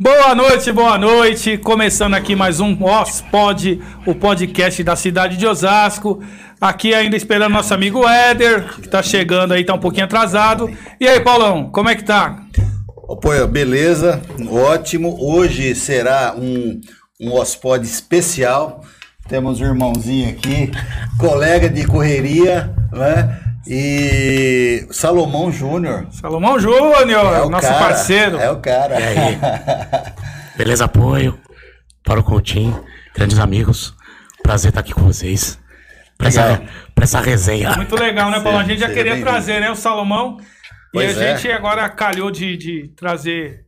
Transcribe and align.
Boa 0.00 0.32
noite, 0.32 0.70
boa 0.70 0.96
noite. 0.96 1.58
Começando 1.58 2.14
aqui 2.14 2.36
mais 2.36 2.60
um 2.60 2.84
Ospod, 2.84 3.82
o 4.06 4.14
podcast 4.14 4.84
da 4.84 4.94
cidade 4.94 5.36
de 5.36 5.44
Osasco. 5.44 6.22
Aqui 6.60 6.94
ainda 6.94 7.16
esperando 7.16 7.52
nosso 7.54 7.74
amigo 7.74 8.08
Éder, 8.08 8.76
que 8.76 8.88
tá 8.88 9.02
chegando 9.02 9.54
aí, 9.54 9.64
tá 9.64 9.74
um 9.74 9.80
pouquinho 9.80 10.04
atrasado. 10.04 10.70
E 11.00 11.08
aí, 11.08 11.18
Paulão, 11.18 11.68
como 11.70 11.88
é 11.88 11.96
que 11.96 12.04
tá? 12.04 12.44
Pô, 13.20 13.46
beleza, 13.48 14.22
ótimo. 14.48 15.16
Hoje 15.20 15.74
será 15.74 16.32
um, 16.38 16.80
um 17.20 17.32
Ospod 17.32 17.84
especial. 17.84 18.84
Temos 19.28 19.60
um 19.60 19.64
irmãozinho 19.64 20.30
aqui, 20.30 20.70
colega 21.18 21.68
de 21.68 21.84
correria, 21.84 22.72
né? 22.92 23.47
E 23.66 24.86
Salomão 24.90 25.50
Júnior. 25.52 26.06
Salomão 26.10 26.58
Júnior, 26.58 27.34
É 27.34 27.42
o 27.42 27.50
nosso 27.50 27.66
cara, 27.66 27.78
parceiro. 27.78 28.36
É 28.38 28.50
o 28.50 28.60
cara. 28.60 29.00
E 29.00 29.04
aí? 29.04 29.38
Beleza, 30.56 30.84
apoio 30.84 31.38
para 32.04 32.20
o 32.20 32.24
Coutinho, 32.24 32.82
grandes 33.14 33.38
amigos. 33.38 33.94
Prazer 34.42 34.70
estar 34.70 34.80
aqui 34.80 34.94
com 34.94 35.02
vocês. 35.02 35.58
Pra 36.16 36.28
essa, 36.28 36.62
pra 36.94 37.04
essa 37.04 37.20
resenha. 37.20 37.76
Muito 37.76 37.94
legal, 37.94 38.30
né, 38.30 38.40
Paulão? 38.40 38.60
A 38.60 38.64
gente 38.64 38.80
já 38.80 38.88
queria 38.88 39.20
trazer, 39.20 39.60
né, 39.60 39.70
o 39.70 39.76
Salomão. 39.76 40.38
Pois 40.92 41.16
e 41.16 41.20
a 41.20 41.22
é. 41.22 41.36
gente 41.36 41.52
agora 41.52 41.88
calhou 41.88 42.30
de, 42.30 42.56
de 42.56 42.88
trazer 42.96 43.66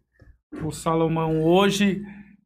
o 0.62 0.72
Salomão 0.72 1.42
hoje. 1.42 2.02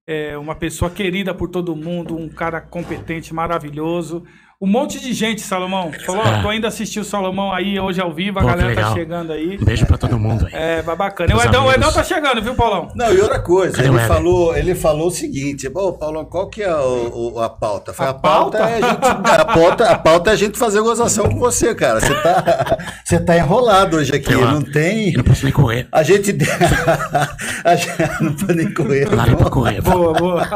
É 0.06 0.36
uma 0.36 0.54
pessoa 0.54 0.90
querida 0.90 1.32
por 1.32 1.48
todo 1.48 1.74
mundo, 1.74 2.18
um 2.18 2.28
cara 2.28 2.60
competente, 2.60 3.32
maravilhoso. 3.32 4.24
Um 4.60 4.66
monte 4.68 4.98
de 5.00 5.12
gente, 5.12 5.40
Salomão. 5.42 5.90
Falou, 6.06 6.24
É. 6.24 6.40
tô 6.40 6.50
indo 6.52 6.66
assistir 6.66 6.98
o 7.00 7.04
Salomão 7.04 7.52
aí 7.52 7.78
hoje 7.78 8.00
ao 8.00 8.12
vivo, 8.12 8.38
a 8.38 8.42
Pô, 8.42 8.48
galera 8.48 8.74
tá 8.74 8.92
chegando 8.94 9.32
aí. 9.32 9.58
Um 9.60 9.64
beijo 9.64 9.84
pra 9.84 9.98
todo 9.98 10.18
mundo 10.18 10.46
aí. 10.46 10.52
É, 10.54 10.82
vai 10.82 10.96
bacana. 10.96 11.32
E 11.32 11.36
o 11.36 11.42
Edão, 11.42 11.66
o 11.66 11.72
Edão 11.72 11.92
tá 11.92 12.02
chegando, 12.02 12.40
viu, 12.40 12.54
Paulão? 12.54 12.88
Não, 12.94 13.12
e 13.12 13.20
outra 13.20 13.40
coisa, 13.40 13.76
Cadê 13.76 13.88
ele 13.88 13.98
falou, 14.00 14.56
ele 14.56 14.74
falou 14.74 15.08
o 15.08 15.10
seguinte, 15.10 15.68
Pô, 15.68 15.92
Paulão, 15.92 16.24
qual 16.24 16.48
que 16.48 16.62
é 16.62 16.74
o, 16.74 17.34
o- 17.34 17.40
a 17.40 17.50
pauta? 17.50 17.92
Foi, 17.92 18.06
A 18.06 18.10
a, 18.10 18.14
pauta, 18.14 18.58
pauta? 18.58 18.70
é 18.72 18.76
a 18.78 18.80
gente, 18.88 19.04
a 19.40 19.44
pauta, 19.44 19.84
a 19.90 19.98
pauta 19.98 20.30
é 20.30 20.32
a 20.32 20.36
gente 20.36 20.58
fazer 20.58 20.80
gozação 20.80 21.28
com 21.28 21.38
você, 21.38 21.74
cara. 21.74 22.00
Você 22.00 22.14
tá, 22.14 22.78
você 23.04 23.20
tá 23.20 23.36
enrolado 23.36 23.96
hoje 23.98 24.14
aqui, 24.14 24.32
não 24.34 24.62
tem... 24.62 25.10
Eu 25.10 25.18
não 25.18 25.24
posso 25.24 25.44
nem 25.44 25.52
correr. 25.52 25.88
A 25.92 26.02
gente, 26.02 26.30
a 27.64 27.74
gente 27.76 27.92
não 28.22 28.32
pode 28.34 28.54
nem 28.54 28.72
correr. 28.72 29.10
Não 29.10 29.26
nem 29.26 29.36
pra 29.36 29.50
correr. 29.50 29.82
Boa, 29.82 30.12
boa. 30.14 30.48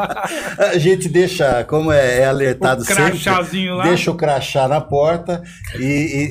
A 0.57 0.77
gente 0.79 1.07
deixa, 1.09 1.63
como 1.65 1.91
é, 1.91 2.21
é 2.21 2.25
alertado 2.25 2.81
O 2.81 2.85
sempre, 2.85 3.19
crachazinho 3.19 3.75
lá. 3.75 3.83
deixa 3.83 3.98
o 4.07 4.13
crachá 4.13 4.67
na 4.67 4.79
porta 4.79 5.41
e, 5.79 5.83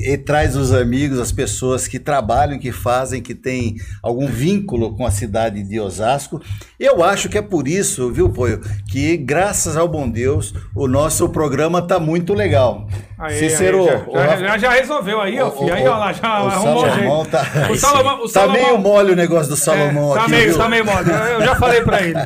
e- 0.07 0.13
e 0.13 0.17
traz 0.17 0.55
os 0.55 0.71
amigos, 0.71 1.19
as 1.19 1.33
pessoas 1.33 1.87
que 1.89 1.99
trabalham, 1.99 2.57
que 2.57 2.71
fazem, 2.71 3.21
que 3.21 3.35
têm 3.35 3.75
algum 4.01 4.27
vínculo 4.27 4.95
com 4.95 5.05
a 5.05 5.11
cidade 5.11 5.61
de 5.61 5.77
Osasco. 5.77 6.41
Eu 6.79 7.03
acho 7.03 7.27
que 7.27 7.37
é 7.37 7.41
por 7.41 7.67
isso, 7.67 8.09
viu, 8.13 8.29
Poio, 8.29 8.61
que 8.89 9.17
graças 9.17 9.75
ao 9.75 9.87
bom 9.89 10.09
Deus, 10.09 10.53
o 10.73 10.87
nosso 10.87 11.27
programa 11.27 11.81
tá 11.81 11.99
muito 11.99 12.33
legal. 12.33 12.87
Aí, 13.17 13.37
Cícero, 13.37 13.81
aí, 13.81 13.85
já, 14.13 14.37
já, 14.37 14.37
já, 14.37 14.57
já 14.57 14.69
resolveu 14.71 15.19
aí, 15.19 15.37
ó, 15.41 15.51
filho. 15.51 15.73
Aí, 15.73 15.85
ó 15.85 15.97
lá, 15.97 16.13
já 16.13 16.41
o 16.41 16.47
arrumou 16.47 16.85
Salomão 16.87 17.23
jeito. 17.25 17.31
tá- 17.31 17.67
O. 17.69 17.75
Salomão, 17.75 18.15
o 18.19 18.21
Tá 18.23 18.29
Salomão, 18.29 18.61
meio 18.63 18.77
mole 18.77 19.11
o 19.11 19.15
negócio 19.15 19.49
do 19.49 19.57
Salomão 19.57 20.11
É, 20.13 20.15
tá 20.15 20.21
aqui, 20.21 20.31
meio, 20.31 20.47
viu? 20.49 20.57
tá 20.57 20.69
meio 20.69 20.85
mole. 20.85 21.09
Eu 21.33 21.41
já 21.41 21.55
falei 21.55 21.81
pra 21.81 22.01
ele. 22.01 22.17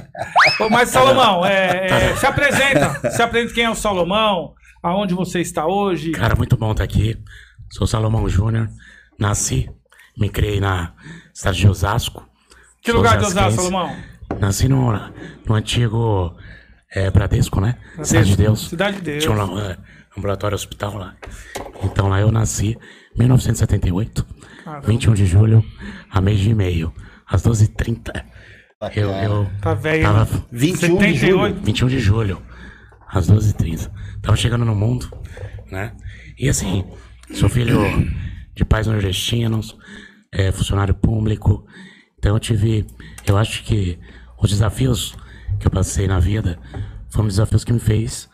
Mas, 0.69 0.89
Salomão, 0.89 1.43
é, 1.43 1.87
é, 2.11 2.15
se 2.15 2.25
apresenta. 2.27 3.09
Se 3.11 3.21
apresenta 3.23 3.53
quem 3.55 3.63
é 3.63 3.69
o 3.71 3.75
Salomão, 3.75 4.53
aonde 4.83 5.13
você 5.13 5.39
está 5.39 5.65
hoje. 5.65 6.11
Cara, 6.11 6.35
muito 6.35 6.57
bom 6.57 6.71
estar 6.71 6.83
aqui. 6.83 7.17
Sou 7.71 7.87
Salomão 7.87 8.27
Júnior. 8.29 8.69
Nasci, 9.17 9.69
me 10.17 10.29
criei 10.29 10.59
na 10.59 10.93
cidade 11.33 11.59
de 11.59 11.67
Osasco. 11.67 12.27
Que 12.81 12.91
Sou 12.91 12.99
lugar 12.99 13.17
de 13.17 13.25
Osasco. 13.25 13.61
Salomão? 13.61 13.95
Nasci 14.39 14.67
no, 14.67 14.91
no 15.47 15.55
antigo 15.55 16.35
é, 16.93 17.09
Bradesco, 17.09 17.61
né? 17.61 17.77
Cidade 18.03 18.29
de 18.31 18.37
Deus. 18.37 18.67
Cidade 18.69 18.97
de 18.97 19.03
Deus. 19.03 19.23
Tinha 19.23 19.33
um 19.33 19.59
é, 19.59 19.77
ambulatório 20.17 20.55
hospital 20.55 20.95
lá. 20.95 21.15
Então 21.83 22.09
lá 22.09 22.19
eu 22.19 22.31
nasci 22.31 22.77
em 23.15 23.19
1978, 23.19 24.25
Caramba. 24.63 24.87
21 24.87 25.13
de 25.13 25.25
julho, 25.25 25.63
a 26.09 26.19
mês 26.19 26.39
de 26.39 26.53
meio, 26.53 26.93
às 27.27 27.43
12h30. 27.43 28.23
Eu, 28.95 29.09
eu 29.11 29.49
Tá 29.61 29.73
velho. 29.73 30.03
tava 30.03 30.27
hein? 30.35 30.43
21 30.51 30.97
de 30.97 31.17
78. 31.19 31.61
21 31.63 31.87
de 31.87 31.99
julho, 31.99 32.41
às 33.13 33.29
12h30. 33.29 33.91
Tava 34.21 34.35
chegando 34.35 34.65
no 34.65 34.75
mundo, 34.75 35.09
né? 35.71 35.95
E 36.37 36.49
assim, 36.49 36.83
sou 37.33 37.47
filho 37.47 37.79
de 38.55 38.65
pais 38.65 38.87
nordestinos, 38.87 39.77
é, 40.31 40.51
funcionário 40.51 40.95
público. 40.95 41.65
Então 42.17 42.35
eu 42.35 42.39
tive. 42.39 42.87
Eu 43.25 43.37
acho 43.37 43.63
que 43.63 43.99
os 44.41 44.49
desafios 44.49 45.15
que 45.59 45.67
eu 45.67 45.71
passei 45.71 46.07
na 46.07 46.19
vida 46.19 46.59
foram 47.09 47.27
desafios 47.27 47.63
que 47.63 47.71
me 47.71 47.79
fez 47.79 48.27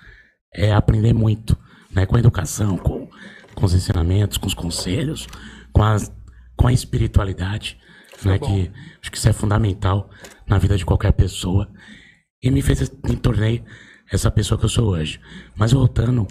é, 0.56 0.72
aprender 0.72 1.14
muito, 1.14 1.58
né? 1.92 2.06
Com 2.06 2.16
a 2.16 2.20
educação, 2.20 2.78
com, 2.78 3.10
com 3.54 3.66
os 3.66 3.74
ensinamentos, 3.74 4.38
com 4.38 4.48
os 4.48 4.54
conselhos, 4.54 5.28
com, 5.74 5.84
as, 5.84 6.12
com 6.56 6.68
a 6.68 6.74
espiritualidade, 6.74 7.78
né? 8.24 8.40
Que 8.40 8.72
acho 9.02 9.12
que 9.12 9.18
isso 9.18 9.28
é 9.28 9.34
fundamental 9.34 10.10
na 10.48 10.58
vida 10.58 10.78
de 10.78 10.86
qualquer 10.86 11.12
pessoa 11.12 11.70
e 12.42 12.50
me 12.50 12.62
fez 12.62 12.90
me 13.04 13.18
tornei 13.18 13.64
essa 14.12 14.32
pessoa 14.32 14.58
que 14.58 14.66
eu 14.66 14.70
sou 14.70 14.90
hoje. 14.90 15.20
Mas 15.56 15.72
voltando, 15.72 16.28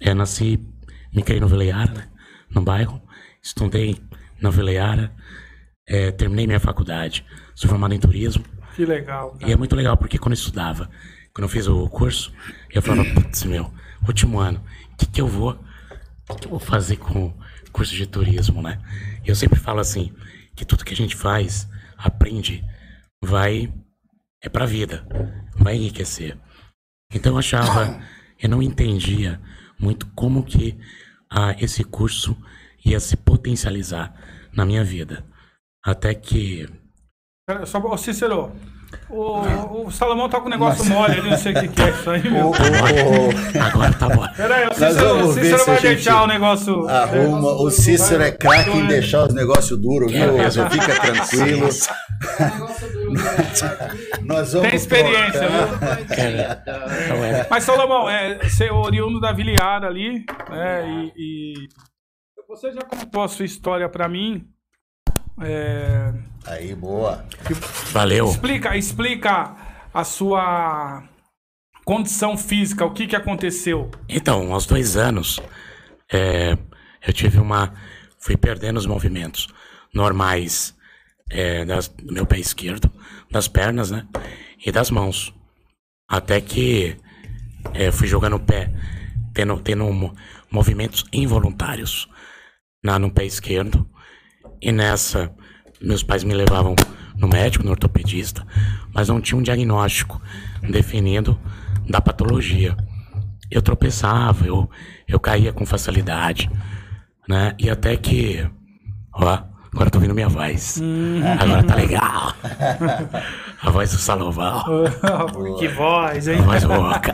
é, 0.00 0.12
nasci, 0.14 0.60
me 1.12 1.22
criei 1.22 1.40
no 1.40 1.48
Veleiara, 1.48 1.92
né, 1.92 2.08
no 2.50 2.62
bairro, 2.62 3.00
estudei 3.42 3.96
na 4.40 4.50
Veleiara, 4.50 5.12
é, 5.88 6.10
terminei 6.10 6.46
minha 6.46 6.60
faculdade, 6.60 7.24
sou 7.54 7.70
formado 7.70 7.94
em 7.94 7.98
turismo 8.00 8.44
Que 8.74 8.84
legal. 8.84 9.36
e 9.40 9.52
é 9.52 9.56
muito 9.56 9.74
legal 9.76 9.96
porque 9.96 10.18
quando 10.18 10.32
eu 10.32 10.38
estudava, 10.38 10.90
quando 11.32 11.44
eu 11.44 11.48
fiz 11.48 11.66
o 11.66 11.88
curso, 11.88 12.32
eu 12.70 12.82
falava, 12.82 13.08
putz, 13.14 13.44
meu, 13.44 13.72
último 14.06 14.38
ano, 14.38 14.62
o 14.92 14.96
que, 14.96 15.06
que 15.06 15.20
eu 15.20 15.26
vou, 15.28 15.58
o 16.28 16.34
que, 16.34 16.40
que 16.40 16.46
eu 16.46 16.50
vou 16.50 16.58
fazer 16.60 16.96
com 16.96 17.26
o 17.26 17.34
curso 17.72 17.94
de 17.94 18.06
turismo, 18.06 18.62
né? 18.62 18.80
E 19.24 19.28
eu 19.28 19.34
sempre 19.34 19.58
falo 19.58 19.80
assim, 19.80 20.12
que 20.54 20.64
tudo 20.64 20.84
que 20.84 20.94
a 20.94 20.96
gente 20.96 21.14
faz, 21.14 21.68
aprende, 21.96 22.64
vai, 23.22 23.72
é 24.42 24.48
pra 24.48 24.66
vida, 24.66 25.06
vai 25.56 25.76
enriquecer. 25.76 26.38
Então 27.12 27.32
eu 27.32 27.38
achava, 27.38 28.00
eu 28.42 28.48
não 28.48 28.62
entendia 28.62 29.40
muito 29.78 30.06
como 30.14 30.42
que 30.44 30.76
ah, 31.30 31.54
esse 31.60 31.84
curso 31.84 32.36
ia 32.84 32.98
se 33.00 33.16
potencializar 33.16 34.12
na 34.52 34.64
minha 34.64 34.84
vida. 34.84 35.24
Até 35.84 36.14
que 36.14 36.68
Só, 37.64 37.78
ô, 37.78 37.96
Cícero, 37.96 38.50
o, 39.08 39.84
o 39.86 39.90
Salomão 39.92 40.28
tá 40.28 40.40
com 40.40 40.46
um 40.46 40.50
negócio 40.50 40.84
mole 40.84 41.12
ali, 41.20 41.30
não 41.30 41.38
sei 41.38 41.52
o 41.52 41.60
que, 41.60 41.68
que 41.68 41.82
é 41.82 41.90
isso 41.90 42.10
aí, 42.10 42.28
meu. 42.28 42.46
o- 42.46 42.50
o- 42.50 43.62
agora 43.62 43.92
tá 43.92 44.08
bom. 44.08 44.26
Pera 44.36 44.54
aí, 44.56 44.66
o 44.68 44.74
Cícero, 44.74 45.26
o 45.28 45.32
Cícero 45.32 45.66
vai 45.66 45.80
deixar 45.80 46.22
o 46.22 46.26
negócio. 46.26 46.88
Arruma, 46.88 47.52
o 47.52 47.70
Cícero 47.70 48.22
é 48.24 48.32
craque 48.32 48.70
em 48.70 48.86
deixar 48.88 49.26
os 49.26 49.34
negócios 49.34 49.78
duros, 49.80 50.10
viu? 50.10 50.36
Você 50.38 50.70
fica 50.70 51.00
tranquilo. 51.00 51.68
Nós 54.22 54.52
vamos 54.52 54.68
Tem 54.68 54.76
experiência, 54.76 55.40
trocar. 55.48 55.96
viu? 55.96 56.06
Então, 56.62 57.24
é, 57.24 57.46
Mas, 57.50 57.64
Salomão, 57.64 58.08
é, 58.08 58.38
você 58.48 58.66
é 58.66 58.72
oriundo 58.72 59.20
da 59.20 59.32
Viliara 59.32 59.86
ali, 59.88 60.24
né? 60.50 60.88
E, 60.88 61.12
e 61.16 61.68
você 62.48 62.72
já 62.72 62.80
contou 62.82 63.22
a 63.22 63.28
sua 63.28 63.44
história 63.44 63.88
pra 63.88 64.08
mim. 64.08 64.46
É, 65.42 66.12
Aí, 66.46 66.74
boa. 66.74 67.24
valeu. 67.92 68.26
explica, 68.26 68.76
explica 68.76 69.54
a 69.92 70.04
sua 70.04 71.02
condição 71.84 72.36
física, 72.36 72.84
o 72.84 72.92
que 72.92 73.06
que 73.06 73.16
aconteceu. 73.16 73.90
Então, 74.08 74.52
aos 74.52 74.66
dois 74.66 74.96
anos, 74.96 75.40
é, 76.12 76.56
eu 77.06 77.12
tive 77.12 77.38
uma. 77.38 77.72
Fui 78.18 78.36
perdendo 78.36 78.76
os 78.78 78.86
movimentos 78.86 79.46
normais 79.94 80.75
é, 81.30 81.64
das- 81.64 81.88
do 81.88 82.12
meu 82.12 82.26
pé 82.26 82.38
esquerdo, 82.38 82.90
das 83.30 83.48
pernas, 83.48 83.90
né? 83.90 84.06
E 84.64 84.70
das 84.72 84.90
mãos. 84.90 85.34
Até 86.08 86.40
que 86.40 86.96
é, 87.74 87.90
fui 87.90 88.06
jogando 88.06 88.36
o 88.36 88.40
pé, 88.40 88.72
tendo, 89.34 89.58
tendo 89.60 89.84
mo- 89.92 90.14
movimentos 90.50 91.04
involuntários 91.12 92.08
na, 92.82 92.98
no 92.98 93.10
pé 93.10 93.24
esquerdo. 93.24 93.88
E 94.62 94.70
nessa, 94.72 95.34
meus 95.80 96.02
pais 96.02 96.22
me 96.24 96.32
levavam 96.34 96.74
no 97.16 97.28
médico, 97.28 97.64
no 97.64 97.70
ortopedista, 97.70 98.46
mas 98.94 99.08
não 99.08 99.20
tinha 99.20 99.38
um 99.38 99.42
diagnóstico 99.42 100.20
definido 100.62 101.38
da 101.88 102.00
patologia. 102.00 102.76
Eu 103.50 103.62
tropeçava, 103.62 104.46
eu, 104.46 104.68
eu 105.06 105.18
caía 105.20 105.52
com 105.52 105.64
facilidade, 105.66 106.50
né? 107.28 107.54
E 107.58 107.68
até 107.70 107.96
que, 107.96 108.48
ó, 109.12 109.42
agora 109.76 109.90
tô 109.90 109.98
ouvindo 109.98 110.14
minha 110.14 110.28
voz. 110.28 110.80
Agora 111.38 111.62
tá 111.62 111.74
legal. 111.74 112.34
A 113.62 113.70
voz 113.70 113.92
do 113.92 113.98
Salomão. 113.98 114.64
que 115.60 115.68
voz, 115.68 116.26
hein? 116.26 116.38
A 116.40 116.42
voz 116.42 116.64
rouca. 116.64 117.12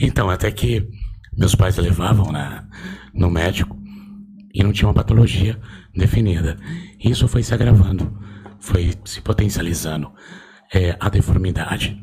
Então, 0.00 0.28
até 0.28 0.50
que 0.50 0.86
meus 1.36 1.54
pais 1.54 1.76
levavam 1.76 2.30
na, 2.30 2.64
no 3.14 3.30
médico 3.30 3.76
e 4.52 4.62
não 4.62 4.72
tinha 4.72 4.88
uma 4.88 4.94
patologia 4.94 5.58
definida. 5.94 6.56
Isso 7.02 7.26
foi 7.28 7.42
se 7.42 7.54
agravando, 7.54 8.16
foi 8.60 8.94
se 9.04 9.20
potencializando. 9.20 10.12
é, 10.72 10.96
a 11.00 11.08
deformidade. 11.08 12.02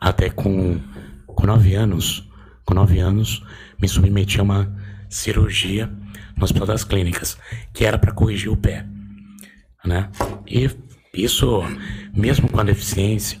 Até 0.00 0.30
com, 0.30 0.80
com 1.26 1.46
nove 1.46 1.74
anos, 1.74 2.28
com 2.64 2.74
nove 2.74 2.98
anos, 2.98 3.42
me 3.80 3.88
submeti 3.88 4.40
a 4.40 4.42
uma 4.42 4.76
cirurgia 5.08 5.90
no 6.40 6.44
Hospital 6.44 6.66
das 6.66 6.84
Clínicas, 6.84 7.38
que 7.72 7.84
era 7.84 7.98
para 7.98 8.12
corrigir 8.12 8.50
o 8.50 8.56
pé, 8.56 8.86
né? 9.84 10.08
E 10.46 10.70
isso, 11.14 11.62
mesmo 12.14 12.48
com 12.48 12.58
a 12.58 12.64
deficiência, 12.64 13.38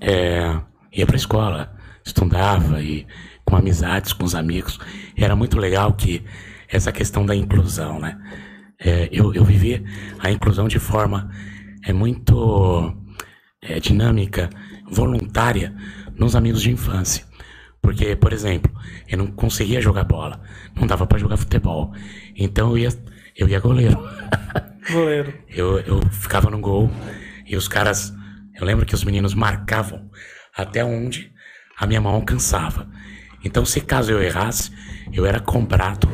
é, 0.00 0.60
ia 0.92 1.06
para 1.06 1.16
escola, 1.16 1.74
estudava 2.04 2.82
e 2.82 3.06
com 3.44 3.56
amizades 3.56 4.12
com 4.12 4.24
os 4.24 4.34
amigos, 4.34 4.78
era 5.16 5.36
muito 5.36 5.56
legal 5.56 5.92
que 5.94 6.24
essa 6.68 6.90
questão 6.90 7.24
da 7.24 7.34
inclusão, 7.34 8.00
né? 8.00 8.18
É, 8.78 9.08
eu, 9.10 9.32
eu 9.32 9.44
vivi 9.44 9.82
a 10.18 10.30
inclusão 10.30 10.68
de 10.68 10.78
forma 10.78 11.30
é 11.86 11.92
muito 11.92 12.92
é, 13.62 13.78
dinâmica, 13.78 14.50
voluntária 14.90 15.74
nos 16.16 16.34
amigos 16.34 16.60
de 16.60 16.72
infância. 16.72 17.24
Porque, 17.86 18.16
por 18.16 18.32
exemplo, 18.32 18.68
eu 19.06 19.16
não 19.16 19.28
conseguia 19.28 19.80
jogar 19.80 20.02
bola, 20.02 20.40
não 20.74 20.88
dava 20.88 21.06
para 21.06 21.18
jogar 21.18 21.36
futebol. 21.36 21.94
Então 22.34 22.70
eu 22.70 22.78
ia, 22.78 22.88
eu 23.36 23.48
ia 23.48 23.60
goleiro. 23.60 23.96
Goleiro. 24.90 25.32
eu, 25.48 25.78
eu 25.80 26.00
ficava 26.10 26.50
no 26.50 26.58
gol 26.58 26.90
e 27.46 27.56
os 27.56 27.68
caras. 27.68 28.12
Eu 28.56 28.66
lembro 28.66 28.84
que 28.84 28.94
os 28.94 29.04
meninos 29.04 29.34
marcavam 29.34 30.10
até 30.56 30.84
onde 30.84 31.32
a 31.78 31.86
minha 31.86 32.00
mão 32.00 32.12
alcançava. 32.12 32.88
Então, 33.44 33.64
se 33.64 33.80
caso 33.80 34.10
eu 34.10 34.20
errasse, 34.20 34.72
eu 35.12 35.24
era 35.24 35.38
cobrado 35.38 36.08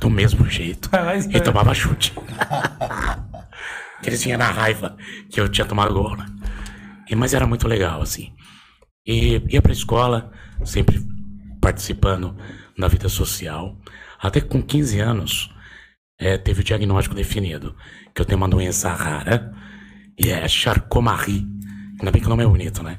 do 0.00 0.10
mesmo 0.10 0.50
jeito 0.50 0.90
e 1.30 1.40
tomava 1.40 1.72
chute. 1.72 2.12
que 4.02 4.08
eles 4.08 4.20
tinham 4.20 4.38
na 4.38 4.50
raiva 4.50 4.96
que 5.30 5.40
eu 5.40 5.48
tinha 5.48 5.64
tomado 5.66 5.94
gol, 5.94 6.16
né? 6.16 6.26
E, 7.08 7.14
mas 7.14 7.32
era 7.32 7.46
muito 7.46 7.68
legal, 7.68 8.02
assim. 8.02 8.32
E 9.06 9.40
ia 9.48 9.62
pra 9.62 9.72
escola, 9.72 10.32
sempre 10.64 11.00
participando 11.60 12.36
da 12.76 12.88
vida 12.88 13.08
social. 13.08 13.76
Até 14.18 14.40
com 14.40 14.62
15 14.62 14.98
anos, 15.00 15.54
é, 16.18 16.36
teve 16.38 16.60
o 16.60 16.64
diagnóstico 16.64 17.14
definido 17.14 17.76
que 18.14 18.20
eu 18.20 18.24
tenho 18.24 18.38
uma 18.38 18.48
doença 18.48 18.90
rara 18.92 19.52
e 20.18 20.30
é 20.30 20.48
Charcot-Marie. 20.48 21.46
Ainda 21.98 22.10
bem 22.10 22.20
que 22.20 22.26
o 22.26 22.30
nome 22.30 22.44
é 22.44 22.46
bonito, 22.46 22.82
né? 22.82 22.98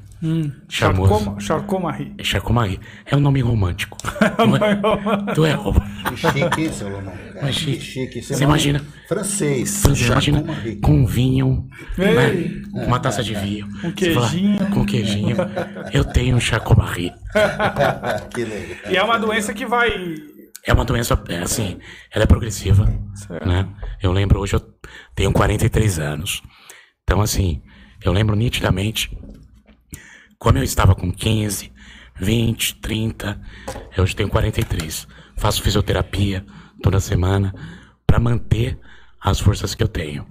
Charmoso. 0.69 1.13
Charcot- 1.13 1.43
Charcot-Marie. 1.43 2.13
É 2.17 2.23
Charcot-Marie. 2.23 2.79
É 3.05 3.15
um 3.15 3.19
nome 3.19 3.41
romântico. 3.41 3.97
É, 4.17 5.33
tu 5.33 5.45
é 5.45 5.53
roupa. 5.53 5.81
Que 6.09 6.17
chique, 6.17 6.69
seu 6.73 6.89
Lomão. 6.89 7.13
Mas 7.41 7.55
chique. 7.55 8.21
Você 8.21 8.33
nome 8.33 8.43
imagina? 8.45 8.81
Francês. 9.07 9.69
Você 9.69 10.05
imagina 10.05 10.43
com 10.81 11.05
vinho, 11.05 11.67
né? 11.97 12.61
Com 12.71 12.85
uma 12.87 12.99
taça 12.99 13.23
de 13.23 13.33
vinho. 13.35 13.67
Um 13.83 13.91
Você 13.91 14.13
fala, 14.13 14.29
queijinho. 14.29 14.67
com 14.71 14.85
queijinho. 14.85 15.37
Eu 15.93 16.03
tenho 16.03 16.35
um 16.35 16.39
Charcot-Marie. 16.39 17.13
que 18.33 18.43
legal. 18.43 18.77
E 18.91 18.97
é 18.97 19.03
uma 19.03 19.17
doença 19.19 19.53
que 19.53 19.65
vai. 19.65 20.15
É 20.65 20.73
uma 20.73 20.83
doença, 20.83 21.21
é 21.29 21.37
assim, 21.39 21.77
ela 22.13 22.23
é 22.23 22.27
progressiva, 22.27 22.85
né? 23.45 23.67
Eu 24.01 24.11
lembro, 24.11 24.39
hoje 24.39 24.55
eu 24.55 24.61
tenho 25.15 25.31
43 25.31 25.99
anos. 25.99 26.41
Então, 27.03 27.21
assim, 27.21 27.61
eu 28.03 28.11
lembro 28.11 28.35
nitidamente 28.35 29.15
como 30.39 30.57
eu 30.57 30.63
estava 30.63 30.95
com 30.95 31.11
15, 31.11 31.71
20, 32.19 32.75
30, 32.75 33.41
eu 33.95 34.03
hoje 34.03 34.15
tenho 34.15 34.29
43. 34.29 35.07
Faço 35.35 35.61
fisioterapia 35.61 36.45
toda 36.81 36.99
semana 36.99 37.53
para 38.05 38.19
manter 38.19 38.79
as 39.19 39.39
forças 39.39 39.75
que 39.75 39.83
eu 39.83 39.87
tenho. 39.87 40.25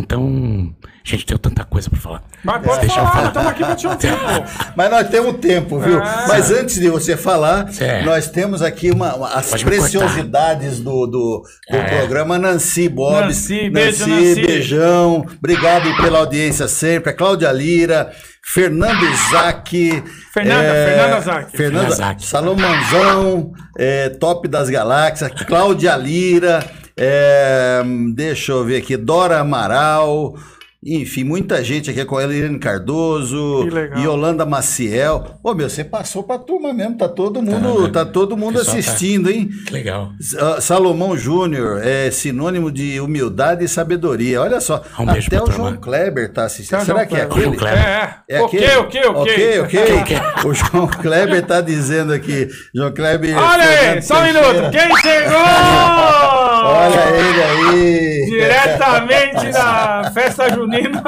Então, 0.00 0.72
gente, 1.02 1.26
tenho 1.26 1.38
tanta 1.38 1.64
coisa 1.64 1.90
para 1.90 1.98
falar. 1.98 2.22
Mas 2.44 2.62
pode 2.62 2.80
Deixa 2.82 3.00
eu 3.00 3.04
falar, 3.06 3.10
falar. 3.12 3.26
estamos 3.28 3.48
aqui 3.50 3.64
pra 3.64 3.74
te 3.74 3.86
ouvir, 3.88 4.12
pô. 4.12 4.44
Mas 4.76 4.90
nós 4.90 5.08
temos 5.08 5.36
tempo, 5.40 5.78
viu? 5.80 6.00
Ah. 6.00 6.26
Mas 6.28 6.50
antes 6.52 6.76
de 6.78 6.88
você 6.88 7.16
falar, 7.16 7.68
Certo. 7.72 8.04
nós 8.06 8.28
temos 8.30 8.62
aqui 8.62 8.92
uma, 8.92 9.14
uma- 9.16 9.28
as 9.34 9.50
Pode 9.50 9.64
preciosidades 9.64 10.78
do, 10.78 11.06
do, 11.06 11.42
do 11.70 11.76
É. 11.76 11.98
programa. 11.98 12.38
Nancy 12.38 12.88
Bob. 12.88 13.26
Nancy, 13.26 13.68
beijo, 13.70 14.06
Nancy. 14.06 14.46
beijão. 14.46 15.26
Obrigado 15.38 15.96
pela 15.96 16.20
audiência 16.20 16.68
sempre. 16.68 17.10
A 17.10 17.12
Cláudia 17.12 17.50
Lira, 17.50 18.12
Fernando 18.44 19.04
Zac. 19.32 20.04
Fernanda, 20.32 20.62
Fernanda 20.62 21.20
Zac. 21.20 21.50
Fernanda 21.56 21.86
Fernanda 21.86 21.94
Zac. 21.96 22.24
Salomãozão, 22.24 23.52
é, 23.76 24.08
Top 24.10 24.46
das 24.46 24.70
Galáxias, 24.70 25.32
Cláudia 25.46 25.96
Lira, 25.96 26.64
é, 26.98 27.82
deixa 28.14 28.52
eu 28.52 28.64
ver 28.64 28.76
aqui, 28.76 28.96
Dora 28.96 29.38
Amaral, 29.40 30.34
enfim, 30.84 31.24
muita 31.24 31.62
gente 31.64 31.90
aqui 31.90 32.04
com 32.04 32.20
ela, 32.20 32.32
Irene 32.32 32.56
Cardoso, 32.56 33.64
Que 33.64 33.70
legal. 33.70 33.98
Yolanda 33.98 34.46
Maciel. 34.46 35.38
Ô 35.42 35.52
meu, 35.52 35.68
você 35.68 35.82
passou 35.82 36.22
pra 36.22 36.38
turma 36.38 36.72
mesmo, 36.72 36.96
tá 36.96 37.08
todo 37.08 37.42
mundo, 37.42 37.82
né? 37.82 37.90
tá 37.92 38.04
todo 38.06 38.36
mundo 38.36 38.54
tá- 38.54 38.70
assistindo, 38.70 39.28
hein? 39.28 39.50
Que 39.66 39.72
legal. 39.72 40.12
Ah, 40.38 40.60
Salomão 40.60 41.16
Júnior 41.16 41.80
é 41.84 42.12
sinônimo 42.12 42.70
de 42.70 43.00
humildade 43.00 43.64
e 43.64 43.68
sabedoria. 43.68 44.40
Olha 44.40 44.60
só, 44.60 44.80
Um 45.00 45.10
até 45.10 45.38
o 45.42 45.44
turma. 45.46 45.52
João 45.56 45.76
Kleber 45.78 46.32
tá 46.32 46.44
assistindo. 46.44 46.78
Tá, 46.78 46.84
Será 46.84 47.04
que 47.04 47.16
é 47.16 47.22
aquele? 47.22 47.42
João 47.46 47.56
Kleber. 47.56 47.84
É, 47.84 48.14
É 48.28 48.40
o 48.40 48.48
quê, 48.48 48.56
o 48.78 48.86
quê, 48.86 49.00
o 49.00 49.24
quê? 49.24 49.60
Ok, 49.60 49.98
ok. 49.98 50.16
O 50.48 50.54
João 50.54 50.86
Kleber 50.86 51.44
tá 51.44 51.60
dizendo 51.60 52.12
aqui. 52.12 52.48
João 52.72 52.92
Kleber. 52.94 53.36
Olha 53.36 53.64
aí, 53.64 54.00
só 54.00 54.20
um 54.20 54.22
minuto. 54.26 54.70
Quem 54.70 54.96
chegou? 55.02 55.38
Olha 56.64 57.16
ele 57.16 57.42
aí. 57.42 58.24
Diretamente 58.26 59.50
da 59.50 60.10
festa 60.12 60.50
junina, 60.50 61.02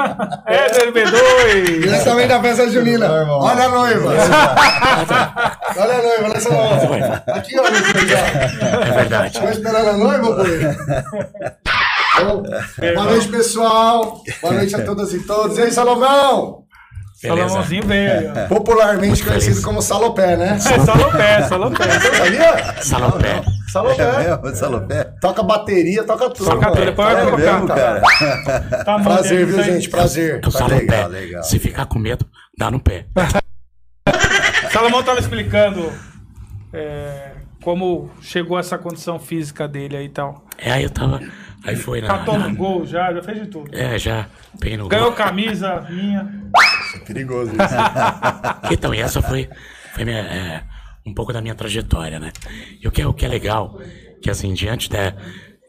Éder 0.47 0.91
B2. 0.91 1.81
Diretamente 1.81 2.27
da 2.27 2.41
festa 2.41 2.69
junina. 2.69 3.07
Meu 3.07 3.17
irmão. 3.17 3.39
Olha 3.39 3.63
a 3.63 3.69
noiva. 3.69 4.09
olha 5.77 5.93
a 5.93 6.01
noiva, 6.01 6.23
olha 6.23 6.37
essa 6.37 6.49
noiva. 6.49 7.23
Aqui, 7.27 7.59
olha 7.59 7.73
isso 7.73 7.91
aqui, 7.91 8.13
ó. 8.13 8.81
É 8.85 8.91
verdade. 8.91 9.39
Tô 9.39 9.49
esperando 9.49 9.89
a 9.89 9.97
noiva, 9.97 10.35
pô. 10.35 10.43
Bom, 12.23 12.43
Boa 12.93 13.05
noite, 13.05 13.27
pessoal. 13.29 14.21
Boa 14.41 14.53
noite 14.53 14.75
a 14.75 14.85
todas 14.85 15.13
e 15.13 15.19
todos. 15.25 15.57
E 15.57 15.61
aí, 15.61 15.71
Salomão? 15.71 16.65
Beleza. 17.21 17.47
Salomãozinho 17.49 17.83
veio. 17.85 18.31
Popularmente 18.49 19.23
conhecido 19.23 19.51
feliz. 19.53 19.65
como 19.65 19.81
Salopé, 19.81 20.35
né? 20.37 20.55
É, 20.55 20.59
Salopé, 20.59 21.41
Salopé. 21.43 21.83
Sabia? 21.99 22.81
Salopé. 22.81 23.29
É 23.37 23.71
Salopé. 23.71 24.17
mesmo, 24.41 24.55
Salopé? 24.55 25.03
Toca 25.21 25.43
bateria, 25.43 26.03
toca 26.03 26.29
tudo. 26.29 26.49
Toca 26.49 26.71
tudo, 26.71 26.85
depois 26.85 27.07
vai 27.13 27.21
É 27.21 27.25
colocar. 27.25 27.53
mesmo, 27.53 27.67
cara. 27.67 28.01
Tá 28.83 28.99
Prazer, 28.99 29.45
viu, 29.45 29.63
gente? 29.63 29.89
Prazer. 29.89 30.41
É 30.43 30.47
o 30.47 30.51
Salopé. 30.51 30.75
legal, 30.79 31.09
legal. 31.09 31.43
Se 31.43 31.59
ficar 31.59 31.85
com 31.85 31.99
medo, 31.99 32.25
dá 32.57 32.71
no 32.71 32.79
pé. 32.79 33.05
Salomão 34.71 35.03
tava 35.03 35.19
explicando 35.19 35.91
é, 36.73 37.31
como 37.61 38.09
chegou 38.21 38.57
essa 38.57 38.77
condição 38.77 39.19
física 39.19 39.67
dele 39.67 39.95
aí 39.97 40.05
e 40.05 40.09
tal. 40.09 40.43
É, 40.57 40.71
aí 40.71 40.83
eu 40.83 40.89
tava. 40.89 41.19
Aí 41.63 41.75
foi 41.75 42.01
na. 42.01 42.07
Catou 42.07 42.37
na- 42.39 42.47
no 42.47 42.55
gol 42.55 42.85
já, 42.85 43.13
já 43.13 43.21
fez 43.21 43.39
de 43.41 43.47
tudo. 43.47 43.69
é, 43.77 43.97
já 43.99 44.25
Ganhou 44.59 44.89
gol. 44.89 45.11
camisa 45.13 45.85
minha. 45.89 46.27
Perigoso 47.05 47.51
isso. 47.51 48.71
Então, 48.71 48.93
essa 48.93 49.21
foi, 49.21 49.49
foi 49.93 50.05
minha, 50.05 50.19
é, 50.19 50.63
um 51.05 51.13
pouco 51.13 51.33
da 51.33 51.41
minha 51.41 51.55
trajetória, 51.55 52.19
né? 52.19 52.31
E 52.81 52.87
o 52.87 52.91
que, 52.91 53.01
é- 53.01 53.07
o 53.07 53.13
que 53.13 53.25
é 53.25 53.27
legal, 53.29 53.79
que 54.21 54.29
assim, 54.29 54.53
diante 54.53 54.89
da, 54.89 55.13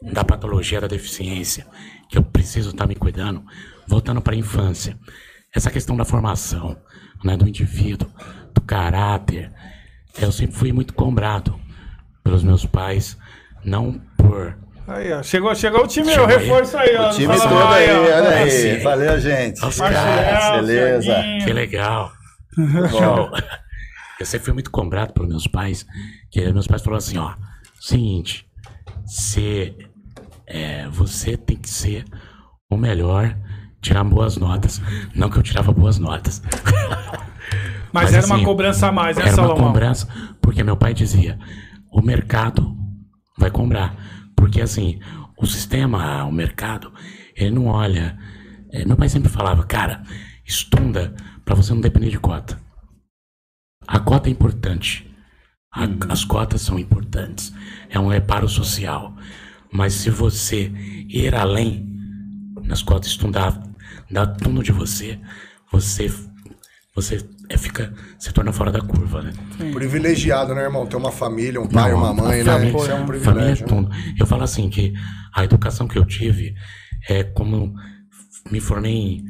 da 0.01 0.23
patologia 0.23 0.79
da 0.81 0.87
deficiência, 0.87 1.65
que 2.09 2.17
eu 2.17 2.23
preciso 2.23 2.69
estar 2.69 2.87
me 2.87 2.95
cuidando, 2.95 3.43
voltando 3.87 4.21
para 4.21 4.33
a 4.33 4.37
infância, 4.37 4.97
essa 5.53 5.69
questão 5.69 5.95
da 5.95 6.05
formação, 6.05 6.77
né, 7.23 7.35
do 7.37 7.47
indivíduo, 7.47 8.09
do 8.53 8.61
caráter, 8.61 9.51
eu 10.19 10.31
sempre 10.31 10.55
fui 10.55 10.71
muito 10.71 10.93
cobrado 10.93 11.59
pelos 12.23 12.43
meus 12.43 12.65
pais, 12.65 13.17
não 13.63 13.99
por 14.17 14.57
Aí, 14.87 15.13
ó. 15.13 15.23
Chegou, 15.23 15.55
chegou 15.55 15.83
o 15.83 15.87
time, 15.87 16.09
Chegou 16.09 16.25
o 16.25 16.29
aí. 16.29 16.37
reforço 16.37 16.77
aí, 16.77 16.95
ó. 16.97 17.09
O 17.09 17.13
time 17.13 17.33
todo 17.37 17.57
aí, 17.67 17.89
olha 17.89 18.29
aí. 18.29 18.47
Assim. 18.47 18.83
Valeu, 18.83 19.19
gente. 19.19 19.65
Os 19.65 19.77
caras, 19.77 20.65
beleza. 20.65 21.15
Que 21.45 21.53
legal. 21.53 22.11
Show. 22.89 23.29
Eu 24.19 24.25
sempre 24.25 24.45
fui 24.45 24.53
muito 24.53 24.71
cobrado 24.71 25.13
pelos 25.13 25.29
meus 25.29 25.47
pais, 25.47 25.85
que 26.29 26.51
meus 26.53 26.67
pais 26.67 26.81
falaram 26.81 26.99
assim, 26.99 27.17
ó, 27.17 27.33
seguinte, 27.79 28.45
você, 29.05 29.75
é, 30.47 30.87
você 30.89 31.35
tem 31.35 31.57
que 31.57 31.69
ser 31.69 32.05
o 32.69 32.77
melhor, 32.77 33.35
tirar 33.81 34.03
boas 34.03 34.37
notas. 34.37 34.81
Não 35.15 35.29
que 35.29 35.37
eu 35.37 35.43
tirava 35.43 35.71
boas 35.73 35.97
notas. 35.97 36.41
Mas, 37.91 38.05
Mas, 38.05 38.13
era 38.13 38.25
uma 38.25 38.35
assim, 38.35 38.43
cobrança 38.45 38.87
a 38.87 38.91
mais, 38.91 39.17
né, 39.17 39.23
Era 39.23 39.31
uma 39.31 39.35
Salomão? 39.47 39.67
cobrança, 39.67 40.07
porque 40.41 40.63
meu 40.63 40.75
pai 40.77 40.93
dizia, 40.93 41.37
o 41.91 42.01
mercado 42.01 42.75
vai 43.37 43.51
cobrar. 43.51 43.95
Porque 44.43 44.59
assim, 44.61 44.99
o 45.37 45.45
sistema, 45.45 46.25
o 46.25 46.31
mercado, 46.31 46.91
ele 47.33 47.51
não 47.51 47.67
olha. 47.67 48.19
é, 48.73 48.83
meu 48.83 48.97
pai 48.97 49.07
sempre 49.07 49.29
falava, 49.31 49.63
cara, 49.63 50.03
estuda 50.45 51.15
pra 51.45 51.55
você 51.55 51.73
não 51.73 51.79
depender 51.79 52.09
de 52.09 52.19
cota. 52.19 52.59
A 53.87 54.01
cota 54.01 54.27
é 54.27 54.31
importante. 54.33 55.09
A- 55.73 55.87
As 56.09 56.25
cotas 56.25 56.59
são 56.61 56.77
importantes. 56.77 57.53
É 57.89 57.97
um 57.97 58.07
reparo 58.09 58.49
social. 58.49 59.15
Mas 59.71 59.93
se 59.93 60.09
você 60.09 60.69
ir 61.07 61.33
além 61.33 61.87
nas 62.65 62.83
cotas, 62.83 63.11
estudar, 63.11 63.63
dar 64.11 64.27
tudo 64.27 64.61
de 64.61 64.73
você, 64.73 65.21
você 65.71 66.13
você 66.93 67.17
é, 67.53 67.57
fica, 67.57 67.93
se 68.17 68.31
torna 68.33 68.51
fora 68.51 68.71
da 68.71 68.81
curva, 68.81 69.21
né? 69.21 69.31
Privilegiado, 69.73 70.53
né, 70.55 70.63
irmão? 70.63 70.85
Ter 70.85 70.95
uma 70.95 71.11
família, 71.11 71.59
um 71.61 71.67
pai, 71.67 71.91
Não, 71.91 71.99
uma 71.99 72.13
mãe, 72.13 72.41
a 72.41 72.43
né? 72.43 72.51
família- 72.51 72.77
Isso 72.77 72.91
é 72.91 72.95
um 72.95 72.97
Família 73.05 73.17
é 73.17 73.21
privilégio. 73.21 73.65
né? 73.65 73.67
tudo. 73.69 73.89
Eu 74.19 74.25
falo 74.25 74.43
assim 74.43 74.69
que 74.69 74.93
a 75.35 75.43
educação 75.43 75.87
que 75.87 75.97
eu 75.97 76.05
tive 76.05 76.55
é 77.09 77.23
como 77.23 77.73
me 78.51 78.59
formei 78.59 78.91
em 78.93 79.23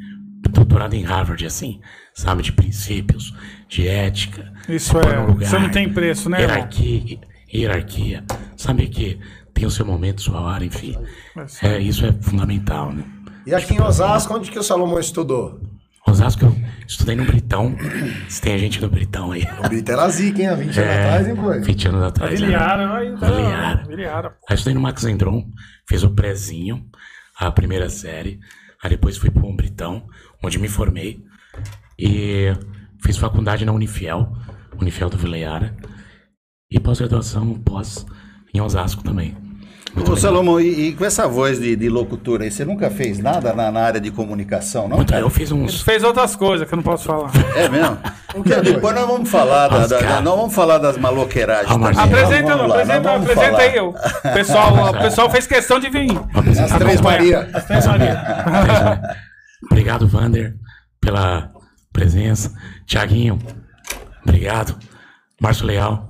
doutorado 0.51 0.93
em 0.93 1.03
Harvard, 1.03 1.45
assim, 1.45 1.79
sabe, 2.13 2.43
de 2.43 2.51
princípios, 2.51 3.33
de 3.67 3.87
ética. 3.87 4.51
Isso 4.69 4.97
é- 4.99 5.15
no 5.19 5.27
lugar, 5.27 5.45
isso 5.47 5.59
não 5.59 5.69
tem 5.69 5.91
preço, 5.91 6.29
né? 6.29 6.39
Hierarquia, 6.41 7.19
hierarquia, 7.53 8.23
sabe 8.57 8.87
que 8.87 9.19
tem 9.53 9.65
o 9.65 9.71
seu 9.71 9.85
momento, 9.85 10.21
sua 10.21 10.41
hora, 10.41 10.65
enfim. 10.65 10.95
É, 11.61 11.79
isso 11.79 12.05
é 12.05 12.11
fundamental, 12.11 12.91
né? 12.91 13.03
E 13.45 13.53
aqui 13.53 13.73
em 13.73 13.81
Osasco, 13.81 14.33
onde 14.33 14.49
que 14.49 14.57
o 14.59 14.63
Salomão 14.63 14.99
estudou? 14.99 15.59
Osasco, 16.07 16.45
eu 16.45 16.55
estudei 16.87 17.15
no 17.15 17.23
Britão. 17.25 17.75
Se 18.27 18.41
tem 18.41 18.57
gente 18.57 18.79
do 18.79 18.89
Britão 18.89 19.31
aí. 19.31 19.43
O 19.63 19.69
Brito 19.69 19.91
era 19.91 20.09
zica, 20.09 20.41
hein? 20.41 20.47
Há 20.49 20.55
20 20.55 20.67
anos 20.67 20.77
É, 20.77 20.99
atrás, 21.05 21.27
hein, 21.27 21.35
pô? 21.35 21.61
20 21.61 21.87
anos 21.87 22.03
atrás. 22.03 22.39
né? 22.39 22.45
Viliara, 22.45 22.93
aí 22.97 23.17
tá. 23.17 23.25
Viliara. 23.31 23.83
Viliara. 23.87 24.27
Aí 24.29 24.35
eu 24.49 24.55
estudei 24.55 24.73
no 24.73 24.81
Max 24.81 25.03
Endron, 25.05 25.45
fiz 25.87 26.03
o 26.03 26.09
prézinho, 26.09 26.85
a 27.39 27.49
primeira 27.51 27.89
série. 27.89 28.39
Aí 28.83 28.89
depois 28.89 29.17
fui 29.17 29.31
pro 29.31 29.51
Britão, 29.55 30.05
onde 30.43 30.59
me 30.59 30.67
formei. 30.67 31.23
E 31.97 32.47
fiz 33.01 33.15
faculdade 33.17 33.63
na 33.65 33.71
Unifiel, 33.71 34.33
Unifiel 34.79 35.09
do 35.09 35.17
Vileiara. 35.17 35.73
E 36.69 36.79
pós-graduação, 36.79 37.53
pós 37.59 38.05
em 38.53 38.59
Osasco 38.59 39.03
também. 39.03 39.37
Muito 39.95 40.11
Ô. 40.13 40.17
Salomão, 40.17 40.59
e, 40.59 40.87
e 40.89 40.93
com 40.93 41.05
essa 41.05 41.27
voz 41.27 41.59
de, 41.59 41.75
de 41.75 41.87
locutor 41.87 42.41
aí, 42.41 42.49
você 42.49 42.65
nunca 42.65 42.89
fez 42.89 43.19
nada 43.19 43.53
na, 43.53 43.71
na 43.71 43.81
área 43.81 44.01
de 44.01 44.09
comunicação, 44.09 44.87
não? 44.87 44.97
Muito. 44.97 45.13
Eu 45.13 45.29
fiz 45.29 45.51
uns. 45.51 45.81
Fez 45.81 46.03
outras 46.03 46.35
coisas 46.35 46.67
que 46.67 46.73
eu 46.73 46.77
não 46.77 46.83
posso 46.83 47.05
falar. 47.05 47.29
É 47.55 47.69
mesmo? 47.69 47.97
Porque 48.33 48.55
depois 48.61 48.95
nós 48.95 49.05
vamos 49.07 49.29
falar, 49.29 49.67
da, 49.67 49.85
da- 49.85 49.99
da- 50.01 50.21
nós 50.21 50.35
vamos 50.35 50.55
falar 50.55 50.79
das 50.79 50.97
maloqueiragens. 50.97 51.69
Ah. 51.71 51.77
Marcelo. 51.77 52.07
Apresenta, 52.07 52.55
lá, 52.55 52.65
apresenta, 52.81 53.15
apresenta 53.15 53.57
aí. 53.61 53.79
O 53.79 53.93
pessoal, 54.33 54.89
o 54.89 54.93
pessoal 54.97 55.29
fez 55.29 55.45
questão 55.45 55.79
de 55.79 55.89
vir. 55.91 56.09
As 56.59 56.71
Três 56.79 56.99
Maria. 56.99 57.49
As 57.53 57.65
Três 57.65 57.85
Maria. 57.85 58.19
Obrigado, 59.69 60.07
Vander, 60.07 60.55
pela 60.99 61.51
presença. 61.91 62.51
Tiaguinho, 62.87 63.37
obrigado. 64.23 64.75
Márcio 65.39 65.67
Leal. 65.67 66.09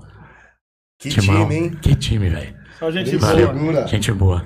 Que 0.98 1.10
Timão. 1.10 1.42
time, 1.44 1.56
hein? 1.56 1.78
Que 1.82 1.96
time, 1.96 2.30
velho. 2.30 2.56
Só 2.86 2.92
gente 2.92 3.16
Valeu. 3.18 3.48
boa. 3.48 3.58
Segura. 3.60 3.88
Gente 3.88 4.12
boa. 4.12 4.46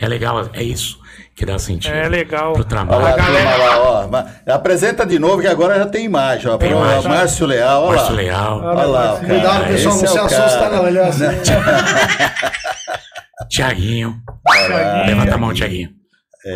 É 0.00 0.08
legal, 0.08 0.48
é 0.54 0.62
isso 0.62 0.98
que 1.36 1.44
dá 1.44 1.58
sentido. 1.58 1.92
É 1.94 2.08
legal. 2.08 2.52
Pro 2.54 2.62
Olha 2.62 2.68
trabalho. 2.68 3.02
lá, 3.02 3.10
A 3.12 3.16
galera- 3.16 3.56
lá, 3.56 3.82
ó. 3.82 4.08
Ma- 4.08 4.26
Apresenta 4.48 5.04
de 5.04 5.18
novo, 5.18 5.42
que 5.42 5.46
agora 5.46 5.76
já 5.76 5.86
tem 5.86 6.04
imagem. 6.06 6.48
Ó. 6.50 6.56
Tem 6.56 6.70
Pro- 6.70 6.78
imagem. 6.78 7.08
Márcio 7.10 7.46
Leal, 7.46 7.82
olha 7.82 7.96
Márcio 7.96 8.14
lá. 8.14 8.22
Leal. 8.22 8.60
Olha 8.62 8.86
lá, 8.86 9.14
o 9.14 9.16
cara. 9.16 9.26
Cuidado, 9.28 9.66
pessoal, 9.66 9.74
Esse 9.74 10.04
não 10.04 10.10
se 10.12 10.18
é 10.18 10.22
o 10.22 10.24
assusta, 10.24 10.70
não. 10.70 10.88
Ele 10.88 10.98
é 10.98 11.04
assim. 11.04 11.24
Tiaguinho. 13.48 14.16
Levanta 15.06 15.34
a 15.34 15.38
mão, 15.38 15.52
Tiaguinho. 15.52 15.90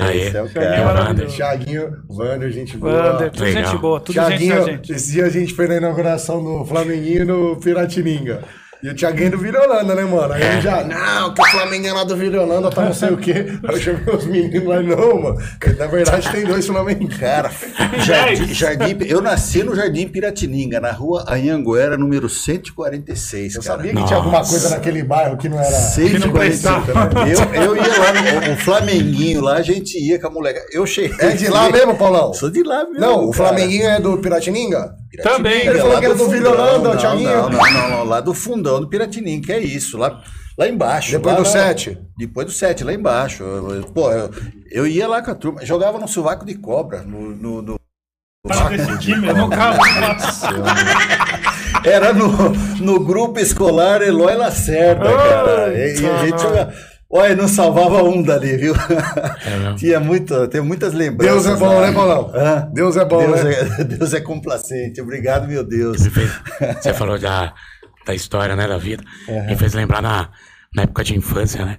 Aê. 0.03 0.27
Esse 0.29 0.37
é 0.37 0.43
o 0.43 0.47
É 0.47 0.51
é 0.51 0.53
cara. 0.83 1.05
Vander. 1.05 1.27
Thiaguinho, 1.29 1.91
Wander, 2.11 2.51
gente 2.51 2.77
boa. 2.77 3.13
Wander, 3.13 3.31
tudo 3.31 3.45
Legal. 3.45 3.65
gente 3.65 3.79
boa, 3.81 4.01
tudo 4.01 4.15
gente 4.15 4.27
Thiaguinho, 4.29 4.55
da 4.57 4.63
gente. 4.73 4.93
esse 4.93 5.13
dia 5.13 5.25
a 5.25 5.31
gente 5.31 5.55
foi 5.55 5.67
na 5.67 5.77
inauguração 5.77 6.43
do 6.45 6.65
Flamenguinho 6.67 7.25
no 7.27 7.57
Piratininga. 7.57 8.43
E 8.83 8.89
o 8.89 8.95
Thiaguinho 8.95 9.33
do 9.33 9.39
Virolanda, 9.39 9.95
né, 9.95 10.05
mano? 10.05 10.33
Aí 10.35 10.43
ele 10.43 10.61
já, 10.61 10.85
não, 10.85 11.35
que 11.35 11.43
o 11.43 11.45
Flamengo 11.47 11.87
é 11.89 11.93
lá 11.93 12.05
do 12.05 12.17
Virolanda, 12.17 12.71
tá 12.71 12.85
não 12.85 12.93
sei 12.95 13.11
o 13.11 13.17
quê. 13.17 13.47
Aí 13.69 13.75
eu 13.75 13.81
chamei 13.81 14.15
os 14.15 14.25
meninos 14.27 14.65
lá, 14.69 14.81
não, 14.83 15.21
mano. 15.21 15.37
Na 15.79 15.87
verdade 15.87 16.31
tem 16.31 16.45
dois 16.45 16.67
Flamenguinhos. 16.67 17.17
Cara, 17.17 17.51
jardim, 18.07 18.55
jardim- 18.55 18.99
eu 19.07 19.21
nasci 19.21 19.63
no 19.65 19.75
Jardim 19.75 20.07
Piratininga, 20.07 20.81
na 20.81 20.93
rua 20.93 21.25
Anhanguera, 21.29 21.97
número 21.97 22.29
146, 22.29 23.55
Eu 23.57 23.63
cara. 23.63 23.77
sabia 23.77 23.95
que 23.95 24.05
tinha 24.07 24.17
alguma 24.19 24.39
coisa 24.45 24.71
naquele 24.71 25.03
bairro 25.03 25.37
que 25.37 25.49
não 25.49 25.59
era... 25.59 25.77
Que 25.95 26.19
não 26.19 26.33
prestava. 26.33 26.93
Eu, 27.27 27.63
eu 27.63 27.77
ia 27.77 27.99
lá 27.99 28.13
no 28.47 28.53
o 28.53 28.57
Flamenguinho, 28.59 29.41
lá 29.41 29.55
a 29.57 29.63
gente 29.63 29.99
ia 29.99 30.19
com 30.21 30.27
a 30.29 30.31
moleque. 30.31 30.61
Eu 30.73 30.87
cheguei. 30.87 31.17
É 31.19 31.31
de 31.35 31.49
lá 31.49 31.71
mesmo, 31.71 31.97
Paulão? 31.97 32.33
Sou 32.33 32.51
de 32.51 32.63
lá 32.63 32.85
mesmo. 32.85 33.01
Não, 33.01 33.25
o 33.27 33.31
cara. 33.33 33.49
Flamenguinho 33.49 33.89
é 33.89 34.01
do 34.01 34.19
Piratininga? 34.19 34.95
Também. 35.23 35.67
Ele 35.67 35.79
falou 35.79 35.93
lá 35.95 36.01
que 36.01 36.07
era 36.07 36.15
do 36.15 36.25
o 36.25 36.79
não, 36.83 36.97
Thiaguinho. 36.97 37.31
não, 37.31 37.49
não, 37.51 37.73
não, 37.73 37.91
não, 37.91 38.05
lá 38.05 38.21
do 38.21 38.35
fundão 38.35 38.81
do 38.81 38.89
Piratininga, 38.89 39.47
que 39.47 39.53
é 39.53 39.59
isso, 39.59 39.97
lá, 39.97 40.23
lá 40.59 40.69
embaixo. 40.69 41.13
Depois 41.13 41.35
lá 41.35 41.41
do 41.41 41.45
na- 41.45 41.51
sete? 41.51 41.99
Depois 42.19 42.47
do 42.47 42.53
sete, 42.53 42.85
lá 42.85 42.93
embaixo. 42.93 43.45
Pô, 43.95 44.13
eu, 44.13 44.31
eu 44.71 44.87
ia 44.87 45.09
lá 45.09 45.23
com 45.23 45.31
a 45.31 45.35
turma, 45.35 45.65
jogava 45.65 45.99
no 45.99 46.07
sovaco 46.09 46.45
de 46.45 46.55
cobra, 46.55 47.03
no, 47.03 47.31
no- 47.35 47.63
no- 47.63 47.79
carro. 49.51 49.79
Era 51.85 52.13
no, 52.13 52.29
no 52.81 53.01
grupo 53.01 53.39
escolar 53.41 54.01
Eloy 54.03 54.35
Lacerda, 54.37 55.05
cara. 55.17 55.75
E, 55.75 56.01
e 56.01 56.07
a 56.07 56.27
gente 56.27 56.41
jogava. 56.43 56.75
Olha, 57.11 57.35
não 57.35 57.49
salvava 57.49 58.03
um 58.03 58.23
dali, 58.23 58.55
viu? 58.59 58.75
mesmo? 58.75 59.77
Tinha 59.77 59.99
muito, 59.99 60.47
tem 60.49 60.61
muitas 60.61 60.93
lembranças. 60.93 61.45
Deus 61.45 61.57
é 61.57 61.59
bom, 61.59 61.81
né, 61.81 61.93
Paulão? 61.93 62.31
Hã? 62.35 62.71
Deus 62.71 62.97
é 62.99 63.05
bom, 63.05 63.19
Deus 63.19 63.45
né? 63.45 63.55
É, 63.55 63.85
Deus 63.85 64.13
é 64.13 64.21
complacente. 64.21 65.01
Obrigado, 65.01 65.49
meu 65.49 65.65
Deus. 65.65 66.03
Você 66.03 66.93
falou 66.93 67.19
da, 67.19 67.55
da 68.07 68.15
história, 68.15 68.55
né, 68.55 68.69
da 68.69 68.77
vida. 68.77 69.03
Me 69.47 69.57
fez 69.57 69.73
lembrar 69.73 70.03
na, 70.03 70.29
na 70.75 70.83
época 70.83 71.03
de 71.03 71.17
infância, 71.17 71.65
né? 71.65 71.79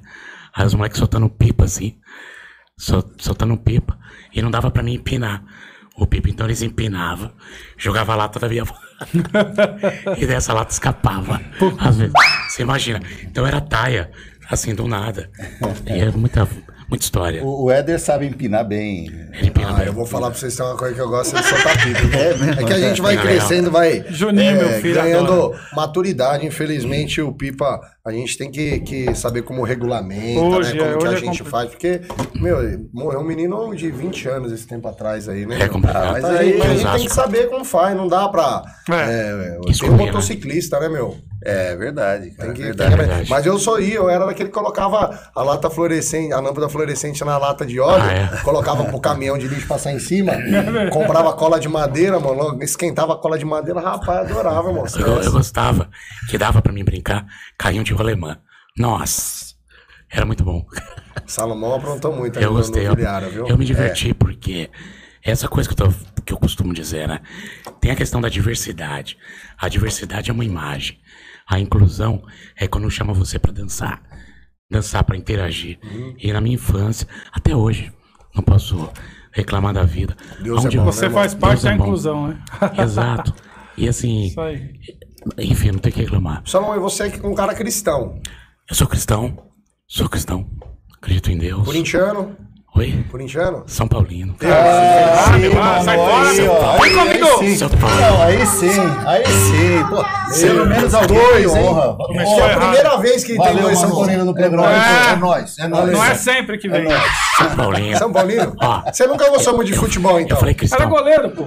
Aí 0.56 0.66
os 0.66 0.74
moleques 0.74 0.98
soltando 0.98 1.30
pipa, 1.30 1.66
assim. 1.66 1.98
Sol, 2.76 3.04
soltando 3.20 3.56
pipa. 3.56 4.00
E 4.34 4.42
não 4.42 4.50
dava 4.50 4.72
pra 4.72 4.82
mim 4.82 4.96
empinar 4.96 5.44
o 5.96 6.08
pipa. 6.08 6.28
Então 6.28 6.48
eles 6.48 6.64
empinavam. 6.64 7.32
Jogava 7.78 8.14
a 8.14 8.16
lata 8.16 8.40
da 8.40 8.50
minha 8.50 8.64
avó. 8.64 8.76
e 10.18 10.26
dessa 10.26 10.54
lata 10.54 10.72
escapava. 10.72 11.40
Às 11.78 11.98
vezes. 11.98 12.14
Você 12.50 12.64
imagina. 12.64 13.00
Então 13.24 13.46
era 13.46 13.62
taia, 13.62 14.12
assim, 14.50 14.74
do 14.76 14.88
nada. 14.88 15.30
E 15.86 16.00
é 16.00 16.10
muita, 16.12 16.48
muita 16.90 17.04
história. 17.04 17.44
O, 17.44 17.66
o 17.66 17.72
Éder 17.72 18.00
sabe 18.00 18.26
empinar 18.26 18.66
bem. 18.68 19.08
Ele 19.34 19.48
empina 19.48 19.70
Ah, 19.70 19.74
bem. 19.74 19.88
eu 19.88 19.94
vou 19.94 20.06
falar 20.06 20.30
pra 20.32 20.40
vocês 20.40 20.56
tem 20.56 20.66
uma 20.66 20.76
coisa 20.78 20.96
que 20.96 21.02
eu 21.02 21.10
gosto 21.10 21.36
é 21.38 21.42
de 21.42 21.46
soltar 21.48 21.78
pipa. 21.84 22.18
É, 22.18 22.64
que 22.64 22.74
a 22.74 22.80
gente 22.80 23.02
vai 23.02 23.16
É, 23.16 23.22
crescendo, 23.22 23.70
vai 23.72 24.04
Juninho, 24.10 24.50
é, 24.52 24.54
meu 24.56 24.70
filho, 24.82 24.96
ganhando 24.96 25.32
adora. 25.34 25.60
maturidade. 25.76 26.46
Infelizmente, 26.46 27.22
o 27.22 27.32
pipa, 27.32 27.80
a 28.06 28.12
gente 28.12 28.38
tem 28.38 28.50
que, 28.50 28.80
que 28.80 29.14
saber 29.16 29.44
como 29.44 29.64
regulamenta, 29.64 30.40
Hoje 30.42 30.74
né? 30.74 30.80
Como 30.80 30.96
é- 30.96 30.98
que 30.98 31.08
a 31.08 31.12
é 31.12 31.16
gente 31.18 31.38
compli- 31.44 31.52
faz. 31.52 31.70
Porque, 31.70 32.02
meu, 32.36 32.58
morreu 32.94 33.20
um 33.20 33.24
menino 33.24 33.76
de 33.76 33.92
20 33.92 34.28
anos 34.28 34.52
esse 34.52 34.66
tempo 34.68 34.88
atrás 34.88 35.30
aí, 35.30 35.46
né? 35.46 35.60
É 35.62 35.68
complicado. 35.68 36.14
mas 36.14 36.24
Mas 36.24 36.36
aí- 36.40 36.62
a 36.62 36.68
gente 36.76 36.92
tem 36.92 37.08
que 37.08 37.14
saber 37.14 37.50
como 37.50 37.64
faz, 37.64 37.96
não 37.96 38.08
dá 38.08 38.28
pra. 38.30 38.64
É. 38.90 38.94
É, 38.96 39.60
tem 39.62 39.72
Escolher, 39.72 39.94
um 39.94 39.98
né? 39.98 40.06
motociclista, 40.06 40.80
né, 40.80 40.90
meu? 40.90 41.16
É 41.42 41.76
verdade, 41.76 42.32
cara. 42.32 42.52
Que, 42.52 42.64
verdade. 42.64 42.90
tem 42.90 42.98
que- 43.00 43.06
verdade. 43.08 43.30
Mas 43.30 43.46
eu 43.46 43.58
sou 43.58 43.80
ia, 43.80 43.96
eu 43.96 44.10
era 44.10 44.26
daquele 44.26 44.50
que 44.50 44.54
colocava 44.56 45.18
a 45.34 45.42
lata 45.44 45.70
fluorescente, 45.70 46.34
a 46.34 46.40
lâmpada 46.42 46.68
fluorescente 46.68 47.24
na 47.24 47.38
lata 47.38 47.66
de 47.66 47.80
óleo, 47.80 48.04
Ah, 48.04 48.14
é? 48.14 48.42
colocava 48.44 48.84
pro 48.84 49.00
caminhão 49.00 49.38
de 49.38 49.48
lixo 49.48 49.66
passar 49.68 49.94
em 49.94 50.00
cima, 50.00 50.34
comprava 50.92 51.32
cola 51.34 51.60
de 51.60 51.70
madeira, 51.70 52.20
mano, 52.20 52.62
esquentava 52.62 53.14
a 53.14 53.18
cola 53.18 53.38
de 53.40 53.46
madeira, 53.46 53.80
rapaz, 53.80 54.30
adorava, 54.30 54.72
mano. 54.74 54.86
Eu, 54.98 55.22
eu 55.22 55.32
gostava 55.32 55.90
que 56.30 56.38
dava 56.38 56.62
pra 56.62 56.74
mim 56.74 56.84
brincar 56.84 57.26
carrinho 57.58 57.84
de 57.86 57.94
rolemã. 57.94 58.38
Nossa, 58.78 59.54
era 60.12 60.26
muito 60.26 60.44
bom. 60.44 60.66
Salomão 61.26 61.74
aprontou 61.76 62.14
muito 62.14 62.40
Eu 62.40 62.50
no- 62.52 62.58
gostei. 62.58 62.84
no 62.84 62.90
Eu, 62.92 62.96
Viliara, 62.96 63.30
viu? 63.30 63.48
eu 63.48 63.58
me 63.58 63.64
diverti 63.66 64.14
porque 64.14 64.70
essa 65.24 65.48
coisa 65.48 65.70
que 65.70 65.82
eu, 65.82 65.88
tô- 65.88 66.22
que 66.26 66.34
eu 66.34 66.38
costumo 66.38 66.74
dizer, 66.74 67.08
né? 67.08 67.20
Tem 67.80 67.92
a 67.92 67.96
questão 67.96 68.20
da 68.22 68.30
diversidade. 68.30 69.18
A 69.58 69.68
diversidade 69.70 70.30
é 70.30 70.34
uma 70.34 70.46
imagem. 70.46 70.98
A 71.50 71.60
inclusão 71.60 72.22
é 72.56 72.68
quando 72.68 72.90
chama 72.92 73.14
você 73.14 73.40
pra 73.40 73.52
dançar. 73.52 74.02
Dançar 74.70 75.04
pra 75.04 75.18
interagir. 75.18 75.80
Uhum. 75.84 76.16
E 76.20 76.32
na 76.32 76.40
minha 76.40 76.56
infância, 76.56 77.08
até 77.32 77.56
hoje, 77.56 77.92
não 78.36 78.44
posso 78.44 78.88
reclamar 79.32 79.74
da 79.74 79.84
vida. 79.84 80.16
Deus 80.42 80.64
é 80.64 80.68
Onde 80.68 80.78
bom, 80.78 80.84
eu- 80.84 80.92
Você 80.92 81.10
faz 81.10 81.34
parte 81.34 81.54
Deus 81.64 81.66
é 81.66 81.70
da 81.72 81.78
bom. 81.78 81.84
inclusão, 81.86 82.28
né? 82.28 82.44
Exato. 82.78 83.34
E 83.76 83.88
assim, 83.88 84.28
Isso 84.28 84.40
aí. 84.42 84.74
enfim, 85.40 85.72
não 85.72 85.80
tem 85.80 85.92
que 85.92 86.00
reclamar. 86.02 86.44
Salomão, 86.46 86.76
e 86.76 86.80
você 86.80 87.04
é 87.08 87.28
um 87.28 87.34
cara 87.34 87.56
cristão, 87.56 88.20
Eu 88.70 88.76
sou 88.76 88.86
cristão, 88.86 89.36
sou 89.88 90.08
cristão, 90.08 90.48
acredito 90.98 91.32
em 91.32 91.38
Deus. 91.38 91.66
corintiano, 91.66 92.38
Oi? 92.80 93.06
corintiano? 93.12 93.64
São 93.68 93.88
Paulino. 93.88 94.36
Ah, 94.42 95.82
sai 95.84 95.98
fora, 95.98 96.30
aí, 96.30 96.40
meu. 96.42 96.98
convidou. 96.98 97.40
aí 97.42 97.50
sim. 97.50 97.58
São 97.58 97.70
Paulo. 97.70 97.96
Não, 98.00 98.22
aí 98.22 98.46
sim, 98.46 98.80
aí 99.06 99.24
sim. 99.26 99.86
Pô, 99.90 100.06
pelo 100.40 100.66
menos 100.66 100.94
alguém 100.94 101.18
dois, 101.18 101.52
tem 101.52 101.62
hein? 101.62 101.68
honra. 101.68 101.98
Começou 101.98 102.40
É 102.40 102.54
a 102.54 102.58
primeira 102.58 102.98
vez 102.98 103.24
que 103.24 103.28
tem 103.34 103.38
Valeu, 103.38 103.62
dois 103.64 103.78
São 103.80 103.90
Manu. 103.90 104.00
Paulinos 104.00 104.26
no 104.26 104.32
É 104.32 104.34
programa. 104.42 104.72
É. 104.72 105.12
é 105.12 105.16
nóis, 105.18 105.60
é 105.60 105.68
nóis. 105.68 105.92
Não 105.92 106.06
é 106.06 106.16
sempre 106.16 106.58
que 106.58 106.70
vem. 106.70 106.88
São 107.38 107.56
Paulino. 107.56 107.98
São 107.98 108.12
Paulino? 108.14 108.56
Você 108.94 109.08
nunca 109.08 109.30
gostou 109.30 109.56
muito 109.58 109.68
de 109.72 109.78
futebol, 109.78 110.20
então? 110.20 110.38
Eu 110.38 110.40
falei 110.40 110.54
Era 110.54 110.60
cristão. 110.60 110.90
goleiro, 110.90 111.30
pô. 111.32 111.44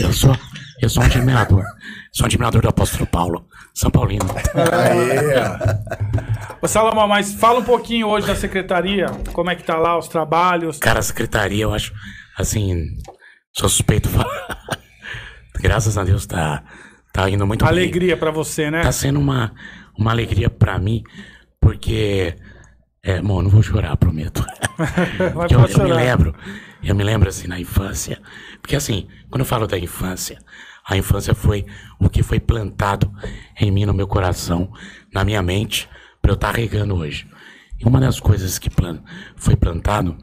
Eu 0.00 0.12
sou, 0.14 0.34
eu 0.80 0.88
sou 0.88 1.02
um 1.02 1.06
admirador. 1.06 1.64
Sou 2.12 2.24
um 2.24 2.26
admirador 2.26 2.62
do 2.62 2.68
apóstolo 2.68 3.06
Paulo. 3.06 3.46
São 3.74 3.90
Paulino. 3.90 4.26
Aê. 4.54 5.38
Ô, 6.60 6.66
Salomão, 6.66 7.06
mas 7.06 7.32
fala 7.34 7.60
um 7.60 7.64
pouquinho 7.64 8.08
hoje 8.08 8.26
da 8.26 8.34
secretaria. 8.34 9.06
Como 9.32 9.50
é 9.50 9.54
que 9.54 9.62
tá 9.62 9.76
lá 9.76 9.96
os 9.96 10.08
trabalhos? 10.08 10.78
Cara, 10.78 10.98
a 10.98 11.02
secretaria, 11.02 11.64
eu 11.64 11.72
acho, 11.72 11.92
assim, 12.36 12.96
sou 13.52 13.68
suspeito 13.68 14.08
graças 15.60 15.98
a 15.98 16.04
Deus 16.04 16.26
tá, 16.26 16.62
tá 17.12 17.28
indo 17.28 17.46
muito 17.46 17.64
bem. 17.64 17.72
Alegria 17.72 18.16
pra 18.16 18.30
você, 18.30 18.70
né? 18.70 18.82
Tá 18.82 18.92
sendo 18.92 19.18
uma, 19.18 19.52
uma 19.96 20.10
alegria 20.10 20.48
pra 20.48 20.78
mim, 20.78 21.02
porque. 21.60 22.34
É, 23.02 23.22
bom, 23.22 23.42
não 23.42 23.48
vou 23.48 23.62
chorar, 23.62 23.96
prometo. 23.96 24.44
Eu, 25.50 25.66
eu 25.66 25.84
me 25.84 25.92
lembro, 25.92 26.34
eu 26.84 26.94
me 26.94 27.02
lembro 27.02 27.28
assim 27.28 27.48
na 27.48 27.58
infância. 27.58 28.20
Porque 28.60 28.76
assim, 28.76 29.08
quando 29.28 29.40
eu 29.40 29.46
falo 29.46 29.66
da 29.66 29.76
infância, 29.76 30.38
a 30.88 30.96
infância 30.96 31.34
foi 31.34 31.66
o 32.00 32.08
que 32.08 32.22
foi 32.22 32.40
plantado 32.40 33.12
em 33.60 33.70
mim, 33.70 33.84
no 33.84 33.92
meu 33.92 34.08
coração, 34.08 34.72
na 35.12 35.22
minha 35.22 35.42
mente, 35.42 35.86
pra 36.22 36.30
eu 36.30 36.34
estar 36.34 36.54
regando 36.54 36.94
hoje. 36.94 37.28
E 37.78 37.86
uma 37.86 38.00
das 38.00 38.18
coisas 38.18 38.58
que 38.58 38.70
foi 39.36 39.54
plantado 39.54 40.16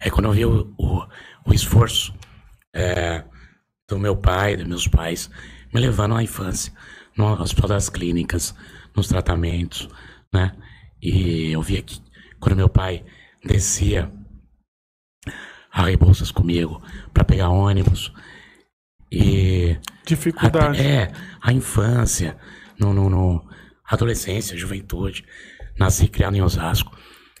é 0.00 0.10
quando 0.10 0.26
eu 0.26 0.32
vi 0.32 0.44
o, 0.44 0.74
o, 0.76 1.06
o 1.46 1.54
esforço 1.54 2.12
é, 2.74 3.22
do 3.88 4.00
meu 4.00 4.16
pai, 4.16 4.56
dos 4.56 4.66
meus 4.66 4.88
pais, 4.88 5.30
me 5.72 5.80
levando 5.80 6.16
à 6.16 6.22
infância, 6.22 6.72
no 7.16 7.40
hospital 7.40 7.68
das 7.68 7.88
clínicas, 7.88 8.52
nos 8.96 9.06
tratamentos, 9.06 9.88
né? 10.32 10.56
E 11.00 11.52
eu 11.52 11.62
via 11.62 11.80
que 11.82 12.02
quando 12.40 12.56
meu 12.56 12.68
pai 12.68 13.04
descia 13.44 14.12
a 15.70 15.84
Rebouças 15.84 16.32
comigo 16.32 16.82
para 17.12 17.24
pegar 17.24 17.50
ônibus 17.50 18.12
e 19.16 19.76
Dificuldade. 20.06 20.78
até- 20.80 20.86
é, 21.04 21.12
a 21.40 21.52
infância, 21.52 22.36
no, 22.78 22.92
no, 22.92 23.08
no- 23.08 23.48
adolescência, 23.84 24.56
juventude. 24.56 25.24
Nasci 25.78 26.08
criado 26.08 26.36
em 26.36 26.42
Osasco. 26.42 26.96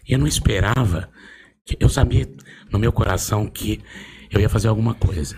E 0.08 0.12
eu 0.12 0.18
não 0.18 0.26
esperava. 0.26 1.08
que- 1.66 1.76
eu 1.80 1.88
sabia 1.88 2.28
no 2.70 2.78
meu 2.78 2.92
coração 2.92 3.46
que 3.46 3.80
eu 4.30 4.38
ia 4.40 4.48
fazer 4.50 4.68
alguma 4.68 4.92
coisa. 4.94 5.34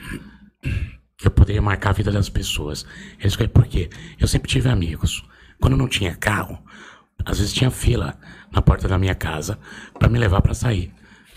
Que 1.16 1.28
eu 1.28 1.30
poderia 1.30 1.62
marcar 1.62 1.90
a 1.90 1.92
vida 1.92 2.10
das 2.10 2.28
pessoas. 2.28 2.84
É 3.20 3.26
Isso 3.28 3.38
que, 3.38 3.46
por 3.46 3.64
quê? 3.66 3.88
Eu 4.18 4.26
sempre 4.26 4.50
tive 4.50 4.68
amigos. 4.68 5.24
Quando 5.60 5.74
eu 5.74 5.78
não 5.78 5.86
tinha 5.88 6.16
carro, 6.16 6.58
às 7.24 7.38
vezes 7.38 7.52
tinha 7.54 7.70
fila 7.70 8.18
na 8.50 8.60
porta 8.60 8.88
da 8.88 8.98
minha 8.98 9.14
casa 9.14 9.56
para 9.98 10.08
me 10.08 10.18
levar 10.18 10.42
para 10.42 10.52
sair. 10.52 10.92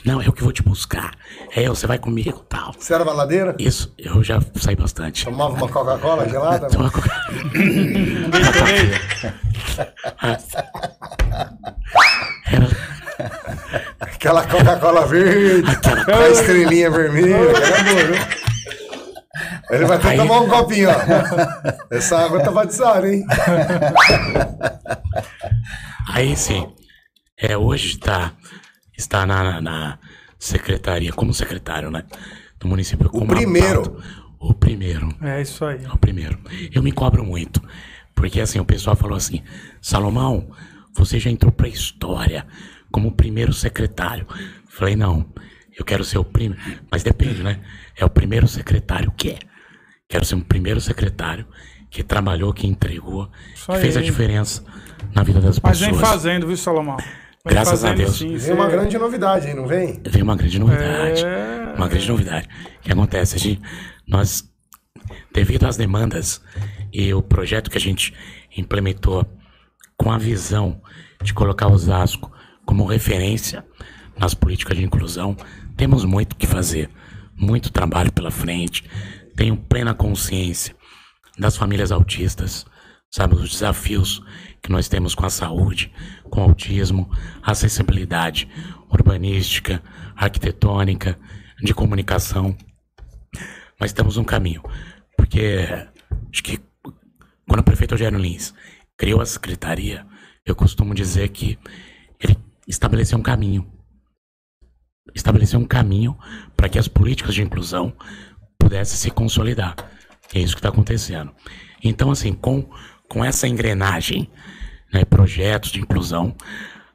Não, 0.05 0.21
eu 0.21 0.31
que 0.31 0.41
vou 0.43 0.51
te 0.53 0.63
buscar. 0.63 1.11
É 1.55 1.63
eu, 1.67 1.75
você 1.75 1.85
vai 1.85 1.99
comigo 1.99 2.39
tal. 2.49 2.73
Você 2.77 2.93
era 2.93 3.03
baladeira? 3.03 3.55
Isso, 3.59 3.93
eu 3.97 4.23
já 4.23 4.39
saí 4.55 4.75
bastante. 4.75 5.25
Tomava 5.25 5.53
uma 5.55 5.67
Coca-Cola 5.67 6.27
gelada? 6.29 6.67
Tem 6.69 6.79
uma 6.79 6.89
coca- 6.89 7.09
Aquela 13.99 14.45
Coca-Cola 14.45 15.05
verde, 15.05 15.63
com 16.05 16.11
a 16.11 16.29
estrelinha 16.29 16.89
vermelha. 16.89 17.51
Aquela? 17.51 18.39
Ele 19.71 19.85
vai 19.85 19.97
até 19.97 20.09
Aí- 20.09 20.17
tomar 20.17 20.41
um 20.41 20.49
copinho, 20.49 20.89
ó. 20.89 21.95
Essa 21.95 22.25
água 22.25 22.41
tá 22.43 22.51
batizada, 22.51 23.07
hein? 23.07 23.23
Aí 26.11 26.35
sim, 26.35 26.67
é, 27.39 27.55
hoje 27.55 27.97
tá, 27.99 28.33
está 28.99 29.25
na, 29.25 29.43
na- 29.43 29.61
na 29.61 29.99
secretaria, 30.37 31.11
como 31.11 31.33
secretário, 31.33 31.89
né? 31.89 32.03
Do 32.59 32.67
município. 32.67 33.09
como 33.09 33.27
primeiro. 33.27 33.97
O 34.39 34.53
primeiro. 34.53 35.09
É 35.21 35.41
isso 35.41 35.65
aí. 35.65 35.83
É 35.83 35.91
o 35.91 35.97
primeiro. 35.97 36.37
Eu 36.73 36.81
me 36.83 36.91
cobro 36.91 37.23
muito. 37.25 37.61
Porque 38.15 38.39
assim, 38.41 38.59
o 38.59 38.65
pessoal 38.65 38.95
falou 38.95 39.17
assim: 39.17 39.41
Salomão, 39.81 40.49
você 40.93 41.19
já 41.19 41.29
entrou 41.29 41.51
pra 41.51 41.67
história 41.67 42.45
como 42.91 43.09
o 43.09 43.11
primeiro 43.11 43.51
secretário. 43.53 44.25
Falei, 44.67 44.95
não, 44.95 45.25
eu 45.77 45.83
quero 45.85 46.03
ser 46.03 46.17
o 46.17 46.23
primeiro. 46.23 46.63
Mas 46.91 47.03
depende, 47.03 47.43
né? 47.43 47.59
É 47.97 48.05
o 48.05 48.09
primeiro 48.09 48.47
secretário 48.47 49.11
que 49.15 49.31
é. 49.31 49.39
Quero 50.07 50.25
ser 50.25 50.35
um 50.35 50.41
primeiro 50.41 50.79
secretário 50.81 51.45
que 51.89 52.03
trabalhou, 52.03 52.53
que 52.53 52.65
entregou, 52.67 53.29
que 53.65 53.71
aí. 53.71 53.81
fez 53.81 53.97
a 53.97 54.01
diferença 54.01 54.63
na 55.13 55.23
vida 55.23 55.39
das 55.41 55.59
Mas 55.59 55.79
pessoas. 55.79 55.97
vem 55.97 56.05
fazendo, 56.09 56.47
viu, 56.47 56.57
Salomão? 56.57 56.97
Vem 57.45 57.53
Graças 57.53 57.83
a 57.85 57.93
Deus. 57.93 58.17
sim, 58.17 58.35
Vem 58.37 58.53
uma 58.53 58.65
cê- 58.65 58.71
grande 58.71 58.97
novidade 58.97 59.47
aí, 59.47 59.53
não 59.53 59.65
vem? 59.65 60.01
Veio 60.05 60.23
uma 60.25 60.35
grande 60.35 60.59
novidade. 60.59 61.23
É. 61.25 61.73
Uma 61.75 61.87
grande 61.87 62.07
novidade. 62.09 62.47
O 62.77 62.81
que 62.81 62.91
acontece? 62.91 63.35
A 63.35 63.39
gente, 63.39 63.61
nós, 64.07 64.43
devido 65.33 65.65
às 65.65 65.77
demandas 65.77 66.41
e 66.91 67.13
o 67.13 67.21
projeto 67.21 67.69
que 67.69 67.77
a 67.77 67.81
gente 67.81 68.13
implementou 68.57 69.25
com 69.97 70.11
a 70.11 70.17
visão 70.17 70.81
de 71.23 71.33
colocar 71.33 71.67
Osasco 71.69 72.31
como 72.65 72.85
referência 72.85 73.65
nas 74.17 74.33
políticas 74.33 74.77
de 74.77 74.83
inclusão, 74.83 75.35
temos 75.77 76.03
muito 76.03 76.33
o 76.33 76.35
que 76.35 76.45
fazer. 76.47 76.89
Muito 77.35 77.71
trabalho 77.71 78.11
pela 78.11 78.31
frente. 78.31 78.83
Tenho 79.35 79.55
plena 79.55 79.93
consciência 79.93 80.75
das 81.37 81.55
famílias 81.55 81.89
autistas, 81.89 82.65
sabe, 83.09 83.35
os 83.35 83.49
desafios 83.49 84.21
que 84.61 84.69
nós 84.69 84.89
temos 84.89 85.15
com 85.15 85.25
a 85.25 85.29
saúde, 85.29 85.89
com 86.29 86.41
autismo, 86.41 87.09
acessibilidade 87.41 88.47
urbanística, 88.89 89.81
arquitetônica, 90.15 91.17
de 91.61 91.73
comunicação. 91.73 92.55
Mas 93.79 93.93
temos 93.93 94.17
um 94.17 94.23
caminho, 94.23 94.63
porque 95.17 95.67
acho 96.31 96.43
que 96.43 96.59
quando 97.47 97.61
o 97.61 97.63
prefeito 97.63 97.93
Eugênio 97.93 98.19
Lins 98.19 98.53
criou 98.97 99.21
a 99.21 99.25
secretaria, 99.25 100.05
eu 100.45 100.55
costumo 100.55 100.93
dizer 100.93 101.29
que 101.29 101.57
ele 102.19 102.37
estabeleceu 102.67 103.17
um 103.17 103.23
caminho. 103.23 103.65
Estabeleceu 105.15 105.59
um 105.59 105.65
caminho 105.65 106.17
para 106.55 106.69
que 106.69 106.77
as 106.77 106.87
políticas 106.87 107.33
de 107.33 107.41
inclusão 107.41 107.93
pudessem 108.57 108.97
se 108.97 109.09
consolidar. 109.09 109.75
É 110.33 110.39
isso 110.39 110.53
que 110.53 110.59
está 110.59 110.69
acontecendo. 110.69 111.31
Então, 111.83 112.11
assim, 112.11 112.33
com, 112.33 112.69
com 113.07 113.23
essa 113.25 113.47
engrenagem, 113.47 114.29
né, 114.93 115.05
projetos 115.05 115.71
de 115.71 115.79
inclusão, 115.79 116.35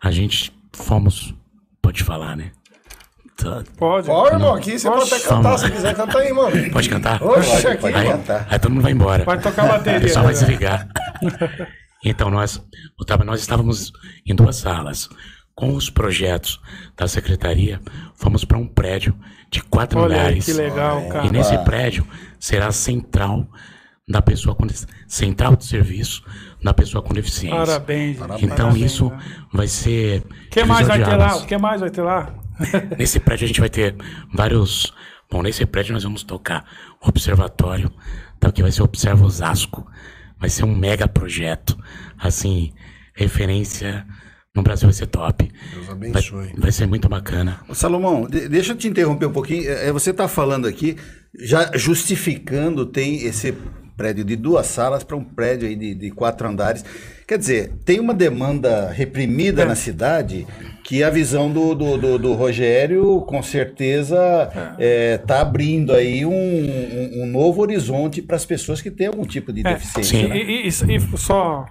a 0.03 0.11
gente 0.11 0.53
fomos. 0.73 1.35
Pode 1.81 2.03
falar, 2.03 2.37
né? 2.37 2.51
Tá- 3.37 3.63
Pode. 3.77 4.09
Ó, 4.09 4.29
irmão, 4.29 4.55
aqui 4.55 4.79
você 4.79 4.89
pode 4.89 5.13
até 5.13 5.21
cantar 5.21 5.59
se 5.59 5.71
quiser 5.71 5.95
cantar 5.95 6.19
aí, 6.19 6.33
mano. 6.33 6.71
Pode 6.71 6.89
cantar? 6.89 7.23
Oxe, 7.23 7.67
aqui, 7.67 7.81
pode 7.81 7.97
aí, 7.97 8.09
cantar. 8.09 8.47
aí 8.49 8.59
todo 8.59 8.73
mundo 8.73 8.83
vai 8.83 8.93
embora. 8.93 9.25
Vai 9.25 9.41
tocar 9.41 9.67
bateria. 9.67 9.99
O 9.99 10.03
pessoal 10.03 10.25
vai 10.25 10.35
né? 10.35 10.41
desligar. 10.41 10.89
então, 12.05 12.31
nós, 12.31 12.63
nós 13.25 13.41
estávamos 13.41 13.93
em 14.27 14.35
duas 14.35 14.57
salas. 14.57 15.09
Com 15.55 15.75
os 15.75 15.89
projetos 15.89 16.61
da 16.97 17.07
secretaria, 17.07 17.81
fomos 18.17 18.45
para 18.45 18.59
um 18.59 18.67
prédio 18.67 19.15
de 19.51 19.63
quatro 19.63 20.01
Olha 20.01 20.17
andares. 20.17 20.45
que 20.45 20.53
legal, 20.53 21.07
cara. 21.09 21.27
E 21.27 21.31
nesse 21.31 21.57
prédio 21.59 22.05
será 22.41 22.67
a 22.67 22.73
central 22.73 23.47
da 24.09 24.21
pessoa 24.21 24.55
com 24.57 24.67
central 25.07 25.55
de 25.55 25.65
serviço 25.65 26.25
da 26.65 26.73
pessoa 26.73 27.03
com 27.03 27.13
deficiência. 27.13 27.59
Parabéns. 27.59 28.17
Então 28.43 28.57
parabéns, 28.57 28.93
isso 28.93 29.11
né? 29.11 29.19
vai 29.53 29.69
ser. 29.69 30.23
O 30.47 30.51
que 30.51 30.65
mais 30.65 30.89
vai 30.89 31.05
ter 31.05 31.15
lá? 31.17 31.37
O 31.37 31.47
que 31.47 31.59
mais 31.59 31.81
vai 31.83 31.91
ter 31.91 32.03
lá? 32.03 32.35
Nesse 32.99 33.21
prédio 33.21 33.45
a 33.45 33.49
gente 33.49 33.61
vai 33.61 33.69
ter 33.69 33.95
vários. 34.33 34.95
Bom, 35.31 35.43
nesse 35.43 35.67
prédio 35.67 35.93
nós 35.93 36.05
vamos 36.05 36.23
tocar 36.23 36.65
o 37.05 37.09
observatório, 37.09 37.91
tá? 38.41 38.51
que 38.51 38.63
vai 38.63 38.73
ser 38.73 38.81
o 38.83 38.87
Observa 38.87 39.25
Osasco. 39.25 39.87
Vai 40.39 40.49
ser 40.49 40.65
um 40.65 40.75
mega 40.75 41.07
projeto. 41.07 41.77
Assim, 42.19 42.73
referência 43.15 44.07
no 44.55 44.63
Brasil 44.63 44.87
vai 44.89 44.95
ser 44.95 45.07
top. 45.07 45.51
Deus 45.73 45.87
Vai, 45.87 45.95
abençoe. 45.95 46.53
vai 46.57 46.73
ser 46.73 46.87
muito 46.87 47.09
bacana. 47.09 47.61
Ô, 47.69 47.75
Salomão, 47.75 48.27
de- 48.29 48.49
deixa 48.49 48.73
eu 48.73 48.77
te 48.77 48.87
interromper 48.89 49.27
um 49.27 49.33
pouquinho. 49.33 49.69
É, 49.69 49.91
Você 49.93 50.11
está 50.11 50.29
falando 50.29 50.67
aqui, 50.67 50.97
já 51.39 51.71
justificando, 51.77 52.87
tem 52.87 53.23
esse 53.25 53.53
prédio 53.97 54.25
de 54.25 54.37
duas 54.37 54.67
salas 54.67 55.03
para 55.05 55.17
um 55.17 55.25
prédio 55.25 55.69
aí 55.69 55.77
de, 55.77 55.95
de 55.95 56.11
quatro 56.11 56.49
andares. 56.49 56.85
Quer 57.27 57.39
dizer, 57.39 57.73
tem 57.85 58.01
uma 58.01 58.13
demanda 58.13 58.91
reprimida 58.91 59.65
na 59.65 59.75
cidade 59.75 60.47
que 60.83 61.03
a 61.03 61.09
visão 61.09 61.51
do, 61.51 61.75
do, 61.75 61.97
do- 61.97 62.19
do 62.19 62.33
Rogério, 62.35 63.23
com 63.23 63.43
certeza, 63.43 64.19
está 64.79 65.41
abrindo 65.41 65.93
aí 65.95 66.27
um, 66.27 66.31
um- 66.33 67.23
um 67.23 67.27
novo 67.27 67.63
horizonte 67.63 68.21
para 68.21 68.37
as 68.37 68.45
pessoas 68.45 68.83
que 68.83 68.91
têm 68.91 69.07
algum 69.07 69.25
tipo 69.25 69.53
de 69.53 69.61
É, 69.67 69.73
deficiência. 69.75 70.19
sim. 70.21 70.29
né? 70.29 70.37
E, 70.37 70.43
e- 70.43 70.65
e- 70.67 70.69
e 70.69 71.17
só 71.17 71.65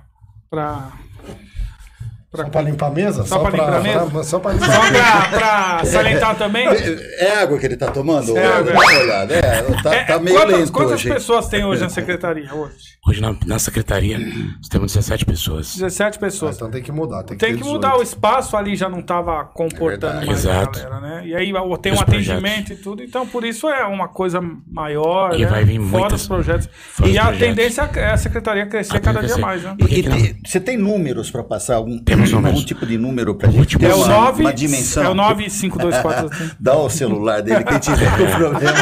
pra. 2.34 2.44
Só 2.46 2.50
pra 2.50 2.62
limpar 2.62 2.88
a 2.88 2.90
mesa? 2.92 3.26
Só 3.26 3.40
pra 3.40 3.50
limpar 3.52 3.74
a 3.76 3.80
mesa? 3.82 4.06
pra- 4.08 4.24
Só 4.24 4.40
pra 4.40 4.52
limpar 4.54 4.66
Só 4.72 4.82
a 4.82 4.92
mesa. 4.92 5.04
pra, 5.04 5.30
pra 5.78 5.86
salientar 5.86 6.36
também. 6.36 6.68
É 6.68 7.24
é 7.26 7.38
água 7.42 7.58
que 7.58 7.66
ele 7.66 7.76
está 7.76 7.92
tomando? 7.92 8.36
É 8.38 8.46
água. 8.46 8.74
Dá 8.74 8.80
uma 8.80 9.00
olhada. 9.00 9.34
É, 9.36 9.62
tá, 9.84 9.96
É, 9.96 10.04
tá 10.04 10.20
meio 10.20 10.36
quantas 10.38 10.60
lento 10.60 10.72
quantas 10.72 10.92
hoje. 10.94 11.10
pessoas 11.14 11.48
tem 11.48 11.64
hoje 11.64 11.82
na 11.82 11.90
secretaria? 11.90 12.54
Hoje? 12.54 12.74
Hoje 13.08 13.22
na, 13.22 13.36
na 13.46 13.60
secretaria 13.60 14.18
nós 14.18 14.68
temos 14.70 14.94
17 14.94 15.26
pessoas. 15.26 15.76
17 15.76 16.20
pessoas. 16.20 16.56
Então 16.56 16.72
tem 16.72 16.82
que 16.82 16.92
mudar. 16.92 17.24
Tem 17.24 17.38
que, 17.38 17.46
Tem 17.46 17.56
que 17.56 17.64
mudar 17.64 17.90
18. 17.92 18.00
o 18.00 18.04
espaço 18.04 18.58
ali, 18.58 18.76
já 18.76 18.90
não 18.90 19.00
estava 19.00 19.44
comportando 19.46 19.90
verdade. 20.20 20.26
mais 20.26 20.40
Exato. 20.40 20.80
a 20.80 20.84
galera, 20.84 21.00
né? 21.02 21.28
E 21.28 21.36
aí 21.36 21.54
tem 21.82 21.92
um 21.92 21.96
Os 21.96 22.02
atendimento 22.02 22.74
e 22.74 22.76
tudo, 22.78 23.04
então 23.04 23.28
por 23.28 23.44
isso 23.46 23.68
é 23.70 23.84
uma 23.86 24.08
coisa 24.08 24.42
maior, 24.72 25.36
E 25.36 25.42
né? 25.44 25.48
vai 25.48 25.64
vir 25.66 25.80
Fora 25.82 26.00
muitas- 26.04 26.22
os 26.22 26.28
projetos. 26.28 26.70
fora 26.94 27.10
e 27.10 27.12
os 27.14 27.18
a 27.18 27.24
projetos. 27.28 27.48
tendência 27.48 27.90
é 27.96 28.06
a 28.12 28.18
secretaria 28.18 28.66
crescer 28.66 28.96
A 28.98 29.00
cada 29.00 29.20
dia 29.20 29.30
crescer. 29.30 29.42
mais, 29.42 29.64
né? 29.64 29.76
E 29.90 30.04
tem- 30.04 30.38
você 30.46 30.60
tem 30.60 30.78
números 30.78 31.30
para 31.30 31.44
passar 31.44 31.76
algum 31.76 31.98
Temos 32.24 32.30
os 32.30 32.32
números. 32.34 32.62
Um 32.62 32.66
tipo 32.66 32.86
de 32.86 32.98
número 32.98 33.36
pra 33.36 33.50
O 33.50 33.52
gente 33.52 33.60
último 33.62 33.80
ter 33.82 33.90
É 33.92 33.94
o 33.94 33.98
uma, 33.98 34.08
9. 34.08 34.42
uma 34.42 34.54
dimensão. 34.54 35.04
É 35.04 35.10
o 35.10 35.14
95243. 35.14 36.56
Dá 36.60 36.76
o 36.76 36.90
celular 36.90 37.42
dele, 37.42 37.64
quem 37.64 37.80
tiver 37.80 38.10
com 38.12 38.26
problema. 38.38 38.78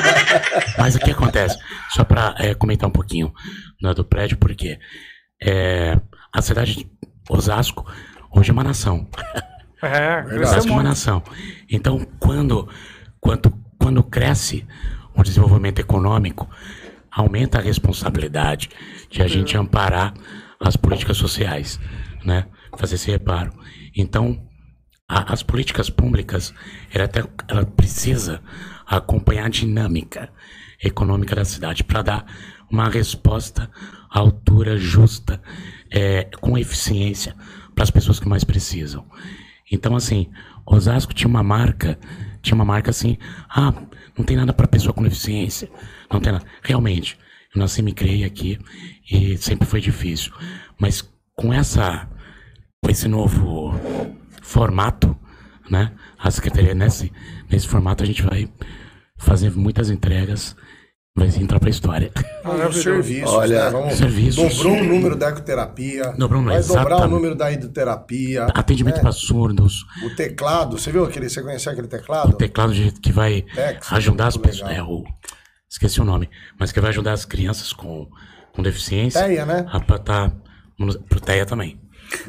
Mas 0.77 0.95
o 0.95 0.99
que 0.99 1.11
acontece? 1.11 1.57
Só 1.91 2.03
para 2.03 2.35
comentar 2.55 2.87
um 2.89 2.91
pouquinho 2.91 3.33
né, 3.81 3.93
do 3.93 4.03
prédio, 4.03 4.37
porque 4.37 4.79
é, 5.41 5.99
a 6.33 6.41
cidade 6.41 6.75
de 6.75 6.91
Osasco 7.29 7.85
hoje 8.31 8.49
é 8.49 8.53
uma 8.53 8.63
nação. 8.63 9.07
É, 9.81 10.23
Osasco 10.39 10.69
é 10.69 10.73
uma 10.73 10.83
nação. 10.83 11.23
Então, 11.69 12.05
quando, 12.19 12.67
quando, 13.19 13.51
quando 13.79 14.03
cresce 14.03 14.65
o 15.15 15.23
desenvolvimento 15.23 15.79
econômico, 15.79 16.49
aumenta 17.11 17.57
a 17.57 17.61
responsabilidade 17.61 18.69
de 19.09 19.21
a 19.21 19.27
gente 19.27 19.57
amparar 19.57 20.13
as 20.59 20.75
políticas 20.77 21.17
sociais, 21.17 21.79
né? 22.23 22.45
Fazer 22.77 22.95
esse 22.95 23.11
reparo. 23.11 23.51
Então, 23.95 24.47
a- 25.07 25.33
as 25.33 25.43
políticas 25.43 25.89
públicas, 25.89 26.53
ela, 26.91 27.05
até, 27.05 27.23
ela 27.47 27.65
precisa 27.65 28.41
acompanhar 28.85 29.45
a 29.45 29.49
dinâmica 29.49 30.29
econômica 30.83 31.35
da 31.35 31.45
cidade 31.45 31.83
para 31.83 32.01
dar 32.01 32.25
uma 32.69 32.89
resposta 32.89 33.69
à 34.09 34.19
altura 34.19 34.77
justa, 34.77 35.41
é, 35.89 36.23
com 36.39 36.57
eficiência 36.57 37.35
para 37.75 37.83
as 37.83 37.91
pessoas 37.91 38.19
que 38.19 38.27
mais 38.27 38.43
precisam. 38.43 39.05
Então, 39.71 39.95
assim, 39.95 40.29
Osasco 40.65 41.13
tinha 41.13 41.27
uma 41.27 41.43
marca, 41.43 41.99
tinha 42.41 42.55
uma 42.55 42.65
marca 42.65 42.89
assim, 42.89 43.17
ah, 43.49 43.73
não 44.17 44.25
tem 44.25 44.35
nada 44.37 44.53
para 44.53 44.67
pessoa 44.67 44.93
com 44.93 45.03
deficiência, 45.03 45.69
não 46.11 46.19
tem 46.19 46.31
nada. 46.33 46.45
Realmente, 46.61 47.17
eu 47.53 47.59
nasci 47.59 47.81
e 47.81 47.83
me 47.83 47.93
criei 47.93 48.23
aqui 48.23 48.57
e 49.09 49.37
sempre 49.37 49.67
foi 49.67 49.81
difícil. 49.81 50.31
Mas 50.79 51.01
com 51.35 51.53
essa, 51.53 52.09
com 52.83 52.89
esse 52.89 53.07
novo 53.07 53.79
formato, 54.41 55.15
né? 55.69 55.91
A 56.17 56.31
secretaria 56.31 56.73
nesse, 56.73 57.11
nesse 57.49 57.67
formato 57.67 58.03
a 58.03 58.07
gente 58.07 58.23
vai 58.23 58.49
fazer 59.17 59.51
muitas 59.51 59.91
entregas, 59.91 60.55
vai 61.15 61.27
entrar 61.27 61.59
pra 61.59 61.69
história. 61.69 62.11
Os 62.67 62.81
serviços, 62.81 63.31
Olha, 63.31 63.65
né? 63.65 63.69
Vamos- 63.69 63.93
serviços. 63.93 64.55
Dobrou 64.57 64.73
o 64.77 64.83
número 64.83 65.15
da 65.15 65.29
ecoterapia. 65.29 66.11
Dobrou 66.17 66.41
o 66.41 66.43
número, 66.43 66.59
Vai 66.63 66.67
dobrar 66.67 66.83
o 66.83 66.87
exatamente. 66.87 67.13
número 67.13 67.35
da 67.35 67.51
hidroterapia. 67.51 68.45
Atendimento 68.45 68.95
né? 68.95 69.01
para 69.01 69.11
surdos, 69.11 69.85
O 70.03 70.15
teclado, 70.15 70.79
você 70.79 70.91
viu 70.91 71.05
aquele, 71.05 71.29
você 71.29 71.43
conheceu 71.43 71.71
aquele 71.71 71.87
teclado? 71.87 72.29
o 72.29 72.33
teclado 72.33 72.73
de, 72.73 72.91
que 72.93 73.11
vai 73.11 73.43
Tex, 73.43 73.93
ajudar 73.93 74.25
as 74.27 74.37
pessoas. 74.37 74.71
É, 74.71 74.81
o, 74.81 75.03
esqueci 75.69 76.01
o 76.01 76.05
nome, 76.05 76.27
mas 76.59 76.71
que 76.71 76.81
vai 76.81 76.89
ajudar 76.89 77.13
as 77.13 77.25
crianças 77.25 77.71
com, 77.73 78.09
com 78.55 78.63
deficiência. 78.63 79.23
Teia, 79.23 79.45
né? 79.45 79.67
A 79.71 79.79
tá, 79.79 80.31
pro 81.07 81.19
TEA 81.19 81.45
também. 81.45 81.79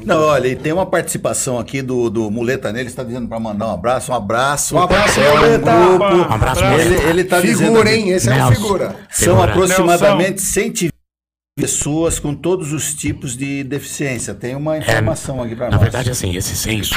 Não, 0.04 0.20
olha, 0.20 0.48
e 0.48 0.56
tem 0.56 0.72
uma 0.72 0.86
participação 0.86 1.58
aqui 1.58 1.82
do, 1.82 2.08
do 2.10 2.30
Muleta 2.30 2.72
nele, 2.72 2.88
está 2.88 3.02
dizendo 3.02 3.28
para 3.28 3.38
mandar 3.40 3.68
um 3.68 3.74
abraço, 3.74 4.12
um 4.12 4.14
abraço. 4.14 4.74
Um 4.76 4.80
abraço, 4.82 5.20
é 5.20 5.32
um 5.32 5.60
grupo. 5.60 6.04
Um 6.04 6.22
abraço, 6.32 6.64
ele, 6.64 6.84
Muleta. 6.90 7.08
ele 7.08 7.24
tá 7.24 7.40
dizendo 7.40 7.58
Figura, 7.70 7.90
aqui, 7.90 7.98
hein? 7.98 8.08
Esse 8.10 8.28
é 8.30 8.34
Nelson. 8.34 8.54
figura. 8.54 8.96
São 9.10 9.34
Figura. 9.34 9.50
aproximadamente 9.52 10.40
120 10.42 10.92
pessoas 11.56 12.18
com 12.18 12.34
todos 12.34 12.72
os 12.72 12.94
tipos 12.94 13.36
de 13.36 13.62
deficiência. 13.64 14.34
Tem 14.34 14.54
uma 14.56 14.78
informação 14.78 15.42
aqui 15.42 15.54
para 15.54 15.66
É, 15.66 15.70
Na 15.70 15.76
nós. 15.76 15.82
verdade, 15.82 16.10
assim, 16.10 16.34
esse 16.34 16.56
censo 16.56 16.94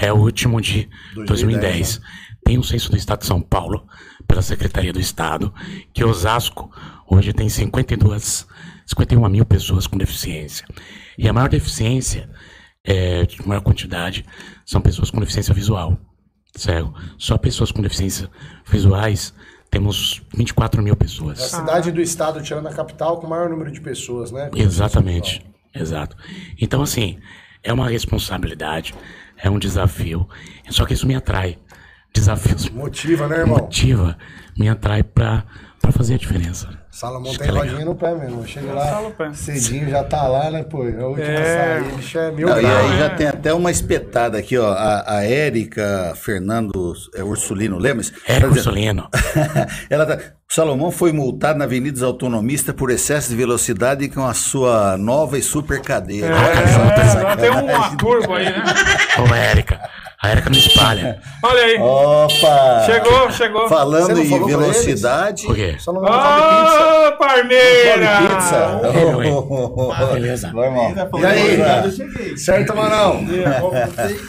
é 0.00 0.12
o 0.12 0.16
último 0.16 0.60
de 0.60 0.88
2010. 1.26 2.00
Tem 2.44 2.58
um 2.58 2.62
censo 2.62 2.90
do 2.90 2.96
Estado 2.96 3.20
de 3.20 3.26
São 3.26 3.40
Paulo, 3.40 3.84
pela 4.26 4.42
Secretaria 4.42 4.92
do 4.92 5.00
Estado, 5.00 5.52
que 5.92 6.04
Osasco 6.04 6.70
hoje 7.08 7.32
tem 7.32 7.48
52, 7.48 8.46
51 8.90 9.28
mil 9.28 9.44
pessoas 9.44 9.86
com 9.86 9.96
deficiência. 9.96 10.66
E 11.16 11.28
a 11.28 11.32
maior 11.32 11.48
deficiência, 11.48 12.28
é, 12.84 13.24
de 13.24 13.46
maior 13.46 13.60
quantidade, 13.60 14.24
são 14.66 14.80
pessoas 14.80 15.10
com 15.10 15.20
deficiência 15.20 15.54
visual. 15.54 15.96
Certo? 16.56 16.92
Só 17.16 17.38
pessoas 17.38 17.70
com 17.70 17.80
deficiência 17.80 18.28
visuais 18.68 19.32
temos 19.70 20.20
24 20.34 20.82
mil 20.82 20.92
É 20.92 20.94
a 20.94 20.96
pessoas. 20.96 21.38
cidade 21.38 21.92
do 21.92 22.00
estado, 22.00 22.42
tirando 22.42 22.66
a 22.66 22.72
capital, 22.72 23.20
com 23.20 23.26
o 23.28 23.30
maior 23.30 23.48
número 23.48 23.70
de 23.70 23.80
pessoas, 23.80 24.32
né? 24.32 24.50
Exatamente, 24.56 25.46
exato. 25.72 26.16
Então, 26.60 26.82
assim, 26.82 27.20
é 27.62 27.72
uma 27.72 27.88
responsabilidade, 27.88 28.92
é 29.36 29.48
um 29.48 29.60
desafio, 29.60 30.28
só 30.70 30.84
que 30.84 30.94
isso 30.94 31.06
me 31.06 31.14
atrai. 31.14 31.56
Desafios 32.12 32.68
Motiva, 32.70 33.28
né, 33.28 33.38
irmão? 33.38 33.58
motiva, 33.58 34.18
me 34.58 34.68
atrai 34.68 35.04
pra, 35.04 35.44
pra 35.80 35.92
fazer 35.92 36.14
a 36.14 36.18
diferença. 36.18 36.68
Salomão 36.90 37.32
tem 37.34 37.48
é 37.48 37.52
lojinha 37.52 37.84
no 37.84 37.94
pé 37.94 38.14
mesmo. 38.14 38.46
Chega 38.46 38.72
lá, 38.72 39.02
cedinho 39.32 39.88
já 39.88 40.04
tá 40.04 40.26
lá, 40.26 40.50
né, 40.50 40.62
pô? 40.62 40.86
É 40.86 41.00
a 41.00 41.06
última 41.06 41.26
É. 41.26 41.78
saída, 41.80 41.96
bicho 41.96 42.18
é 42.18 42.32
mil 42.32 42.48
Não, 42.48 42.60
e 42.60 42.66
aí 42.66 42.98
já 42.98 43.04
é. 43.04 43.08
tem 43.10 43.26
até 43.28 43.54
uma 43.54 43.70
espetada 43.70 44.36
aqui, 44.38 44.58
ó. 44.58 44.72
A, 44.72 45.16
a 45.18 45.24
Érica 45.24 46.12
Fernando 46.16 46.92
é, 47.14 47.22
Ursulino 47.22 47.78
Lemes. 47.78 48.12
É, 48.26 48.34
tá 48.40 48.48
dizendo- 48.48 48.56
Ursulino. 48.56 49.08
Ela 49.88 50.04
tá, 50.06 50.18
Salomão 50.48 50.90
foi 50.90 51.12
multado 51.12 51.58
na 51.58 51.64
Avenida 51.64 52.04
Autonomista 52.04 52.74
por 52.74 52.90
excesso 52.90 53.30
de 53.30 53.36
velocidade 53.36 54.08
com 54.08 54.26
a 54.26 54.34
sua 54.34 54.96
nova 54.98 55.38
e 55.38 55.42
super 55.42 55.80
cadeira. 55.80 56.26
É, 56.26 56.90
Tá 57.14 57.22
lá 57.22 57.36
tem 57.36 57.50
uma 57.50 57.96
curva 57.96 58.36
aí, 58.38 58.46
né? 58.46 58.64
Ô, 59.30 59.34
Érica, 59.34 59.80
a 60.22 60.28
Érica 60.28 60.50
não 60.50 60.58
espalha. 60.58 61.18
Olha 61.42 61.62
aí. 61.62 61.78
Opa! 61.78 62.82
Chegou, 62.84 63.30
chegou. 63.30 63.68
Falando 63.68 64.18
em 64.18 64.46
velocidade. 64.46 65.46
Por 65.46 65.54
quê? 65.54 65.76
Só 65.78 65.92
não 65.92 66.02
pizza. 66.02 67.16
Come 67.16 67.18
Parmeira! 67.18 68.18
pizza. 68.18 68.80
Ah, 69.92 70.04
beleza. 70.12 70.50
Vai, 70.52 70.66
irmão. 70.66 70.94
E 71.20 71.24
aí? 71.24 72.36
Certo, 72.36 72.74
Manão? 72.74 73.24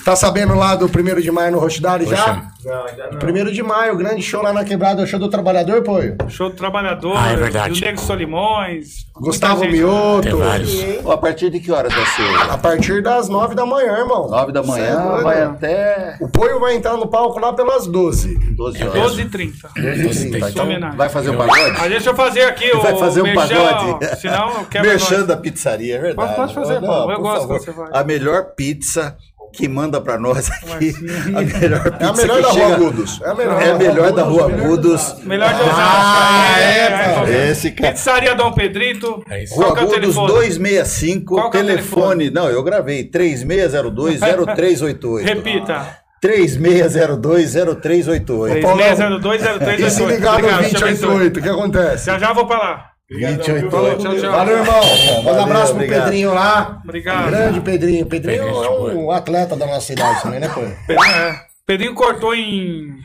Tá 0.04 0.16
sabendo 0.16 0.54
lá 0.56 0.76
do 0.76 0.86
1 0.86 1.22
de 1.22 1.32
maio 1.32 1.52
no 1.52 1.60
Rochidale 1.60 2.06
já? 2.06 2.51
Não, 2.66 2.86
ainda 2.86 3.10
não. 3.12 3.48
1 3.48 3.52
de 3.52 3.64
maio, 3.64 3.96
grande 3.98 4.22
show 4.22 4.42
lá 4.42 4.54
na 4.54 4.64
quebrada, 4.64 5.02
é 5.02 5.04
o 5.04 5.08
show 5.08 5.20
do 5.20 5.30
trabalhador, 5.30 5.82
pô. 5.84 5.96
Show 6.30 6.50
do 6.50 6.56
Trabalhador, 6.56 7.16
Ah, 7.18 7.32
é 7.32 7.36
verdade. 7.36 7.80
do 7.80 7.86
Nego 7.86 8.00
Solimões. 8.00 9.06
Gustavo. 9.16 9.66
Mioto. 9.66 10.22
Tem 10.24 10.34
vários. 10.36 11.06
Ó, 11.06 11.12
a 11.12 11.18
partir 11.18 11.50
de 11.50 11.60
que 11.60 11.72
horas 11.72 11.94
vai 11.94 12.06
ser? 12.06 12.52
A 12.52 12.58
partir 12.58 13.02
das 13.04 13.30
9 13.30 13.54
da 13.56 13.66
manhã, 13.66 13.98
irmão. 14.00 14.28
9 14.30 14.52
da 14.52 14.64
manhã, 14.64 14.86
Cê 14.86 15.20
é 15.20 15.24
vai 15.24 15.36
né? 15.38 15.44
até 15.46 16.18
O 16.20 16.28
Poio 16.30 16.60
vai 16.60 16.76
entrar 16.76 16.98
no 16.98 17.08
palco 17.08 17.40
lá 17.40 17.54
pelas 17.54 17.86
12. 17.88 18.38
12 18.56 18.82
horas. 18.82 18.94
12 19.02 19.22
e 19.22 19.30
30. 19.30 19.68
Tá, 19.68 20.50
então 20.50 20.68
vai 20.96 21.10
fazer 21.10 21.30
um 21.32 21.38
pagode? 21.38 21.76
Ah, 21.80 21.88
deixa 21.88 22.10
eu 22.10 22.16
fazer 22.16 22.44
aqui 22.44 22.72
o 22.76 22.82
Vai 22.82 22.98
fazer 22.98 23.22
um 23.22 23.26
merchan, 23.26 23.56
pagode? 23.56 24.20
Senão 24.20 24.54
eu 24.60 24.66
quebro 24.66 24.90
Merchan 24.90 25.24
da 25.26 25.38
pizzaria, 25.38 25.96
é 25.96 26.00
verdade. 26.00 26.16
Pode- 26.16 26.36
pode 26.36 26.54
fazer, 26.54 26.80
Não, 26.82 26.88
Paulo, 26.88 27.12
eu 27.12 27.20
gosto 27.22 27.42
favor. 27.42 27.48
quando 27.48 27.64
você 27.66 27.72
vai. 27.72 27.90
A 27.94 28.04
melhor 28.04 28.46
pizza 28.56 29.16
que 29.54 29.68
manda 29.68 30.02
pra 30.02 30.18
nós 30.20 30.50
aqui. 30.50 30.94
A 31.36 31.42
melhor 31.42 31.84
pizza 31.92 31.98
É 32.00 32.06
a 32.06 32.14
melhor 32.14 32.38
que 32.38 32.42
da 32.42 32.50
Rua 32.50 32.54
chega- 32.54 32.76
Agudos. 32.76 33.22
É 33.22 33.30
a 33.30 33.36
melhor, 33.36 33.62
É 33.62 33.72
a 33.72 33.78
melhor 33.78 34.12
da 34.12 34.24
Rua 34.24 34.46
Agudos. 34.46 35.16
Melhor 35.24 35.54
de 35.54 35.62
Osasco. 35.62 35.80
Ah, 35.82 36.60
é, 36.60 37.14
pô. 37.14 37.20
aí, 37.26 37.52
Esse 37.52 37.72
cara. 37.72 37.92
Pizzaria 37.94 38.36
Dom 38.36 38.52
Pedrito. 38.54 39.24
É 39.30 39.44
isso. 39.44 39.54
Rua 39.56 39.66
Qual 39.66 39.76
que 39.76 39.80
é 39.80 39.84
o 39.84 39.86
Agudos 39.88 40.02
telefone? 40.16 40.28
265, 40.34 41.36
Qual 41.36 41.46
é 41.46 41.48
o 41.48 41.52
telefone. 41.52 42.30
Não, 42.32 42.50
eu 42.50 42.64
gravei. 42.64 43.04
3602-0388. 43.10 45.24
Repita. 45.24 46.02
3602-0388. 46.22 48.62
36020388. 48.62 49.80
E 49.80 49.90
se 49.92 50.06
ligar 50.06 50.34
no 50.34 50.38
Obrigado, 50.48 50.70
te 50.70 50.84
abençoe. 50.84 51.08
2088, 51.08 51.40
o 51.40 51.44
que 51.44 51.50
acontece? 51.50 52.06
Já 52.06 52.20
já 52.20 52.34
vou 52.34 52.46
pra 52.46 52.58
lá. 52.58 52.86
28. 53.12 53.70
Tchau, 53.70 54.00
tchau. 54.18 54.32
Valeu, 54.32 54.58
irmão. 54.58 54.82
Manda 54.84 55.24
Valeu, 55.24 55.34
um 55.34 55.44
abraço 55.44 55.66
pro 55.68 55.76
obrigado. 55.76 56.04
Pedrinho 56.06 56.34
lá. 56.34 56.82
Obrigado. 56.84 57.30
Grande 57.30 57.62
Pedrinho. 57.62 58.06
Pedrinho 58.06 58.44
Pedrinho, 58.44 58.64
é 58.64 58.94
um 58.96 59.12
atleta 59.12 59.56
da 59.56 59.66
nossa 59.66 59.88
cidade 59.88 60.22
também, 60.22 60.40
né, 60.40 60.48
pô? 60.48 60.62
Pedrinho, 60.88 61.16
é. 61.16 61.46
Pedrinho 61.66 61.94
cortou 61.94 62.34
em, 62.34 62.96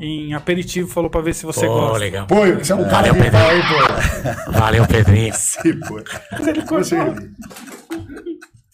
em 0.00 0.34
aperitivo, 0.34 0.88
falou 0.88 1.08
pra 1.08 1.20
ver 1.20 1.34
se 1.34 1.46
você 1.46 1.66
Pô, 1.66 1.74
gosta. 1.74 1.98
legal. 1.98 2.26
Pô, 2.26 2.44
você 2.46 2.72
é 2.72 2.74
um 2.74 2.88
cara 2.88 3.12
Valeu, 3.12 3.30
pau, 3.30 3.52
hein, 3.52 3.62
pô? 3.68 4.52
Valeu, 4.52 4.86
Pedrinho. 4.86 5.32
Sim, 5.38 5.78
pô. 5.80 6.02
Mas 6.32 6.46
ele 6.48 6.62
cortou. 6.62 7.14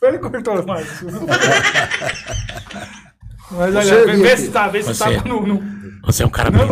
Ele 0.02 0.18
cortou 0.18 0.66
mais. 0.66 0.88
Mas 3.50 3.74
Você, 3.74 3.94
olha, 3.94 4.06
vê, 4.06 4.16
vê 4.16 4.36
se 4.36 4.48
tá, 4.50 4.68
vê 4.68 4.82
se 4.82 4.94
Você. 4.94 5.04
tá 5.04 5.28
no, 5.28 5.46
no- 5.46 5.62
Você 6.04 6.22
é 6.22 6.26
um 6.26 6.30
cara 6.30 6.50
bem. 6.50 6.66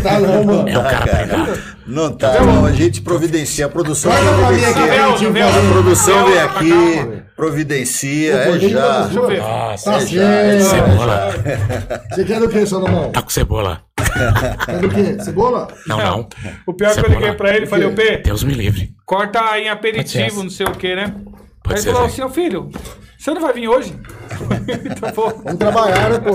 Tá 0.00 0.20
não, 0.20 0.44
mano. 0.44 0.68
É 0.68 0.78
um 0.78 0.82
cara 0.82 1.06
prendado. 1.06 1.58
Não 1.86 2.12
tá, 2.16 2.40
não. 2.40 2.64
A 2.64 2.72
gente 2.72 3.00
providencia. 3.02 3.66
A 3.66 3.68
produção 3.68 4.10
mim 4.52 4.64
aqui, 4.64 4.72
providencia. 4.72 5.46
A 5.68 5.72
produção 5.72 6.26
vem 6.26 6.38
aqui, 6.38 7.22
providencia. 7.36 8.32
É 8.34 8.58
já. 8.60 9.02
Deixa 9.02 9.18
eu 9.18 9.26
ver. 9.26 9.38
Nossa, 9.40 9.90
Tá 9.90 9.96
É 9.96 10.00
já. 10.00 10.60
certo. 10.60 10.88
cebola. 10.90 11.34
Você 12.12 12.24
quer 12.24 12.40
do 12.40 12.48
que, 12.48 12.66
Salomão? 12.66 13.10
Tá 13.10 13.22
com 13.22 13.30
cebola. 13.30 13.82
Quer 14.66 14.78
do 14.78 14.88
que? 14.88 15.24
Cebola? 15.24 15.68
Não, 15.86 15.98
não. 15.98 16.28
O 16.66 16.72
pior 16.72 16.90
é 16.90 16.94
que 16.94 17.00
eu 17.00 17.04
Cebola. 17.04 17.20
liguei 17.20 17.32
pra 17.36 17.54
ele 17.56 17.64
e 17.64 17.68
falei, 17.68 17.86
ô 17.88 17.92
P, 17.92 18.18
Deus 18.24 18.42
me 18.44 18.54
livre. 18.54 18.90
corta 19.04 19.58
em 19.58 19.64
ser 19.64 19.68
aperitivo, 19.68 20.42
não 20.42 20.50
sei 20.50 20.66
o 20.66 20.72
que, 20.72 20.94
né? 20.96 21.12
Pode 21.62 21.78
Aí 21.80 21.84
ele 21.84 21.92
falou 21.92 22.06
assim, 22.06 22.22
ô 22.22 22.28
filho, 22.30 22.70
você 23.18 23.32
não 23.32 23.40
vai 23.40 23.52
vir 23.52 23.68
hoje? 23.68 23.94
então 24.84 25.12
Vamos 25.44 25.58
trabalhar, 25.58 26.10
né, 26.10 26.18
pô? 26.18 26.32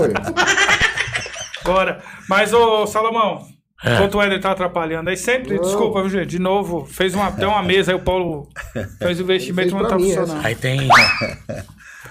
bora. 1.64 2.02
Mas, 2.28 2.52
ô 2.52 2.86
Salomão, 2.86 3.42
É. 3.84 3.94
enquanto 3.94 4.14
o 4.16 4.22
Éder 4.22 4.40
tá 4.40 4.52
atrapalhando 4.52 5.10
aí, 5.10 5.16
sempre, 5.16 5.58
desculpa, 5.58 6.00
viu, 6.00 6.10
gente? 6.10 6.28
De 6.28 6.38
novo, 6.38 6.86
fez 6.86 7.14
uma, 7.14 7.26
até 7.28 7.46
uma 7.46 7.62
mesa, 7.62 7.92
aí 7.92 7.96
o 7.96 8.02
Paulo 8.02 8.48
fez 8.98 9.18
o 9.18 9.22
investimento, 9.22 9.74
mas 9.74 9.82
fez 9.82 9.82
não 9.82 9.88
tá 9.90 9.96
mim 9.96 10.14
funcionando. 10.14 10.44
Aí 10.46 10.54
tem. 10.54 10.88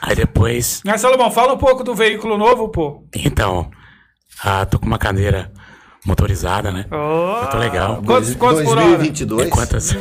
Aí 0.01 0.15
depois. 0.15 0.81
Mas, 0.85 1.01
Salomão, 1.01 1.31
fala 1.31 1.53
um 1.53 1.57
pouco 1.57 1.83
do 1.83 1.95
veículo 1.95 2.37
novo, 2.37 2.69
pô. 2.69 3.03
Então, 3.15 3.71
ah, 4.43 4.65
tô 4.65 4.77
com 4.77 4.85
uma 4.85 4.99
cadeira 4.99 5.51
motorizada, 6.05 6.71
né? 6.71 6.85
Oh. 6.91 7.41
Eu 7.43 7.49
tô 7.49 7.57
legal. 7.57 8.01
Quantos, 8.05 8.35
quantos 8.35 8.63
por 8.63 8.77
hora? 8.77 8.87
2022. 8.87 9.47
É 9.47 9.49
quantas? 9.49 9.91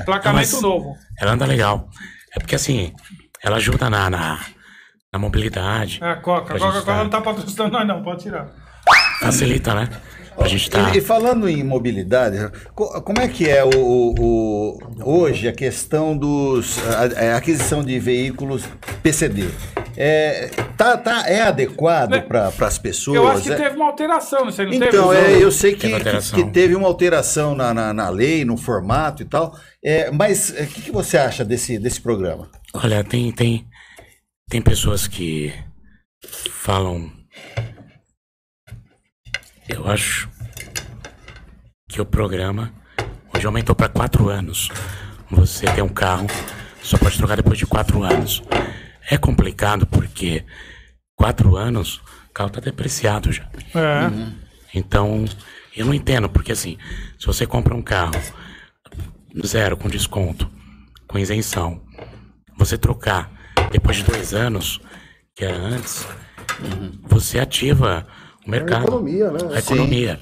Emplacamento 0.00 0.60
novo. 0.60 0.96
Ela 1.18 1.32
anda 1.32 1.46
legal. 1.46 1.88
É 2.36 2.40
porque 2.40 2.54
assim, 2.54 2.92
ela 3.42 3.56
ajuda 3.56 3.88
na, 3.88 4.10
na, 4.10 4.40
na 5.12 5.18
mobilidade. 5.18 6.00
É, 6.02 6.10
a 6.10 6.16
Coca. 6.16 6.54
A 6.54 6.58
Coca-Cola 6.58 6.82
tá- 6.82 7.04
não 7.04 7.10
tá 7.10 7.20
patrocinando 7.20 7.72
nós, 7.72 7.86
não. 7.86 8.02
Pode 8.02 8.22
tirar. 8.22 8.48
Facilita, 9.20 9.74
né? 9.74 9.88
Pra 10.36 10.48
gente 10.48 10.68
tá. 10.70 10.92
E, 10.94 10.98
e 10.98 11.00
falando 11.00 11.48
em 11.48 11.62
mobilidade, 11.62 12.36
co- 12.74 13.00
como 13.02 13.20
é 13.20 13.28
que 13.28 13.48
é 13.48 13.64
o, 13.64 13.70
o- 13.70 14.14
o- 14.20 14.78
hoje 15.04 15.46
a 15.48 15.52
questão 15.52 16.16
dos 16.16 16.78
a, 16.86 17.32
a 17.34 17.36
aquisição 17.36 17.82
de 17.84 17.98
veículos 17.98 18.64
PCD? 19.02 19.48
É, 19.96 20.48
tá, 20.76 20.96
tá, 20.96 21.28
é 21.28 21.42
adequado 21.42 22.20
para 22.22 22.48
as 22.66 22.78
pessoas? 22.78 23.16
Eu 23.16 23.28
acho 23.28 23.42
que 23.44 23.52
É- 23.52 23.56
teve 23.56 23.76
uma 23.76 23.86
alteração, 23.86 24.44
não 24.44 24.50
sei, 24.50 24.64
não 24.64 24.72
teve? 24.72 24.86
Então, 24.88 25.12
é, 25.12 25.40
eu 25.40 25.52
sei 25.52 25.74
que, 25.74 25.88
Teve 25.88 26.00
que, 26.20 26.32
que 26.32 26.44
teve 26.50 26.74
uma 26.74 26.88
alteração 26.88 27.54
na, 27.54 27.72
na, 27.72 27.92
na 27.94 28.08
lei, 28.08 28.44
no 28.44 28.56
formato 28.56 29.22
e 29.22 29.24
tal. 29.24 29.56
É, 29.84 30.10
mas 30.10 30.50
o 30.50 30.66
que, 30.66 30.82
que 30.82 30.90
você 30.90 31.16
acha 31.16 31.44
desse, 31.44 31.78
desse 31.78 32.00
programa? 32.00 32.50
Olha, 32.74 33.04
tem, 33.04 33.30
tem, 33.30 33.66
tem 34.50 34.60
pessoas 34.60 35.06
que 35.06 35.52
falam. 36.50 37.08
Eu 39.68 39.88
acho 39.88 40.28
que 41.88 42.00
o 42.00 42.04
programa 42.04 42.72
hoje 43.34 43.46
aumentou 43.46 43.74
para 43.74 43.88
quatro 43.88 44.28
anos. 44.28 44.70
Você 45.30 45.66
tem 45.66 45.82
um 45.82 45.88
carro, 45.88 46.26
só 46.82 46.98
pode 46.98 47.16
trocar 47.16 47.36
depois 47.36 47.58
de 47.58 47.66
quatro 47.66 48.02
anos. 48.02 48.42
É 49.10 49.16
complicado 49.16 49.86
porque 49.86 50.44
quatro 51.16 51.56
anos 51.56 51.96
o 52.28 52.32
carro 52.34 52.50
tá 52.50 52.60
depreciado 52.60 53.32
já. 53.32 53.44
É. 53.74 54.10
Então, 54.74 55.24
eu 55.74 55.86
não 55.86 55.94
entendo, 55.94 56.28
porque 56.28 56.52
assim, 56.52 56.76
se 57.18 57.26
você 57.26 57.46
compra 57.46 57.74
um 57.74 57.82
carro 57.82 58.20
zero, 59.46 59.76
com 59.76 59.88
desconto, 59.88 60.50
com 61.08 61.18
isenção, 61.18 61.82
você 62.58 62.76
trocar 62.76 63.30
depois 63.70 63.96
de 63.96 64.04
dois 64.04 64.34
anos, 64.34 64.80
que 65.34 65.44
era 65.44 65.56
antes, 65.56 66.06
você 67.02 67.38
ativa 67.38 68.06
o 68.46 68.50
mercado. 68.50 68.82
economia, 68.84 69.30
né? 69.30 69.38
A 69.54 69.58
economia. 69.58 70.20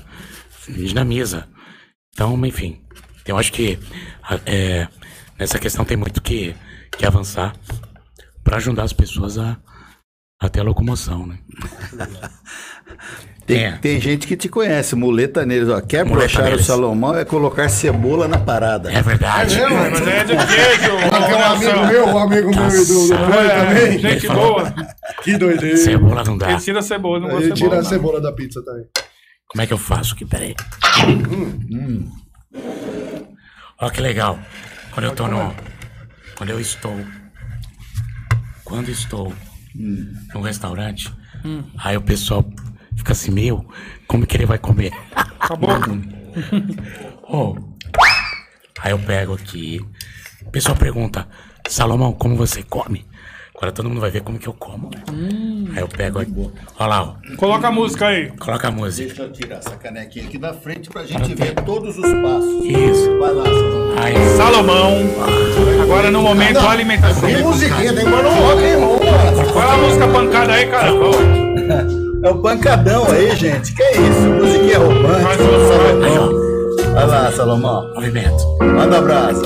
Dinamiza. 0.69 1.47
Então, 2.15 2.35
enfim, 2.47 2.81
eu 3.27 3.37
acho 3.39 3.53
que 3.53 3.79
a- 4.23 4.39
é, 4.47 4.87
nessa 5.39 5.59
questão 5.59 5.85
tem 5.85 5.97
muito 5.97 6.21
que, 6.23 6.55
que 6.97 7.05
avançar 7.07 7.55
para 8.45 8.57
ajudar 8.59 8.85
as 8.85 8.93
pessoas 8.93 9.39
a, 9.39 9.57
a 10.41 10.49
ter 10.49 10.61
a 10.61 10.65
locomoção, 10.65 11.27
né? 11.27 11.39
Tem, 13.45 13.65
É. 13.65 13.73
tem 13.73 14.01
gente 14.01 14.25
que 14.29 14.37
te 14.37 14.49
conhece, 14.49 14.95
muleta 14.95 15.45
neles. 15.45 15.69
Ó, 15.69 15.81
quer 15.81 16.05
brochar 16.05 16.55
o. 16.55 16.63
Salomão 16.63 17.17
é 17.17 17.25
colocar 17.25 17.69
cebola 17.69 18.29
na 18.29 18.39
parada. 18.39 18.93
É 18.93 19.03
verdade. 19.03 19.57
Mas 19.61 20.01
é 20.07 20.23
de 20.25 20.37
queijo. 20.37 20.97
Porque 21.11 21.35
um 21.35 21.43
amigo 21.45 21.87
meu, 21.87 22.07
um 22.07 22.19
amigo 22.19 22.51
meu 22.55 22.69
e 22.69 22.85
do, 22.87 23.09
do 23.09 23.15
É, 23.35 23.67
também. 23.67 23.99
gente 23.99 24.29
boa. 24.29 24.73
Que 25.23 25.37
doideira. 25.39 25.77
Cebola 25.77 26.25
não 26.25 26.37
dá. 26.37 26.51
Ele 26.51 26.61
tira 26.61 26.79
a 26.81 26.83
cebola, 26.83 27.21
não 27.21 27.29
gosta 27.29 27.49
de 27.49 27.55
tira 27.55 27.71
cebola. 27.71 27.81
a 27.81 27.85
cebola 27.85 28.21
da 28.21 28.33
pizza 28.33 28.63
também. 28.65 28.87
Como 29.47 29.63
é 29.63 29.67
que 29.67 29.73
eu 29.73 29.79
faço 29.79 30.15
aqui? 30.15 30.25
Peraí. 30.25 30.55
Ó, 33.81 33.91
que 33.91 34.01
legal. 34.01 34.39
Quando 34.93 35.07
eu 35.07 35.15
tô 35.15 35.27
no. 35.29 35.55
Quando 36.37 36.51
eu 36.51 36.61
estou. 36.61 36.97
Quando 38.65 38.91
estou 38.91 39.33
no 40.35 40.41
restaurante, 40.41 41.13
aí 41.79 41.97
o 41.97 42.03
pessoal 42.03 42.45
fica 42.97 43.13
assim, 43.13 43.31
meu, 43.31 43.67
como 44.07 44.27
que 44.27 44.37
ele 44.37 44.47
vai 44.47 44.59
comer? 44.59 44.93
Acabou. 45.15 45.71
Oh. 47.35 47.57
Aí 48.81 48.91
eu 48.93 48.99
pego 48.99 49.35
aqui. 49.35 49.81
O 50.45 50.51
pessoal 50.51 50.77
pergunta, 50.77 51.27
Salomão, 51.69 52.13
como 52.13 52.37
você 52.37 52.63
come? 52.63 53.07
Agora 53.55 53.71
todo 53.71 53.89
mundo 53.89 54.01
vai 54.01 54.11
ver 54.11 54.23
como 54.23 54.39
que 54.39 54.49
eu 54.49 54.55
como. 54.55 54.91
Aí 55.75 55.81
eu 55.83 55.89
pego 55.89 56.19
aqui. 56.19 56.33
Olha 56.79 56.89
lá, 56.89 57.03
ó. 57.03 57.37
Coloca 57.37 57.69
a 57.69 57.71
música 57.71 58.07
aí. 58.07 58.31
Coloca 58.39 58.69
a 58.69 58.71
música. 58.71 59.07
Deixa 59.07 59.23
eu 59.23 59.33
tirar 59.33 59.57
essa 59.57 59.77
canequinha 59.77 60.25
aqui 60.25 60.39
da 60.39 60.53
frente 60.55 60.89
pra 60.89 61.05
gente 61.05 61.35
ver 61.35 61.55
todos 61.57 61.97
os 61.99 62.13
passos. 62.23 62.65
Isso. 62.65 63.19
Vai 63.19 63.33
lá, 63.33 63.45
Salomão. 63.45 63.95
Aí. 64.03 64.37
Salomão. 64.37 64.99
Agora 65.83 66.11
no 66.11 66.23
momento 66.23 66.59
alimentação. 66.59 67.29
Que 67.29 67.43
musiquinha, 67.43 67.93
tem 67.95 68.05
mano 68.05 68.31
rock, 68.31 68.63
hein, 68.63 68.71
irmão? 68.71 68.99
Fala 69.53 69.75
a 69.75 69.77
música 69.79 70.09
pancada 70.09 70.53
aí, 70.55 70.67
cara. 70.67 70.91
É 72.25 72.31
o 72.31 72.39
pancadão 72.41 73.05
aí, 73.11 73.37
gente. 73.37 73.75
Que 73.75 73.83
é 73.83 73.93
isso? 73.93 74.21
Musiquinha 74.21 74.79
romântica. 74.79 75.29
Aí, 75.29 75.37
Salomão. 75.69 76.49
ó. 76.89 76.95
Vai 76.95 77.07
lá, 77.07 77.33
Salomão. 77.33 77.95
Movimento. 77.95 78.59
Manda 78.61 78.99
abraço. 78.99 79.43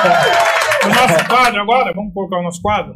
O 0.82 0.88
nosso 0.88 1.28
quadro 1.28 1.60
agora, 1.60 1.92
vamos 1.92 2.14
colocar 2.14 2.38
o 2.38 2.42
nosso 2.42 2.62
quadro? 2.62 2.94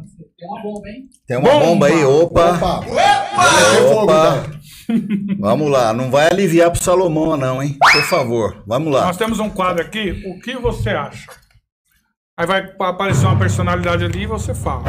Tem 1.27 1.37
uma 1.37 1.59
bomba 1.59 1.85
aí, 1.85 2.03
opa. 2.03 2.55
Opa. 2.55 2.81
Fogo, 2.81 4.03
Opa. 4.03 4.43
então. 4.43 4.55
Vamos 5.39 5.69
lá, 5.69 5.93
não 5.93 6.11
vai 6.11 6.27
aliviar 6.27 6.69
pro 6.71 6.83
Salomão, 6.83 7.35
não, 7.35 7.61
hein? 7.61 7.75
Por 7.91 8.03
favor, 8.03 8.63
vamos 8.67 8.93
lá. 8.93 9.05
Nós 9.05 9.17
temos 9.17 9.39
um 9.39 9.49
quadro 9.49 9.81
aqui, 9.81 10.23
o 10.27 10.39
que 10.39 10.55
você 10.55 10.91
acha? 10.91 11.27
Aí 12.37 12.45
vai 12.45 12.71
aparecer 12.79 13.25
uma 13.25 13.37
personalidade 13.37 14.03
ali 14.03 14.23
e 14.23 14.27
você 14.27 14.53
fala. 14.53 14.83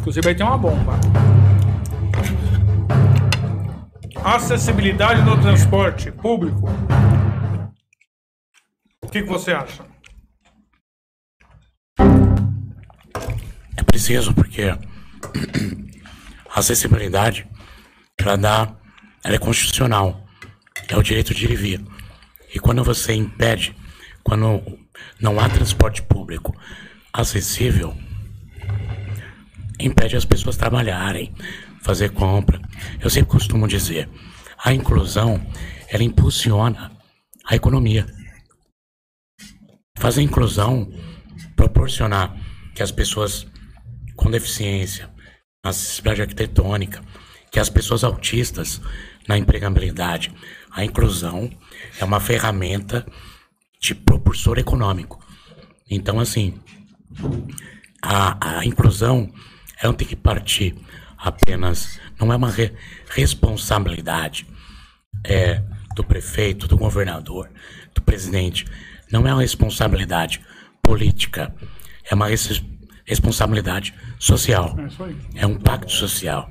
Inclusive 0.00 0.28
aí 0.28 0.34
tem 0.34 0.44
uma 0.44 0.58
bomba. 0.58 0.94
Acessibilidade 4.24 5.22
no 5.22 5.40
transporte 5.40 6.10
público. 6.10 6.68
O 9.04 9.08
que, 9.08 9.22
que 9.22 9.28
você 9.28 9.52
acha? 9.52 9.84
Preciso, 14.00 14.32
porque 14.32 14.62
a 16.48 16.58
acessibilidade, 16.58 17.46
ela 18.16 18.36
dá, 18.36 18.74
ela 19.22 19.34
é 19.34 19.38
constitucional. 19.38 20.26
É 20.88 20.96
o 20.96 21.02
direito 21.02 21.34
de 21.34 21.44
ir 21.44 21.50
e 21.50 21.56
vir. 21.56 21.84
E 22.54 22.58
quando 22.58 22.82
você 22.82 23.12
impede, 23.12 23.76
quando 24.24 24.62
não 25.20 25.38
há 25.38 25.50
transporte 25.50 26.00
público 26.00 26.56
acessível, 27.12 27.94
impede 29.78 30.16
as 30.16 30.24
pessoas 30.24 30.56
trabalharem, 30.56 31.34
fazer 31.82 32.08
compra. 32.10 32.58
Eu 33.00 33.10
sempre 33.10 33.30
costumo 33.30 33.68
dizer, 33.68 34.08
a 34.64 34.72
inclusão, 34.72 35.46
ela 35.88 36.02
impulsiona 36.02 36.90
a 37.44 37.54
economia. 37.54 38.06
Fazer 39.98 40.22
inclusão, 40.22 40.90
proporcionar 41.54 42.34
que 42.74 42.82
as 42.82 42.90
pessoas 42.90 43.49
com 44.20 44.30
deficiência, 44.30 45.08
na 45.64 45.70
acessibilidade 45.70 46.22
arquitetônica, 46.22 47.02
que 47.50 47.58
as 47.58 47.70
pessoas 47.70 48.04
autistas 48.04 48.80
na 49.26 49.36
empregabilidade. 49.36 50.32
A 50.70 50.84
inclusão 50.84 51.50
é 51.98 52.04
uma 52.04 52.20
ferramenta 52.20 53.06
de 53.80 53.94
propulsor 53.94 54.58
econômico. 54.58 55.18
Então, 55.90 56.20
assim, 56.20 56.60
a, 58.02 58.58
a 58.58 58.64
inclusão 58.64 59.32
ela 59.80 59.92
não 59.92 59.94
tem 59.94 60.06
que 60.06 60.16
partir 60.16 60.76
apenas, 61.16 61.98
não 62.20 62.32
é 62.32 62.36
uma 62.36 62.50
re- 62.50 62.74
responsabilidade 63.08 64.46
é, 65.24 65.62
do 65.96 66.04
prefeito, 66.04 66.68
do 66.68 66.76
governador, 66.76 67.50
do 67.94 68.02
presidente. 68.02 68.66
Não 69.10 69.26
é 69.26 69.32
uma 69.32 69.40
responsabilidade 69.40 70.40
política, 70.82 71.54
é 72.08 72.14
uma 72.14 72.28
responsabilidade 73.10 73.92
social. 74.18 74.76
É. 75.34 75.42
É 75.42 75.46
um 75.46 75.56
pacto 75.58 75.92
social, 75.92 76.48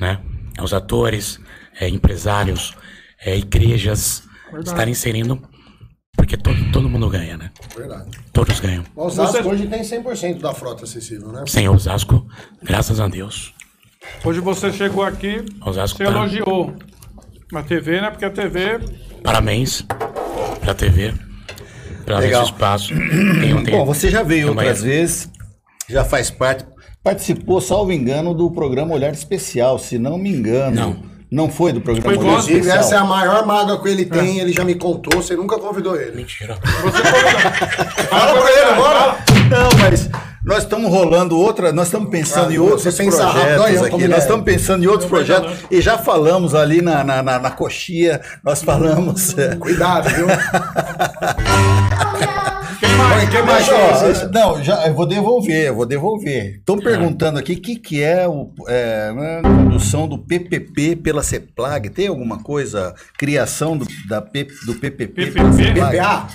né? 0.00 0.18
É 0.56 0.62
os 0.62 0.72
atores, 0.74 1.38
é, 1.80 1.88
empresários, 1.88 2.74
é, 3.24 3.36
igrejas 3.36 4.24
estarem 4.64 4.90
inserindo, 4.92 5.40
porque 6.16 6.36
todo, 6.36 6.72
todo 6.72 6.88
mundo 6.88 7.08
ganha, 7.08 7.36
né? 7.36 7.50
Verdade. 7.76 8.10
Todos 8.32 8.58
ganham. 8.58 8.82
O 8.96 9.04
Osasco 9.04 9.32
Você- 9.42 9.48
hoje 9.48 9.66
tem 9.68 9.82
100% 9.84 10.40
da 10.40 10.52
frota 10.52 10.84
acessível, 10.84 11.28
né? 11.30 11.44
Sem 11.46 11.68
Osasco, 11.68 12.26
graças 12.62 12.98
a 12.98 13.06
Deus. 13.06 13.54
Hoje 14.24 14.40
você 14.40 14.72
chegou 14.72 15.04
aqui, 15.04 15.44
Osasco 15.64 15.98
você 15.98 16.04
tá- 16.04 16.10
elogiou 16.10 16.74
a 17.54 17.62
TV, 17.62 18.00
né? 18.00 18.10
Porque 18.10 18.24
a 18.24 18.30
TV 18.30 18.80
Parabéns 19.22 19.82
pra 20.60 20.74
TV, 20.74 21.12
pelo 22.06 22.18
Legal. 22.20 22.42
esse 22.42 22.52
espaço. 22.52 22.88
Tem, 22.94 23.64
tem- 23.64 23.74
Bom, 23.76 23.84
você 23.84 24.08
já 24.10 24.22
veio 24.22 24.48
outras 24.48 24.82
vezes. 24.82 25.28
Já 25.88 26.04
faz 26.04 26.30
parte. 26.30 26.64
Participou, 27.02 27.60
salvo 27.60 27.92
engano, 27.92 28.34
do 28.34 28.50
programa 28.50 28.94
Olhar 28.94 29.12
Especial, 29.12 29.78
se 29.78 29.98
não 29.98 30.18
me 30.18 30.30
engano. 30.30 30.74
Não. 30.76 31.18
Não 31.30 31.50
foi 31.50 31.72
do 31.74 31.80
programa 31.82 32.06
Foi 32.08 32.16
Inclusive, 32.16 32.58
Especial. 32.60 32.80
essa 32.80 32.94
é 32.94 32.98
a 32.98 33.04
maior 33.04 33.46
mágoa 33.46 33.82
que 33.82 33.88
ele 33.88 34.06
tem, 34.06 34.38
ele 34.38 34.50
já 34.50 34.64
me 34.64 34.74
contou, 34.74 35.20
você 35.22 35.36
nunca 35.36 35.58
convidou 35.58 35.94
ele. 35.94 36.16
Mentira. 36.16 36.56
Fala 38.08 38.40
pra 38.40 38.50
ele 38.50 38.60
agora! 38.70 39.18
Não, 39.50 39.68
mas 39.78 40.08
nós 40.42 40.62
estamos 40.62 40.90
rolando 40.90 41.38
outra, 41.38 41.70
nós 41.70 41.88
estamos 41.88 42.08
pensando 42.08 42.48
Ah, 42.48 42.54
em 42.54 42.58
outros 42.58 42.82
você 42.82 42.92
pensa 43.04 43.26
rápido, 43.26 43.56
projetos 43.56 43.76
eu 43.76 43.84
aqui. 43.84 44.08
Nós 44.08 44.18
é. 44.18 44.22
estamos 44.22 44.44
pensando 44.46 44.84
em 44.84 44.86
outros 44.86 45.08
projetos 45.08 45.52
e 45.70 45.82
já 45.82 45.98
falamos 45.98 46.54
ali 46.54 46.80
na, 46.80 47.04
na, 47.04 47.22
na, 47.22 47.38
na 47.38 47.50
coxia, 47.50 48.22
nós 48.42 48.62
falamos. 48.62 49.36
é, 49.36 49.54
Cuidado, 49.56 50.08
viu? 50.08 50.26
Quem 53.26 53.42
mais? 53.42 53.68
Ó, 53.68 54.28
não, 54.32 54.62
já, 54.62 54.86
eu 54.86 54.94
vou 54.94 55.06
devolver, 55.06 55.66
eu 55.66 55.74
vou 55.74 55.86
devolver. 55.86 56.56
Estão 56.56 56.78
perguntando 56.78 57.38
aqui 57.38 57.52
o 57.54 57.60
que, 57.60 57.76
que 57.76 58.02
é, 58.02 58.26
o, 58.28 58.52
é, 58.66 59.12
né, 59.12 59.42
condução 59.42 60.06
do 60.06 60.18
PPP 60.18 60.96
pela 60.96 61.22
CEPLAG. 61.22 61.90
Tem 61.90 62.06
alguma 62.06 62.42
coisa? 62.42 62.94
Criação 63.16 63.76
do, 63.76 63.86
da 64.08 64.20
do 64.20 64.74
PPP, 64.74 65.26
pela 65.32 65.50
PPP? 65.50 65.64
CEPLAG? 65.64 65.96
PPA? 65.96 66.28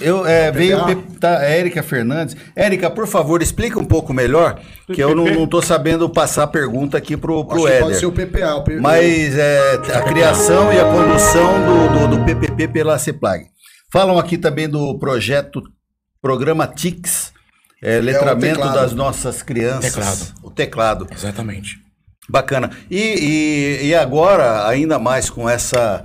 Eu, 0.00 0.26
é, 0.26 0.52
veio 0.52 0.78
PPA? 0.84 1.02
Tá, 1.20 1.38
a 1.38 1.44
Érica 1.44 1.82
Fernandes. 1.82 2.36
Érica, 2.54 2.90
por 2.90 3.06
favor, 3.06 3.40
explica 3.40 3.78
um 3.78 3.84
pouco 3.84 4.12
melhor, 4.12 4.60
que 4.92 5.00
eu 5.02 5.14
não, 5.14 5.46
tô 5.46 5.62
sabendo 5.62 6.08
passar 6.08 6.42
a 6.42 6.46
pergunta 6.46 6.98
aqui 6.98 7.16
pro, 7.16 7.44
pro 7.46 7.64
que 7.64 7.78
pode 7.78 7.96
ser 7.96 8.06
o 8.06 8.10
Éder. 8.12 8.26
PPA. 8.26 8.54
O 8.56 8.64
P- 8.64 8.78
Mas 8.78 9.36
é, 9.36 9.74
a 9.94 10.02
criação 10.02 10.72
e 10.72 10.78
a 10.78 10.84
condução 10.84 11.52
do, 11.64 12.08
do, 12.08 12.16
do 12.18 12.24
PPP 12.24 12.68
pela 12.68 12.98
CEPLAG. 12.98 13.46
Falam 13.90 14.18
aqui 14.18 14.36
também 14.36 14.68
do 14.68 14.98
projeto, 14.98 15.62
programa 16.26 16.66
TICS, 16.66 17.32
é, 17.80 18.00
letramento 18.00 18.56
teclado. 18.56 18.74
das 18.74 18.92
nossas 18.92 19.44
crianças. 19.44 19.94
Teclado. 19.94 20.34
O 20.42 20.50
teclado. 20.50 21.06
Exatamente. 21.08 21.78
Bacana. 22.28 22.72
E, 22.90 23.78
e, 23.80 23.86
e 23.86 23.94
agora, 23.94 24.66
ainda 24.66 24.98
mais 24.98 25.30
com 25.30 25.48
essa, 25.48 26.02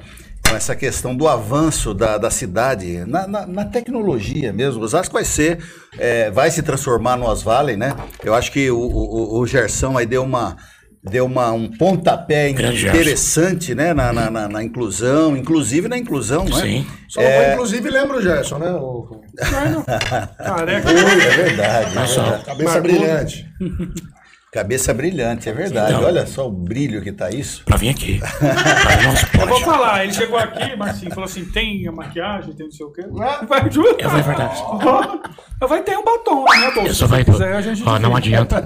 com 0.47 0.55
essa 0.55 0.75
questão 0.75 1.15
do 1.15 1.27
avanço 1.27 1.91
da, 1.95 2.19
da 2.19 2.29
cidade, 2.29 3.03
na, 3.07 3.25
na, 3.25 3.47
na 3.47 3.65
tecnologia 3.65 4.53
mesmo, 4.53 4.83
Osasco 4.83 5.15
vai 5.15 5.25
ser, 5.25 5.57
é, 5.97 6.29
vai 6.29 6.51
se 6.51 6.61
transformar 6.61 7.17
no 7.17 7.25
Osvalley, 7.25 7.75
né? 7.75 7.95
Eu 8.23 8.35
acho 8.35 8.51
que 8.51 8.69
o, 8.69 8.77
o, 8.77 9.39
o 9.39 9.47
Gersão 9.47 9.97
aí 9.97 10.05
deu 10.05 10.23
uma 10.23 10.55
deu 11.03 11.25
uma, 11.25 11.51
um 11.51 11.67
pontapé 11.77 12.49
interessante, 12.49 13.73
né? 13.73 13.93
Na, 13.93 14.13
na, 14.13 14.29
na- 14.29 14.47
na 14.47 14.63
inclusão, 14.63 15.35
inclusive 15.35 15.87
na 15.87 15.97
inclusão, 15.97 16.45
não 16.45 16.57
é? 16.59 16.61
Sim. 16.61 16.87
Só 17.07 17.21
não, 17.21 17.53
inclusive, 17.53 17.89
lembra 17.89 18.17
o 18.17 18.21
Gerson, 18.21 18.57
né? 18.59 18.71
O... 18.71 19.21
Careca. 20.37 20.89
É 20.91 21.29
verdade. 21.43 21.97
Olha 21.97 22.07
só. 22.07 22.37
Cabeça 22.39 22.63
Marcou. 22.73 22.81
brilhante. 22.81 23.45
Cabeça 24.51 24.93
brilhante, 24.93 25.47
é 25.47 25.53
verdade. 25.53 25.93
Então. 25.93 26.03
Olha 26.03 26.27
só 26.27 26.45
o 26.45 26.51
brilho 26.51 27.01
que 27.01 27.13
tá 27.13 27.29
isso. 27.29 27.63
Pra 27.63 27.77
vir 27.77 27.87
aqui. 27.87 28.19
Eu 29.39 29.47
vou 29.47 29.61
falar, 29.61 30.03
ele 30.03 30.11
chegou 30.11 30.37
aqui, 30.37 30.75
Marcinho, 30.75 31.09
falou 31.11 31.23
assim: 31.23 31.45
tem 31.45 31.87
a 31.87 31.91
maquiagem, 31.93 32.53
tem 32.53 32.65
não 32.65 32.71
sei 32.71 32.85
o 32.85 32.91
quê. 32.91 33.01
Vai, 33.47 33.71
juro. 33.71 33.95
É 33.97 34.07
verdade. 34.09 34.61
Vai 35.57 35.81
ter 35.83 35.97
um 35.97 36.03
batom 36.03 36.43
na 36.43 36.57
minha 36.57 36.71
bolsa. 36.71 36.89
Eu 36.89 36.95
só 36.95 37.07
vai. 37.07 37.23
quiser, 37.23 37.55
a 37.55 37.61
gente 37.61 37.81
Ó, 37.85 37.97
não 37.97 38.13
adianta. 38.13 38.61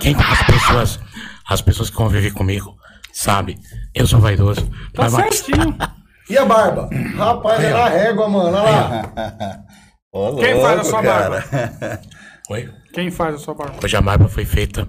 Quem 0.00 0.14
as 0.14 0.46
pessoas, 0.46 1.00
as 1.48 1.60
pessoas 1.62 1.90
que 1.90 1.96
convivem 1.96 2.30
comigo, 2.30 2.76
sabe? 3.12 3.58
Eu 3.92 4.06
sou 4.06 4.20
vaidoso. 4.20 4.70
Tá 4.94 5.10
certinho. 5.10 5.76
E 6.30 6.38
a 6.38 6.44
barba? 6.44 6.88
Rapaz, 7.16 7.64
é 7.64 7.72
na 7.72 7.88
régua, 7.88 8.28
mano. 8.28 8.56
Olha 8.56 8.70
lá. 8.70 9.64
Ô, 10.12 10.36
Quem 10.36 10.60
faz 10.60 10.80
a 10.80 10.84
sua 10.84 11.02
cara. 11.02 11.44
Oi? 12.50 12.70
Quem 12.92 13.10
faz 13.10 13.34
a 13.34 13.38
sua 13.38 13.54
barba? 13.54 13.74
Hoje 13.82 13.96
a 13.96 14.00
barba 14.00 14.28
foi 14.28 14.44
feita 14.44 14.86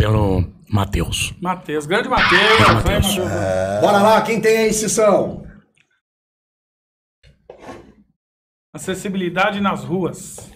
pelo 0.00 0.42
Matheus. 0.66 1.34
Matheus. 1.42 1.84
Grande 1.84 2.08
Matheus. 2.08 2.58
Matheus. 2.58 3.16
Bora 3.82 4.00
lá, 4.00 4.22
quem 4.22 4.40
tem 4.40 4.56
aí, 4.56 4.72
Sissão? 4.72 5.44
Acessibilidade 8.72 9.60
nas 9.60 9.84
ruas. 9.84 10.50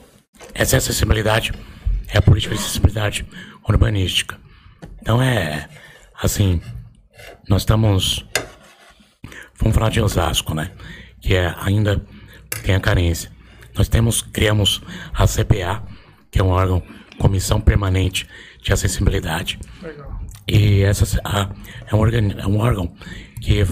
Essa 0.54 0.76
é 0.76 0.76
a 0.76 0.78
acessibilidade, 0.78 1.52
é 2.08 2.16
a 2.16 2.22
política 2.22 2.54
de 2.54 2.60
acessibilidade 2.60 3.28
urbanística. 3.68 4.40
Então 5.02 5.20
é 5.20 5.68
assim, 6.22 6.62
nós 7.46 7.62
estamos. 7.62 8.24
Vamos 9.58 9.74
falar 9.76 9.90
de 9.90 10.00
Osasco, 10.00 10.54
né? 10.54 10.72
Que 11.20 11.34
é, 11.34 11.54
ainda 11.58 12.02
tem 12.64 12.74
a 12.74 12.80
carência. 12.80 13.30
Nós 13.74 13.88
temos, 13.88 14.22
criamos 14.22 14.80
a 15.12 15.26
CPA, 15.26 15.82
que 16.30 16.40
é 16.40 16.42
um 16.42 16.48
órgão, 16.48 16.82
Comissão 17.18 17.60
Permanente 17.60 18.26
de 18.64 18.72
Acessibilidade. 18.72 19.58
Legal. 19.82 20.20
E 20.48 20.82
essa 20.82 21.20
a- 21.24 21.50
é, 21.86 21.94
um 21.94 21.98
organi- 22.00 22.34
é 22.38 22.46
um 22.46 22.58
órgão 22.58 22.92
que 23.40 23.64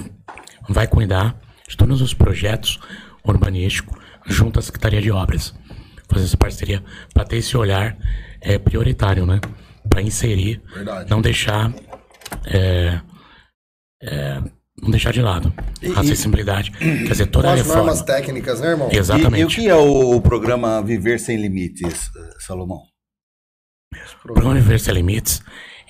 vai 0.69 0.87
cuidar 0.87 1.37
de 1.69 1.77
todos 1.77 2.01
os 2.03 2.15
projetos 2.15 2.79
urbanísticos 3.25 3.99
junto 4.27 4.59
à 4.59 4.63
Secretaria 4.63 5.01
de 5.01 5.11
Obras. 5.11 5.55
Fazer 6.09 6.27
essa 6.27 6.37
parceria 6.37 6.85
para 7.15 7.25
ter 7.25 7.39
esse 7.39 7.57
olhar 7.57 7.97
é, 8.41 8.59
prioritário, 8.59 9.25
né? 9.25 9.41
Para 9.89 10.03
inserir, 10.03 10.63
Verdade. 10.75 11.11
não 11.11 11.21
deixar. 11.23 11.73
é, 12.47 13.01
é, 14.03 14.43
não 14.81 14.91
deixar 14.91 15.13
de 15.13 15.23
lado 15.23 15.53
a 15.97 16.01
acessibilidade. 16.01 16.71
Quer 16.73 17.09
dizer, 17.09 17.27
toda 17.27 17.49
a 17.51 17.53
as 17.53 17.59
reforma. 17.61 17.83
normas 17.85 18.03
técnicas, 18.03 18.61
né, 18.61 18.69
irmão? 18.71 18.89
E, 18.91 18.95
e 18.95 18.99
o 18.99 19.01
Exatamente. 19.01 19.57
que 19.57 19.69
é 19.69 19.75
o, 19.75 20.21
programa 20.21 20.83
Viver 20.83 21.19
Sem 21.21 21.37
Limites, 21.41 22.11
eh, 22.17 22.31
Salomão? 24.01 24.15
O 24.21 24.23
programa 24.35 24.51
Universo 24.53 24.85
Sem 24.87 24.95
Limites, 24.95 25.43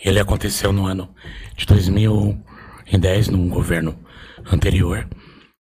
ele 0.04 0.18
aconteceu 0.20 0.72
no 0.72 0.86
ano 0.86 1.08
de 1.56 1.66
2010, 1.66 3.28
num 3.28 3.48
governo 3.48 3.98
anterior, 4.50 5.08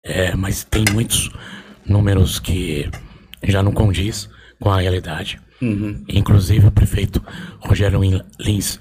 é, 0.03 0.35
mas 0.35 0.63
tem 0.63 0.83
muitos 0.91 1.29
números 1.85 2.39
que 2.39 2.89
já 3.43 3.61
não 3.61 3.71
condiz 3.71 4.29
com 4.59 4.69
a 4.71 4.79
realidade. 4.81 5.39
Inclusive 6.09 6.67
o 6.67 6.71
prefeito 6.71 7.23
Rogério 7.59 8.01
Lin- 8.01 8.21
Lins 8.39 8.79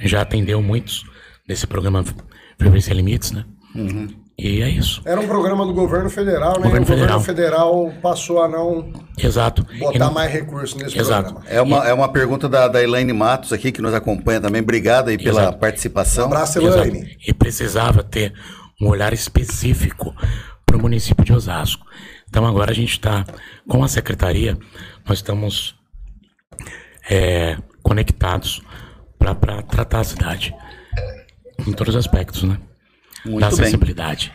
já 0.00 0.22
atendeu 0.22 0.60
muitos 0.62 1.04
desse 1.46 1.66
programa 1.66 2.04
Viver 2.58 2.80
Sem 2.80 2.94
Limites, 2.94 3.32
né? 3.32 3.44
E 4.36 4.62
é 4.62 4.68
isso. 4.68 5.00
Era 5.04 5.20
um 5.20 5.28
programa 5.28 5.64
do 5.64 5.72
governo 5.72 6.10
federal, 6.10 6.54
né? 6.58 6.64
Governo 6.64 6.84
o 6.86 6.88
governo 6.90 7.20
federal. 7.20 7.92
passou 8.02 8.42
a 8.42 8.48
não 8.48 8.92
Exato. 9.16 9.64
E 9.72 9.78
botar 9.78 9.98
não- 10.06 10.12
mais 10.12 10.32
recursos 10.32 10.74
nesse 10.74 10.98
Exato. 10.98 11.34
programa. 11.34 11.48
É 11.48 11.62
uma, 11.62 11.88
é 11.88 11.94
uma 11.94 12.08
pergunta 12.08 12.48
da, 12.48 12.66
da 12.66 12.82
Elaine 12.82 13.12
Matos 13.12 13.52
aqui, 13.52 13.70
que 13.70 13.80
nos 13.80 13.94
acompanha 13.94 14.40
também. 14.40 14.60
Obrigado 14.60 15.08
aí 15.08 15.16
pela 15.16 15.42
Exato. 15.42 15.58
participação. 15.58 16.24
Um 16.24 16.26
abraço, 16.32 16.58
Exato. 16.58 16.78
Elaine. 16.88 17.16
E 17.26 17.32
precisava 17.32 18.02
ter 18.02 18.32
um 18.82 18.88
olhar 18.88 19.12
específico 19.12 20.12
para 20.66 20.76
o 20.76 20.80
município 20.82 21.24
de 21.24 21.32
Osasco. 21.32 21.86
Então 22.28 22.44
agora 22.44 22.72
a 22.72 22.74
gente 22.74 22.90
está 22.90 23.24
com 23.68 23.84
a 23.84 23.88
secretaria, 23.88 24.58
nós 25.08 25.18
estamos 25.18 25.76
é, 27.08 27.56
conectados 27.82 28.60
para 29.18 29.62
tratar 29.62 30.00
a 30.00 30.04
cidade 30.04 30.52
em 31.66 31.72
todos 31.72 31.94
os 31.94 32.04
aspectos, 32.04 32.42
né? 32.42 32.58
Muito 33.24 33.40
da 33.40 33.48
bem. 33.48 33.60
acessibilidade. 33.60 34.32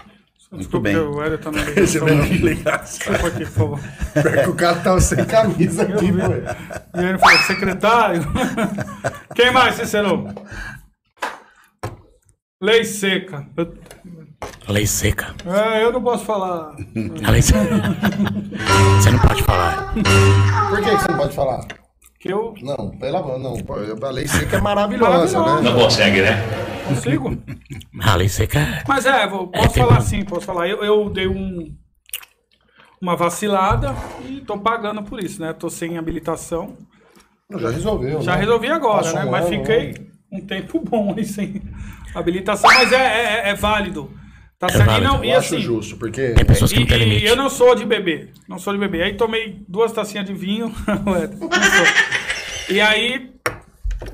Muito 0.52 0.63
Desculpa, 0.63 0.84
bem. 0.89 0.97
o 0.97 1.21
Hélio 1.21 1.38
tá 1.38 1.52
na 1.52 1.62
ligação. 1.63 2.08
Desculpa 2.08 3.28
aqui, 3.28 3.45
por 3.45 3.52
favor. 3.52 3.80
Pior 4.13 4.43
que 4.43 4.49
o 4.49 4.56
cara 4.56 4.75
tava 4.78 4.99
sem 5.02 5.23
camisa 5.25 5.84
aqui, 5.84 6.12
pô. 6.12 6.99
E 6.99 7.04
ele 7.06 7.17
falou, 7.19 7.38
secretário. 7.39 8.21
Quem 9.36 9.52
mais, 9.52 9.75
Cícero? 9.75 10.25
Lei 12.62 12.84
seca. 12.84 13.45
Eu, 13.56 13.73
Lei 14.67 14.86
seca. 14.86 15.34
é, 15.45 15.84
eu 15.84 15.93
não 15.93 16.02
posso 16.02 16.25
falar. 16.25 16.75
A 17.25 17.32
lei 17.32 17.41
seca. 17.41 17.60
Você 18.99 19.12
não 19.12 19.19
pode 19.19 19.43
falar. 19.43 19.93
Por 20.69 20.82
que, 20.82 20.89
você 20.91 21.08
não 21.12 21.17
pode 21.17 21.36
falar? 21.36 21.65
Que 22.19 22.34
eu 22.34 22.54
Não, 22.62 22.89
pela 22.99 23.21
não. 23.38 23.54
A 24.04 24.10
lei 24.12 24.28
seca 24.28 24.58
é 24.58 24.62
maravilhosa, 24.62 25.39
Maravilhosa. 25.39 25.61
né? 25.78 25.84
consegue, 25.84 26.22
né? 26.22 26.43
Consigo. 26.96 27.38
Lei 28.18 28.30
seca 28.30 28.60
é. 28.60 28.84
Mas 28.88 29.06
é, 29.06 29.28
vou- 29.28 29.50
É, 29.54 29.58
posso 29.62 29.74
tem 29.74 29.84
falar 29.84 29.96
pra- 29.96 30.02
sim, 30.06 30.24
posso 30.26 30.46
falar. 30.46 30.68
Eu, 30.68 30.84
eu 30.84 31.10
dei 31.10 31.28
um, 31.28 31.76
uma 33.02 33.16
vacilada 33.16 33.96
e 34.28 34.42
tô 34.42 34.58
pagando 34.60 35.02
por 35.04 35.24
isso, 35.24 35.42
né? 35.42 35.54
Tô 35.54 35.70
sem 35.70 35.98
habilitação. 35.98 36.78
Já 37.58 37.70
resolveu, 37.72 38.22
Já 38.22 38.34
né? 38.36 38.42
resolvi 38.42 38.68
agora, 38.68 39.04
Passou 39.04 39.20
né? 39.20 39.26
Mas 39.32 39.50
fiquei 39.50 39.96
um 40.32 40.42
tempo 40.42 40.80
bom 40.88 41.16
aí 41.18 41.26
sem 41.26 41.62
habilitação, 42.14 42.70
mas 42.72 42.92
é, 42.92 43.46
é, 43.48 43.50
é 43.50 43.56
válido. 43.56 44.12
Tá 44.60 44.68
certo? 44.68 44.84
E, 44.84 44.86
válido. 44.88 45.14
não, 45.14 45.24
e 45.24 45.32
Eu 45.32 45.40
acho 45.40 45.56
assim, 45.56 45.64
justo, 45.64 45.96
porque 45.98 46.32
Tem 46.34 46.44
pessoas 46.46 46.72
que 46.72 46.78
e, 46.78 46.82
não 46.82 46.88
têm 46.88 46.98
e 47.02 47.06
limite. 47.06 47.26
eu 47.26 47.36
não 47.36 47.50
sou 47.50 47.74
de 47.76 47.86
beber. 47.86 48.34
Não 48.48 48.60
sou 48.60 48.74
de 48.74 48.80
beber. 48.80 49.04
Aí 49.04 49.14
tomei 49.14 49.64
duas 49.68 49.92
tacinhas 49.94 50.26
de 50.26 50.34
vinho. 50.34 50.68
Ué, 51.08 51.30
e 52.70 52.82
aí, 52.82 53.32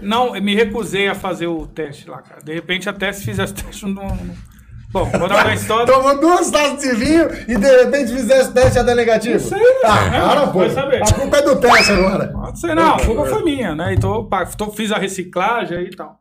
não, 0.02 0.36
eu 0.36 0.42
me 0.42 0.56
recusei 0.56 1.08
a 1.08 1.16
fazer 1.16 1.48
o 1.48 1.66
teste 1.68 2.10
lá, 2.10 2.22
cara. 2.22 2.42
De 2.44 2.54
repente, 2.54 2.90
até 2.90 3.12
se 3.12 3.24
fizesse 3.26 3.54
teste, 3.54 3.86
não. 3.86 3.94
não- 4.04 4.56
Bom, 4.92 5.04
vou 5.06 5.28
dar 5.28 5.44
uma 5.46 5.54
história. 5.56 5.86
tomou 5.86 6.18
duas 6.22 6.50
taças 6.50 6.80
de 6.80 6.96
vinho 6.96 7.28
e 7.50 7.58
de 7.58 7.84
repente 7.84 8.14
fizesse 8.14 8.54
teste 8.54 8.80
a 8.80 8.84
dar 8.84 8.96
negativo. 8.96 9.40
Sei, 9.40 9.60
né? 9.60 9.66
Ah, 9.84 10.06
É, 10.08 10.12
cara, 10.12 10.48
pô. 10.48 10.70
saber. 10.70 11.04
A 11.04 11.14
culpa 11.14 11.38
é 11.38 11.42
do 11.42 11.56
teste 11.60 11.92
agora. 11.92 12.34
Ah, 12.34 12.52
Você, 12.52 12.74
não, 12.74 12.96
a 12.96 13.06
culpa 13.06 13.26
foi 13.26 13.44
minha, 13.44 13.76
né? 13.76 13.94
Então, 13.94 14.24
pá, 14.26 14.46
fiz 14.74 14.92
a 14.94 14.98
reciclagem 14.98 15.78
aí 15.78 15.86
e 15.88 15.96
tal. 15.96 16.18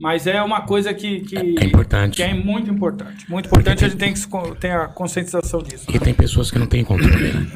Mas 0.00 0.28
é 0.28 0.40
uma 0.40 0.60
coisa 0.60 0.94
que, 0.94 1.20
que, 1.20 1.36
É 1.36 1.64
importante. 1.64 2.16
que 2.16 2.22
é 2.22 2.32
muito 2.32 2.70
importante. 2.70 3.28
Muito 3.28 3.46
importante, 3.46 3.84
a 3.84 3.88
gente 3.88 3.98
tem 3.98 4.14
que 4.14 4.20
ter 4.60 4.70
a 4.70 4.86
conscientização 4.86 5.60
disso. 5.60 5.86
E 5.92 5.98
tem 5.98 6.14
pessoas 6.14 6.50
que 6.52 6.58
não 6.58 6.66
têm 6.66 6.84
controle, 6.84 7.32
né? 7.32 7.46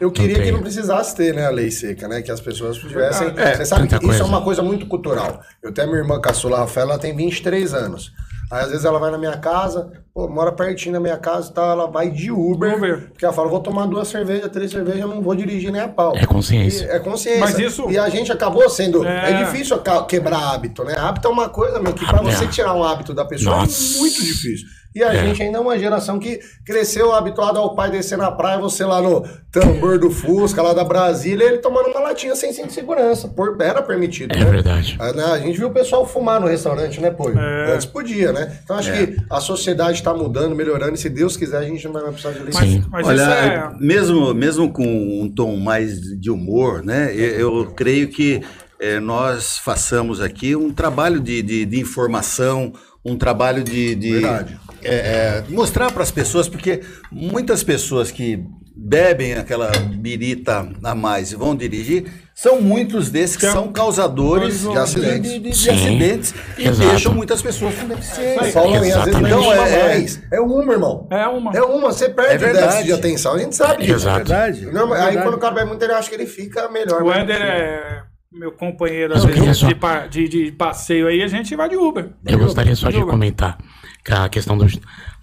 Eu 0.00 0.10
queria 0.10 0.30
Não 0.32 0.38
que 0.38 0.42
tem. 0.42 0.52
não 0.52 0.60
precisasse 0.62 1.14
ter, 1.14 1.32
né, 1.32 1.46
a 1.46 1.50
lei 1.50 1.70
seca, 1.70 2.08
né? 2.08 2.20
Que 2.20 2.32
as 2.32 2.40
pessoas 2.40 2.76
tivessem. 2.76 3.28
É, 3.36 3.54
Você 3.54 3.66
sabe 3.66 3.86
que 3.86 3.94
isso 3.94 4.02
é 4.04 4.06
coisa. 4.08 4.24
uma 4.24 4.42
coisa 4.42 4.62
muito 4.62 4.86
cultural. 4.86 5.40
Eu 5.62 5.72
tenho 5.72 5.86
a 5.86 5.90
minha 5.92 6.02
irmã 6.02 6.20
caçula 6.20 6.58
Rafaela, 6.58 6.94
ela 6.94 6.98
tem 7.00 7.14
23 7.14 7.72
anos. 7.72 8.12
Aí 8.52 8.64
às 8.64 8.70
vezes 8.70 8.84
ela 8.84 8.98
vai 8.98 9.10
na 9.10 9.16
minha 9.16 9.38
casa, 9.38 9.90
pô, 10.12 10.28
mora 10.28 10.52
pertinho 10.52 10.92
da 10.92 11.00
minha 11.00 11.16
casa 11.16 11.50
e 11.50 11.54
tal, 11.54 11.70
ela 11.70 11.86
vai 11.90 12.10
de 12.10 12.30
Uber. 12.30 12.76
Uber. 12.76 13.08
Porque 13.08 13.24
ela 13.24 13.32
fala, 13.32 13.48
vou 13.48 13.60
tomar 13.60 13.86
duas 13.86 14.08
cervejas, 14.08 14.50
três 14.50 14.70
cervejas, 14.70 15.00
eu 15.00 15.08
não 15.08 15.22
vou 15.22 15.34
dirigir 15.34 15.72
nem 15.72 15.80
a 15.80 15.88
pau. 15.88 16.12
É 16.14 16.26
consciência. 16.26 16.84
E 16.84 16.90
é 16.90 16.98
consciência. 16.98 17.40
Mas 17.40 17.58
isso- 17.58 17.90
E 17.90 17.96
a 17.98 18.10
gente 18.10 18.30
acabou 18.30 18.68
sendo. 18.68 19.02
É, 19.06 19.30
É. 19.40 19.44
difícil 19.44 19.80
quebrar 20.06 20.52
hábito, 20.52 20.84
né? 20.84 20.94
Hábito 20.98 21.28
é 21.28 21.30
uma 21.30 21.48
coisa, 21.48 21.80
meu, 21.80 21.94
que 21.94 22.04
pra 22.04 22.18
é- 22.18 22.22
você 22.30 22.46
tirar 22.46 22.74
um 22.74 22.84
hábito 22.84 23.14
da 23.14 23.24
pessoa 23.24 23.56
Nossa. 23.56 23.96
é 23.96 23.98
muito 24.00 24.22
difícil. 24.22 24.66
E 24.94 25.02
a 25.02 25.12
É. 25.14 25.24
gente 25.26 25.42
ainda 25.42 25.58
é 25.58 25.60
uma 25.60 25.78
geração 25.78 26.18
que 26.18 26.38
cresceu 26.66 27.12
habituado 27.12 27.58
ao 27.58 27.74
pai 27.74 27.90
descer 27.90 28.18
na 28.18 28.30
praia, 28.30 28.58
você 28.58 28.84
lá 28.84 29.00
no 29.00 29.24
tambor 29.50 29.98
do 29.98 30.10
Fusca, 30.10 30.60
lá 30.62 30.72
da 30.72 30.84
Brasília, 30.84 31.44
ele 31.46 31.58
tomando 31.58 31.88
uma 31.90 32.00
latinha 32.00 32.34
sem 32.36 32.52
cinto 32.52 32.68
de 32.68 32.72
segurança. 32.74 33.28
Por, 33.28 33.56
era 33.60 33.82
permitido, 33.82 34.34
É 34.34 34.38
né? 34.44 34.50
verdade. 34.50 34.96
A, 34.98 35.12
né, 35.12 35.24
a 35.24 35.38
gente 35.38 35.58
viu 35.58 35.68
o 35.68 35.72
pessoal 35.72 36.06
fumar 36.06 36.40
no 36.40 36.46
restaurante, 36.46 37.00
né, 37.00 37.10
pô? 37.10 37.30
É. 37.30 37.72
Antes 37.74 37.86
podia, 37.86 38.32
né? 38.32 38.58
Então 38.64 38.76
acho 38.76 38.92
que 38.92 39.16
a 39.30 39.40
sociedade 39.40 39.98
está 39.98 40.12
mudando, 40.14 40.54
melhorando, 40.54 40.94
e 40.94 40.98
se 40.98 41.08
Deus 41.08 41.36
quiser, 41.36 41.58
a 41.58 41.64
gente 41.64 41.84
não 41.86 41.92
vai 41.92 42.02
precisar 42.04 42.30
de 42.32 42.38
lei. 42.40 42.50
Mas, 42.52 42.86
mas 42.88 43.06
Olha, 43.06 43.22
isso 43.22 43.30
é. 43.30 43.70
mesmo, 43.80 44.34
mesmo 44.34 44.72
com 44.72 44.84
um 45.22 45.30
tom 45.34 45.56
mais 45.56 46.00
de 46.00 46.30
humor, 46.30 46.82
né? 46.84 47.12
Eu, 47.14 47.58
eu 47.60 47.66
creio 47.74 48.08
que 48.08 48.42
eh, 48.80 49.00
nós 49.00 49.58
façamos 49.58 50.20
aqui 50.20 50.56
um 50.56 50.72
trabalho 50.72 51.20
de, 51.20 51.40
de, 51.42 51.64
de 51.64 51.80
informação, 51.80 52.72
um 53.04 53.16
trabalho 53.16 53.64
de, 53.64 53.94
de, 53.94 54.24
eh, 54.24 54.44
eh, 54.84 55.44
mostrar 55.48 55.90
para 55.92 56.02
as 56.02 56.10
pessoas, 56.10 56.48
porque 56.48 56.80
muitas 57.10 57.62
pessoas 57.62 58.10
que 58.10 58.44
bebem 58.74 59.34
aquela 59.34 59.70
birita 59.96 60.68
a 60.82 60.94
mais 60.94 61.30
e 61.30 61.36
vão 61.36 61.54
dirigir, 61.54 62.04
são 62.34 62.60
muitos 62.60 63.10
desses 63.10 63.36
que 63.36 63.42
Que 63.42 63.46
é- 63.46 63.52
são 63.52 63.70
causadores 63.70 64.60
de 64.62 64.68
de 64.70 64.78
acidentes, 64.78 65.30
de, 65.30 65.38
de- 65.40 65.50
de 65.50 65.56
Sim, 65.56 65.70
acidentes 65.70 66.34
e 66.56 66.66
exato. 66.68 66.88
deixam 66.88 67.12
muitas 67.14 67.42
pessoas 67.42 67.74
com 67.74 67.86
deficiência. 67.86 68.52
Falam, 68.52 68.74
às 68.74 68.80
vezes 68.80 68.96
não 68.96 69.04
é, 69.04 69.20
Então, 69.28 69.52
é- 69.52 69.88
mais. 69.88 70.22
É 70.32 70.40
uma, 70.40 70.72
irmão. 70.72 71.06
É 71.10 71.26
uma. 71.28 71.52
É 71.54 71.62
uma, 71.62 71.92
você 71.92 72.08
perde 72.08 72.34
É 72.34 72.38
verdade. 72.38 72.64
déficit 72.66 72.84
de 72.86 72.92
atenção, 72.92 73.34
a 73.34 73.38
gente 73.38 73.54
sabe 73.54 73.82
disso. 73.82 73.94
Exato. 73.96 74.16
verdade. 74.18 74.66
Não, 74.72 74.90
aí 74.92 75.02
Verdade. 75.04 75.22
quando 75.22 75.34
o 75.34 75.38
cara 75.38 75.54
bebe 75.54 75.68
muito, 75.68 75.82
ele 75.84 75.92
acha 75.92 76.08
que 76.08 76.14
ele 76.14 76.26
fica 76.26 76.68
melhor. 76.70 77.02
O 77.02 77.06
mas- 77.06 77.18
Éder 77.18 77.42
é 77.42 78.02
meu 78.32 78.52
companheiro 78.52 79.14
às 79.14 79.24
vezes, 79.24 79.58
só- 79.58 79.68
de, 80.08 80.28
de, 80.28 80.44
de 80.46 80.52
passeio 80.52 81.06
aí, 81.06 81.22
a 81.22 81.28
gente 81.28 81.54
vai 81.54 81.68
de 81.68 81.76
Uber. 81.76 82.12
Eu 82.24 82.38
gostaria 82.38 82.74
só 82.74 82.90
de 82.90 82.96
Uber. 82.96 83.08
comentar 83.10 83.58
que 84.04 84.12
a 84.12 84.28
questão 84.28 84.56
do, 84.56 84.66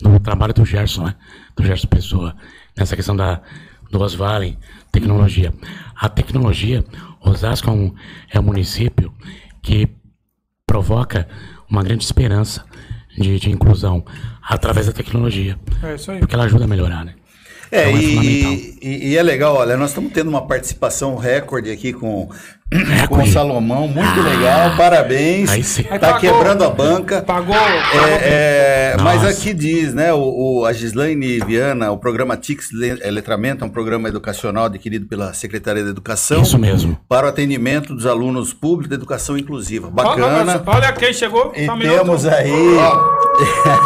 do 0.01 0.19
trabalho 0.19 0.53
do 0.53 0.63
Gerson, 0.65 1.05
né? 1.05 1.15
Do 1.55 1.63
Gerson 1.65 1.87
Pessoa, 1.87 2.35
nessa 2.77 2.95
questão 2.95 3.15
da 3.15 3.41
do 3.91 3.99
Osvalem, 3.99 4.57
tecnologia. 4.91 5.51
A 5.95 6.07
tecnologia, 6.07 6.85
Osasco 7.21 7.69
é 7.69 7.73
um, 7.73 7.93
é 8.31 8.39
um 8.39 8.43
município 8.43 9.11
que 9.63 9.87
provoca 10.65 11.27
uma 11.69 11.83
grande 11.83 12.03
esperança 12.03 12.63
de, 13.17 13.39
de 13.39 13.49
inclusão 13.49 14.05
através 14.41 14.85
da 14.85 14.93
tecnologia. 14.93 15.57
É 15.81 15.95
isso 15.95 16.11
aí. 16.11 16.19
Porque 16.19 16.35
ela 16.35 16.43
ajuda 16.45 16.65
a 16.65 16.67
melhorar, 16.67 17.03
né? 17.03 17.15
É, 17.71 17.89
Então 17.89 17.99
é 17.99 18.03
e, 18.03 18.77
e- 18.81 19.07
e 19.09 19.17
é 19.17 19.21
legal, 19.23 19.55
olha, 19.55 19.77
nós 19.77 19.89
estamos 19.89 20.11
tendo 20.11 20.27
uma 20.29 20.47
participação 20.47 21.15
recorde 21.15 21.69
aqui 21.69 21.93
com, 21.93 22.27
com 23.07 23.21
o. 23.21 23.27
Salomão, 23.27 23.87
muito 23.87 24.21
legal, 24.21 24.75
parabéns. 24.75 25.49
Aí 25.49 25.63
sim. 25.63 25.83
Tá 25.83 25.99
Pagou. 25.99 26.19
quebrando 26.19 26.63
a 26.63 26.69
banca. 26.69 27.21
Pagou. 27.21 27.55
É, 27.55 28.93
é, 28.93 28.97
mas 29.01 29.23
aqui 29.23 29.53
diz, 29.53 29.93
né, 29.93 30.11
o, 30.13 30.61
o- 30.61 30.65
a 30.65 30.73
Gislaine 30.73 31.39
Viana, 31.41 31.91
o 31.91 31.97
programa 31.97 32.35
TICS 32.37 32.69
é, 33.01 33.11
Letramento, 33.11 33.63
é 33.63 33.67
um 33.67 33.69
programa 33.71 34.07
educacional 34.09 34.65
adquirido 34.65 35.05
pela 35.07 35.33
Secretaria 35.33 35.83
da 35.83 35.89
Educação 35.91 36.41
Isso 36.41 36.57
mesmo. 36.57 36.97
para 37.07 37.27
o 37.27 37.29
atendimento 37.29 37.93
dos 37.93 38.05
alunos 38.07 38.51
públicos 38.53 38.89
da 38.89 38.95
educação 38.95 39.37
inclusiva. 39.37 39.87
Olha, 39.95 40.09
Bacana. 40.09 40.63
olha 40.65 40.91
quem 40.93 41.13
chegou. 41.13 41.51
E 41.55 41.69
um 41.69 41.77
temos 41.79 42.25
aí. 42.25 42.49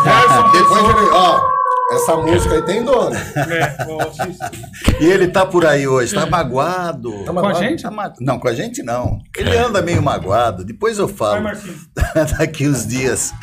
Gerson 0.04 0.52
Depois 0.52 0.84
ó, 1.14 1.53
essa 1.96 2.16
música 2.16 2.56
aí 2.56 2.62
tem 2.64 2.84
dono. 2.84 3.16
É. 3.16 5.04
E 5.04 5.06
ele 5.06 5.28
tá 5.28 5.46
por 5.46 5.66
aí 5.66 5.88
hoje, 5.88 6.14
tá 6.14 6.26
magoado. 6.26 7.24
Tá 7.26 7.34
Com 7.34 7.48
a 7.48 7.54
gente? 7.54 7.84
Tá 7.84 7.92
ma- 7.92 8.14
Não, 8.20 8.40
com 8.40 8.48
a 8.48 8.54
gente 8.54 8.82
não. 8.84 9.20
Ele 9.38 9.58
anda 9.58 9.82
meio 9.82 10.02
magoado, 10.02 10.64
depois 10.64 10.98
eu 11.00 11.08
Vai, 11.08 11.16
falo. 11.16 11.44
Marquinhos. 11.44 11.88
Daqui 12.38 12.68
uns 12.68 12.86
dias. 12.88 13.34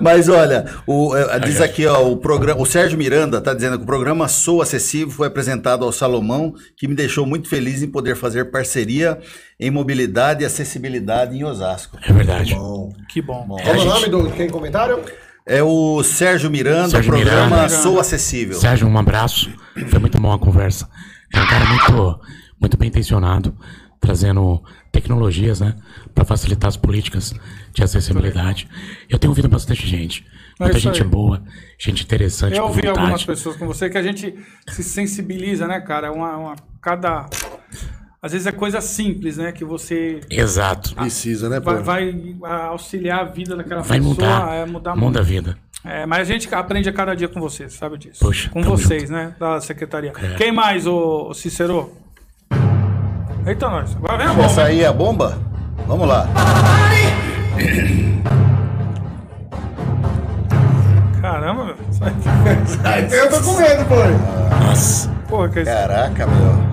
Mas 0.00 0.28
olha, 0.28 0.66
o, 0.86 1.12
diz 1.44 1.60
aqui, 1.60 1.86
ó, 1.86 2.06
o 2.06 2.16
programa, 2.16 2.60
o 2.60 2.66
Sérgio 2.66 2.98
Miranda 2.98 3.38
está 3.38 3.54
dizendo 3.54 3.76
que 3.78 3.84
o 3.84 3.86
programa 3.86 4.28
Sou 4.28 4.62
Acessível 4.62 5.10
foi 5.10 5.26
apresentado 5.28 5.84
ao 5.84 5.92
Salomão, 5.92 6.54
que 6.76 6.86
me 6.88 6.94
deixou 6.94 7.26
muito 7.26 7.48
feliz 7.48 7.82
em 7.82 7.88
poder 7.90 8.16
fazer 8.16 8.50
parceria 8.50 9.18
em 9.58 9.70
mobilidade 9.70 10.42
e 10.42 10.46
acessibilidade 10.46 11.36
em 11.36 11.44
Osasco. 11.44 11.98
É 12.06 12.12
verdade. 12.12 12.54
Bom. 12.54 12.92
Que 13.08 13.20
bom. 13.20 13.46
Qual 13.46 13.74
é 13.74 13.78
o 13.78 13.84
nome 13.84 14.08
do 14.08 14.30
quem 14.30 14.48
comentário? 14.48 15.02
É 15.52 15.64
o 15.64 16.00
Sérgio 16.04 16.48
Miranda, 16.48 16.90
Sérgio 16.90 17.12
o 17.12 17.16
programa 17.16 17.46
Miranda. 17.46 17.68
Sou 17.70 17.98
Acessível. 17.98 18.54
Sérgio, 18.56 18.86
um 18.86 18.96
abraço. 18.96 19.50
Foi 19.88 19.98
muito 19.98 20.16
bom 20.20 20.32
a 20.32 20.38
conversa. 20.38 20.88
É 21.34 21.40
um 21.40 21.46
cara 21.48 21.64
muito, 21.66 22.20
muito 22.60 22.76
bem 22.76 22.86
intencionado, 22.88 23.52
trazendo 24.00 24.62
tecnologias, 24.92 25.60
né, 25.60 25.74
para 26.14 26.24
facilitar 26.24 26.68
as 26.68 26.76
políticas 26.76 27.34
de 27.74 27.82
acessibilidade. 27.82 28.68
Eu 29.08 29.18
tenho 29.18 29.32
ouvido 29.32 29.48
bastante 29.48 29.86
gente, 29.88 30.24
É 30.58 30.62
muita 30.64 30.78
isso 30.78 30.86
gente 30.88 31.02
aí. 31.02 31.08
boa, 31.08 31.42
gente 31.76 32.04
interessante, 32.04 32.56
Eu 32.56 32.64
ouvi 32.66 32.86
algumas 32.86 33.24
pessoas 33.24 33.56
com 33.56 33.66
você 33.66 33.90
que 33.90 33.98
a 33.98 34.02
gente 34.02 34.32
se 34.68 34.84
sensibiliza, 34.84 35.66
né, 35.66 35.80
cara? 35.80 36.06
É 36.06 36.10
Uma, 36.10 36.36
uma- 36.36 36.56
cada. 36.80 37.28
Às 38.22 38.32
vezes 38.32 38.46
é 38.46 38.52
coisa 38.52 38.82
simples, 38.82 39.38
né? 39.38 39.50
Que 39.50 39.64
você 39.64 40.20
Exato. 40.30 40.94
Precisa, 40.94 41.48
né, 41.48 41.58
vai, 41.58 41.80
vai 41.82 42.12
auxiliar 42.66 43.20
a 43.20 43.24
vida 43.24 43.56
daquela 43.56 43.80
Vai 43.80 43.98
pessoa, 43.98 44.14
mudar, 44.14 44.54
é 44.54 44.66
mudar 44.66 44.94
muda 44.96 45.20
a 45.20 45.22
vida. 45.22 45.56
É, 45.82 46.04
mas 46.04 46.20
a 46.20 46.24
gente 46.24 46.54
aprende 46.54 46.86
a 46.90 46.92
cada 46.92 47.14
dia 47.14 47.28
com 47.28 47.40
vocês, 47.40 47.72
sabe 47.72 47.96
disso? 47.96 48.18
Poxa, 48.20 48.50
com 48.50 48.60
tamo 48.60 48.76
vocês, 48.76 49.08
né? 49.08 49.34
Da 49.40 49.58
secretaria. 49.62 50.12
É. 50.22 50.34
Quem 50.34 50.52
mais, 50.52 50.86
ô 50.86 51.32
Cícero? 51.32 51.94
Eita, 53.46 53.70
nós. 53.70 53.96
Agora 53.96 54.18
vem 54.18 54.26
a 54.26 54.32
bomba. 54.34 54.44
Essa 54.44 54.62
aí 54.64 54.82
é 54.82 54.86
a 54.86 54.92
bomba? 54.92 55.38
Vamos 55.86 56.06
lá. 56.06 56.28
Caramba, 61.22 61.74
aí- 62.84 63.08
Eu 63.12 63.30
tô 63.30 63.40
com 63.42 63.56
medo, 63.56 63.84
pô. 63.86 63.94
Nossa, 64.66 65.08
Porra, 65.26 65.48
que 65.48 65.58
é 65.60 65.62
isso? 65.62 65.70
Caraca, 65.70 66.26
meu. 66.26 66.69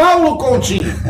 Paulo 0.00 0.36
Continho. 0.38 0.92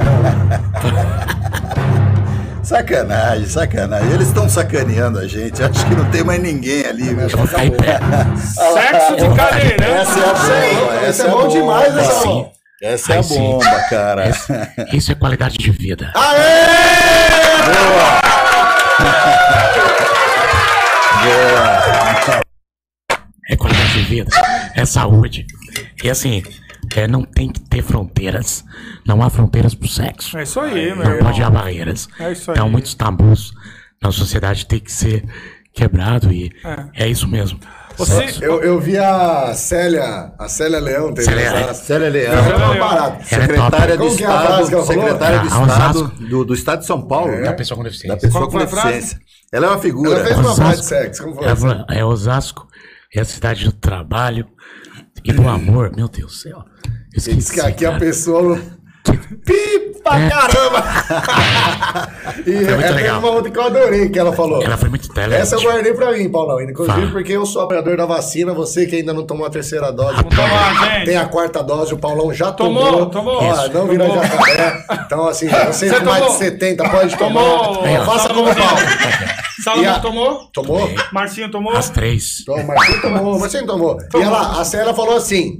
Sacanagem, 2.62 3.47
sacanagem. 3.47 4.12
Eles 4.12 4.28
estão 4.28 4.49
sacaneando 4.49 5.18
a 5.18 5.26
gente. 5.26 5.61
Acho 5.62 5.84
que 5.86 5.95
não 5.95 6.05
tem 6.11 6.22
mais 6.22 6.41
ninguém 6.41 6.84
ali, 6.86 7.03
viu? 7.14 7.20
eu 7.20 7.28
vou 7.30 7.47
ficar 7.47 7.64
em 7.64 7.70
pé. 7.72 7.99
Sexo 8.36 9.16
de 9.16 9.34
cadeirante. 9.34 9.82
Essa 9.91 10.20
é 10.20 10.22
a 10.22 10.34
bomba. 10.34 11.09
Esse 11.09 11.22
é 11.22 11.28
bom 11.28 11.45
a 11.45 11.49
demais, 11.49 11.93
bomba. 11.95 12.01
essa 12.01 12.12
Aí 12.12 12.24
bomba. 12.26 12.45
sim. 12.45 12.51
Essa 12.82 13.12
é 13.12 13.14
a 13.14 13.18
Aí 13.18 13.24
sim. 13.24 13.38
bomba, 13.38 13.80
cara. 13.91 14.30
Isso 14.93 15.11
é 15.11 15.14
qualidade 15.16 15.59
de 15.59 15.70
vida. 15.70 16.12
É 23.49 23.57
qualidade 23.57 23.93
de 23.95 24.03
vida, 24.03 24.30
é 24.74 24.84
saúde. 24.84 25.47
E 26.05 26.09
assim, 26.11 26.43
é, 26.99 27.07
não 27.07 27.22
tem 27.22 27.49
que 27.51 27.61
ter 27.61 27.82
fronteiras. 27.82 28.64
Não 29.07 29.22
há 29.22 29.30
fronteiras 29.30 29.74
pro 29.74 29.86
sexo. 29.88 30.36
É 30.38 30.43
isso 30.43 30.59
aí, 30.61 30.86
meu 30.95 30.97
Não 30.97 31.12
irmão. 31.12 31.18
pode 31.30 31.43
haver 31.43 31.55
barreiras. 31.59 32.09
É 32.18 32.32
isso 32.32 32.51
aí. 32.51 32.57
Então, 32.57 32.68
muitos 32.68 32.95
tabus 32.95 33.53
na 34.03 34.11
sociedade 34.11 34.66
tem 34.66 34.80
que 34.80 34.91
ser 34.93 35.24
quebrado 35.72 36.32
e 36.32 36.51
é, 36.95 37.07
isso 37.09 37.28
mesmo. 37.28 37.59
Você, 37.97 38.38
Eu, 38.41 38.62
eu 38.62 38.80
vi 38.80 38.97
a 38.97 39.53
Célia, 39.55 40.32
a 40.38 40.49
Célia 40.49 40.80
Leão, 40.80 41.12
teve 41.12 41.24
Célia- 41.26 41.43
essa- 41.45 41.74
Célia 41.74 42.09
Leão. 42.09 42.32
Ela 42.32 42.49
é 42.49 42.57
uma 42.57 42.68
Leão. 42.72 42.88
parada. 42.88 43.07
Ela 43.09 43.18
é 43.20 43.24
Secretária 43.47 43.97
de 43.99 44.03
Como 44.05 44.16
que 44.16 44.24
é 44.24 44.26
a 44.26 44.30
frase 44.30 44.47
Estado, 44.62 44.74
ela 44.74 44.86
falou? 44.86 45.03
secretária 45.03 45.38
de 45.41 45.45
Ah, 45.45 45.49
Estado 45.66 45.99
Osasco. 45.99 46.16
do, 46.24 46.45
do 46.47 46.55
Estado 46.55 46.78
de 46.80 46.86
São 46.86 47.03
Paulo, 47.03 47.32
Da 47.32 47.38
né? 47.41 47.53
pessoa 47.53 47.76
com 47.76 47.82
Da 47.82 47.88
deficiência. 47.91 48.18
pessoa 48.20 48.41
Qual 48.41 48.51
com 48.51 48.57
foi 48.57 48.62
a 48.62 48.68
frase? 48.68 48.86
deficiência. 48.88 49.20
Ela 49.53 49.66
é 49.66 49.68
uma 49.68 49.74
Ela 49.74 49.82
figura. 49.82 50.24
fez 50.24 50.38
uma 50.38 50.41
Osasco. 50.51 50.61
frase 50.62 50.80
de 50.80 50.86
sexo, 50.86 51.22
como 51.24 51.34
foi? 51.34 51.45
Ela 51.45 51.57
falou, 51.57 51.84
é 51.91 52.05
Osasco, 52.05 52.68
é 53.14 53.20
a 53.20 53.24
cidade 53.24 53.64
do 53.66 53.72
trabalho 53.72 54.47
e 55.24 55.32
do 55.32 55.48
amor. 55.48 55.94
Meu 55.94 56.08
Deus 56.08 56.32
do 56.32 56.36
céu. 56.38 56.64
Diz 57.12 57.26
Esqueci, 57.26 57.54
que 57.54 57.60
aqui 57.60 57.84
a 57.84 57.98
pessoa 57.98 58.60
Pi 59.05 60.01
pra 60.03 60.18
É. 60.20 60.28
caramba! 60.28 60.84
e 62.46 62.51
muito 62.51 62.70
ela 62.70 62.82
teve 62.82 62.92
legal. 62.94 63.18
uma 63.18 63.30
outra 63.30 63.51
que 63.51 63.59
eu 63.59 63.62
adorei, 63.64 64.09
que 64.09 64.18
ela 64.18 64.32
falou. 64.32 64.62
Ela 64.62 64.76
foi 64.76 64.88
muito 64.88 65.09
inteligente. 65.09 65.40
Essa 65.40 65.57
eu 65.57 65.62
guardei 65.62 65.94
pra 65.94 66.12
mim, 66.12 66.30
Paulão. 66.30 66.61
Inclusive 66.61 66.98
Fala. 66.98 67.11
porque 67.12 67.32
eu 67.32 67.46
sou 67.46 67.62
apoiador 67.62 67.96
da 67.96 68.07
vacina, 68.07 68.53
você 68.53 68.86
que 68.86 68.96
ainda 68.96 69.12
não 69.12 69.24
tomou 69.24 69.46
a 69.46 69.51
terceira 69.51 69.90
dose. 69.92 70.16
Vamos 70.16 70.34
tomar, 70.34 70.90
gente. 70.94 71.05
Tem 71.07 71.16
a 71.16 71.26
quarta 71.26 71.62
dose, 71.62 71.94
o 71.94 71.98
Paulão 71.98 72.32
já 72.32 72.53
Tomou, 72.53 72.84
tomou. 72.92 73.07
tomou. 73.07 73.34
Ó, 73.42 73.53
Isso. 73.55 73.72
não 73.72 73.86
vira 73.86 74.07
Tomou. 74.07 74.22
jacaré. 74.22 74.84
Então, 75.07 75.26
assim, 75.28 75.48
você 75.48 75.90
com 75.90 76.05
mais 76.05 76.16
de 76.20 76.22
tomou? 76.26 76.38
70 76.38 76.88
pode 76.88 77.16
tomar. 77.16 77.40
Tomou. 77.42 78.05
Faça 78.05 78.28
como 78.34 78.51
o 78.51 78.55
Paulo. 78.55 78.80
Salomão 79.64 79.94
a- 79.94 79.98
tomou? 80.01 80.51
Tomou? 80.55 80.90
Marcinho 81.12 81.51
tomou? 81.51 81.72
As 81.76 81.90
três. 81.90 82.44
Toma, 82.46 82.62
Marcinho 82.64 83.01
tomou, 83.03 83.38
Marcinho 83.38 83.66
tomou. 83.66 83.98
E 84.14 84.22
ela, 84.22 84.61
a 84.61 84.64
Célia 84.64 84.94
falou 84.94 85.16
assim: 85.16 85.59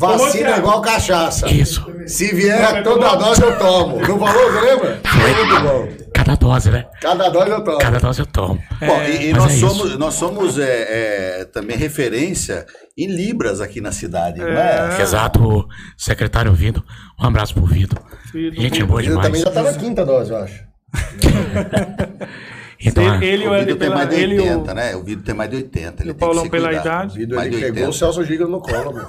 vacina 0.00 0.50
é 0.50 0.58
igual 0.58 0.80
cachaça. 0.80 1.48
Isso. 1.50 1.86
Se 2.06 2.34
vier 2.34 2.82
toda 2.82 3.10
a 3.10 3.16
dose, 3.16 3.42
eu 3.42 3.58
tomo. 3.58 4.00
Não 4.00 4.18
falou, 4.18 4.52
você 4.52 4.60
lembra? 4.60 5.00
Foi 5.04 5.44
muito 5.44 5.60
bom. 5.60 5.88
Cada 6.14 6.34
dose, 6.34 6.70
né? 6.70 6.86
Cada 7.00 7.28
dose 7.28 7.50
eu 7.50 7.64
tomo. 7.64 7.78
Cada 7.78 7.98
dose 7.98 8.20
eu 8.20 8.26
tomo. 8.26 8.62
Bom, 8.80 9.02
e, 9.02 9.28
e 9.28 9.32
Mas 9.32 9.42
nós 9.42 9.52
é 9.52 9.56
somos, 9.56 9.98
nós 9.98 10.14
somos 10.14 10.58
é, 10.58 11.40
é, 11.40 11.44
também 11.44 11.76
referência 11.76 12.66
em 12.96 13.06
Libras 13.06 13.60
aqui 13.60 13.80
na 13.80 13.92
cidade, 13.92 14.40
não 14.40 14.48
é? 14.48 15.00
Exato, 15.00 15.42
o 15.42 15.68
secretário 15.96 16.52
Vido. 16.52 16.84
Um 17.18 17.26
abraço 17.26 17.54
pro 17.54 17.64
Vido. 17.64 17.96
Vido, 18.32 18.60
Gente 18.60 18.82
boa 18.82 19.00
Ele 19.00 19.10
demais. 19.10 19.26
também 19.26 19.42
já 19.42 19.50
tá 19.50 19.62
na 19.62 19.72
quinta 19.72 20.04
dose, 20.04 20.30
eu 20.30 20.38
acho. 20.38 20.64
Então, 22.82 23.04
Ele, 23.22 23.26
ele, 23.26 23.46
O 23.46 23.50
Vido 23.50 23.54
Éder 23.62 23.76
tem 23.78 23.90
mais 23.90 24.08
de 24.08 24.14
ele, 24.16 24.40
80, 24.40 24.70
o, 24.70 24.74
né? 24.74 24.96
O 24.96 25.02
Vido 25.04 25.22
tem 25.22 25.34
mais 25.34 25.50
de 25.50 25.56
80. 25.56 26.02
Ele 26.02 26.10
o 26.12 26.14
Paulão 26.14 26.48
pela 26.48 26.68
cuidar. 26.68 26.80
idade. 26.82 27.12
O 27.12 27.16
Vido, 27.18 27.36
Mais 27.36 27.46
ele 27.48 27.56
de 27.56 27.62
pegou 27.62 27.76
80. 27.84 27.90
o 27.90 27.92
Celso 27.92 28.24
Gigas 28.24 28.48
no 28.48 28.60
colo, 28.60 28.92
meu. 28.94 29.06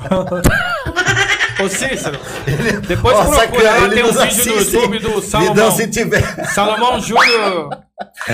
Ô 1.66 1.70
Cícero, 1.70 2.18
depois 2.88 3.16
Nossa, 3.16 3.48
procura 3.48 3.72
lá, 3.72 3.78
ele 3.86 3.94
tem 3.96 4.04
um 4.04 4.08
vídeo 4.08 4.16
no 4.20 4.24
assiste. 4.24 4.76
YouTube 4.76 5.00
do 5.00 5.08
Vidão, 5.10 5.22
Salomão. 5.22 5.72
se 5.72 5.88
tiver. 5.88 6.46
Salomão 6.48 7.00
Júnior, 7.00 7.70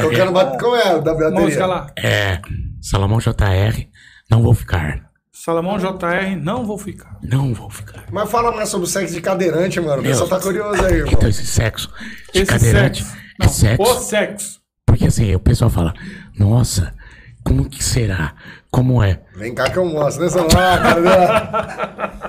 Tocando 0.02 0.32
bate... 0.32 0.58
Como 0.60 0.76
é 0.76 1.00
da 1.02 1.14
bateria? 1.14 1.30
música 1.40 1.66
lá. 1.66 1.88
é. 1.98 2.40
Salomão 2.82 3.20
JR, 3.20 3.86
não 4.32 4.42
vou 4.42 4.54
ficar. 4.54 5.08
Salomão 5.32 5.78
JR, 5.78 6.36
não 6.42 6.66
vou 6.66 6.78
ficar. 6.78 7.18
Não 7.22 7.54
vou 7.54 7.70
ficar. 7.70 8.06
Mas 8.12 8.30
fala 8.32 8.52
mais 8.56 8.70
sobre 8.70 8.86
o 8.88 8.90
sexo 8.90 9.14
de 9.14 9.20
cadeirante, 9.22 9.80
mano. 9.82 10.00
O 10.00 10.04
Meu. 10.04 10.12
pessoal 10.12 10.30
tá 10.30 10.40
curioso 10.40 10.86
aí, 10.86 10.94
irmão. 10.96 11.12
Então, 11.12 11.28
esse 11.30 11.46
sexo 11.46 11.92
de 12.34 12.42
Esse 12.42 12.46
cadeirante 12.52 13.04
sexo. 13.04 13.18
é 13.42 13.44
Não, 13.46 13.50
sexo. 13.52 13.82
O 13.84 14.00
sexo. 14.00 14.60
Porque 15.08 15.22
assim, 15.22 15.34
o 15.36 15.40
pessoal 15.40 15.70
fala, 15.70 15.94
nossa, 16.38 16.94
como 17.42 17.70
que 17.70 17.82
será? 17.82 18.34
Como 18.70 19.02
é? 19.02 19.22
Vem 19.38 19.56
cá 19.56 19.70
que 19.70 19.78
eu 19.78 19.86
mostro, 19.86 20.24
né, 20.26 20.30
celular, 20.30 20.82
cara? 20.84 22.22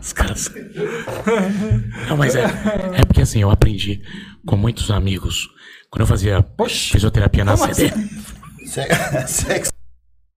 Os 0.00 0.12
caras. 0.12 0.48
Não, 2.08 2.16
mas 2.16 2.36
é, 2.36 2.44
é 2.44 3.04
porque 3.04 3.22
assim, 3.22 3.42
eu 3.42 3.50
aprendi 3.50 4.00
com 4.46 4.56
muitos 4.56 4.92
amigos. 4.92 5.48
Quando 5.90 6.02
eu 6.02 6.06
fazia 6.06 6.44
Oxi. 6.56 6.92
fisioterapia 6.92 7.44
na 7.44 7.56
CD. 7.56 7.86
assim? 7.86 8.08
Se- 8.64 9.26
Sexo. 9.26 9.72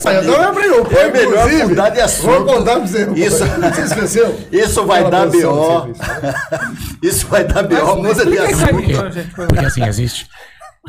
Eu 0.04 0.24
não 0.24 0.42
abri 0.42 0.68
o 0.68 0.88
É 0.98 1.12
melhor 1.12 1.46
inclusive. 1.46 1.66
mudar 1.68 1.90
de 1.92 2.02
assunto. 2.02 2.26
Vou 2.46 2.46
contar 2.58 2.78
pra 2.78 2.88
você. 2.88 3.04
Isso. 3.12 3.38
Você 3.46 3.82
esqueceu? 3.84 4.40
Isso 4.52 4.84
vai 4.88 5.08
dar 5.12 5.28
BO. 5.28 5.94
Isso 7.04 7.28
vai 7.28 7.44
dar 7.44 7.62
BO. 7.68 7.98
Muda 8.02 8.26
de 8.26 8.38
assunto. 8.40 9.36
Porque 9.48 9.64
assim, 9.66 9.84
existe 9.86 10.28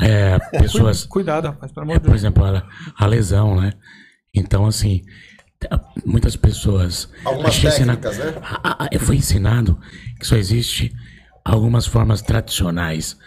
é, 0.01 0.39
pessoas. 0.57 1.05
Cuidado, 1.05 1.45
rapaz, 1.45 1.71
pelo 1.71 1.83
amor 1.83 1.93
É, 1.95 1.99
de 1.99 2.01
por 2.01 2.09
Deus. 2.11 2.21
exemplo, 2.21 2.43
a, 2.45 2.63
a 2.97 3.05
lesão, 3.05 3.59
né? 3.61 3.73
Então, 4.33 4.65
assim, 4.65 5.01
muitas 6.05 6.35
pessoas. 6.35 7.09
Algumas 7.23 7.55
ensina- 7.63 7.95
técnicas, 7.97 8.17
né? 8.17 8.33
a- 8.63 8.83
a- 8.85 8.89
eu 8.91 8.99
fui 8.99 9.17
ensinado 9.17 9.79
que 10.19 10.25
só 10.27 10.35
existe 10.35 10.91
algumas 11.45 11.85
formas 11.85 12.21
tradicionais 12.21 13.17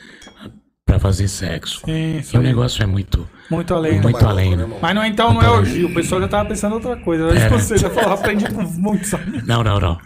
para 0.85 0.99
fazer 0.99 1.29
sexo. 1.29 1.81
Sim, 1.85 1.93
e 1.93 2.19
isso 2.21 2.39
o 2.39 2.43
negócio 2.43 2.83
é 2.83 2.87
muito, 2.87 3.29
Muito 3.51 3.75
além. 3.75 3.93
muito 4.01 4.05
maluco, 4.13 4.25
além. 4.31 4.57
né, 4.57 4.67
né? 4.67 4.79
Mas 4.81 4.95
não, 4.95 5.05
então 5.05 5.35
não 5.35 5.43
é 5.43 5.51
orgia. 5.51 5.87
O 5.87 5.93
pessoal 5.95 6.21
já 6.21 6.29
tava 6.29 6.49
pensando 6.49 6.75
outra 6.75 6.97
coisa. 6.97 7.29
É. 7.37 7.49
Você 7.49 7.77
já 7.77 7.91
falou, 7.91 8.13
aprendi 8.15 8.49
com 8.53 8.63
muitos 8.63 9.13
amigos. 9.15 9.47
Não, 9.47 9.63
não, 9.65 9.79
não. 9.81 9.99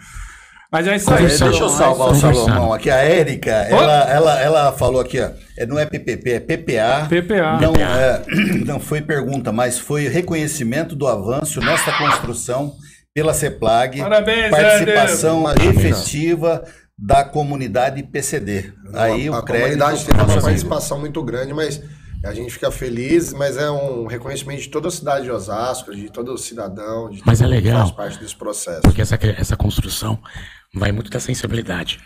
Mas 0.71 0.87
é 0.87 0.95
isso 0.95 1.13
aí. 1.13 1.27
Deixa 1.27 1.45
eu 1.45 1.69
salvar 1.69 2.11
o. 2.11 2.15
Salomão 2.15 2.73
aqui. 2.73 2.89
A 2.89 2.97
Érica, 2.97 3.51
ela, 3.51 4.09
ela, 4.09 4.41
ela 4.41 4.71
falou 4.71 5.01
aqui, 5.01 5.19
ó. 5.19 5.29
É, 5.57 5.65
não 5.65 5.77
é 5.77 5.85
PPP, 5.85 6.31
é 6.31 6.39
PPA. 6.39 7.07
PPA. 7.09 7.59
Não, 7.61 7.73
PPA. 7.73 7.83
é, 7.83 8.23
não 8.65 8.79
foi 8.79 9.01
pergunta, 9.01 9.51
mas 9.51 9.77
foi 9.77 10.07
reconhecimento 10.07 10.95
do 10.95 11.07
avanço 11.07 11.59
nesta 11.59 11.91
construção 11.97 12.73
pela 13.13 13.33
CEPLAG. 13.33 13.99
Parabéns, 13.99 14.49
Participação 14.49 15.43
efetiva 15.55 16.63
da 16.97 17.25
comunidade 17.25 18.01
PCD. 18.03 18.71
Aí 18.93 19.27
a 19.27 19.31
o 19.31 19.43
crédito 19.43 19.79
comunidade 19.79 20.05
teve 20.05 20.21
uma 20.21 20.41
participação 20.41 20.99
muito 20.99 21.21
grande, 21.21 21.53
mas 21.53 21.81
a 22.23 22.33
gente 22.33 22.51
fica 22.51 22.69
feliz, 22.71 23.33
mas 23.33 23.57
é 23.57 23.69
um 23.69 24.05
reconhecimento 24.05 24.61
de 24.61 24.69
toda 24.69 24.87
a 24.87 24.91
cidade 24.91 25.25
de 25.25 25.31
Osasco, 25.31 25.95
de 25.95 26.09
todo 26.11 26.37
cidadão, 26.37 27.09
de 27.09 27.21
Mas 27.25 27.39
todo 27.39 27.47
é 27.47 27.55
mundo 27.55 27.61
que 27.61 27.67
legal. 27.67 27.81
faz 27.81 27.91
parte 27.91 28.19
desse 28.19 28.35
processo. 28.35 28.81
Porque 28.81 29.01
essa, 29.01 29.17
essa 29.37 29.57
construção 29.57 30.19
vai 30.73 30.91
muito 30.91 31.09
da 31.09 31.19
sensibilidade 31.19 31.99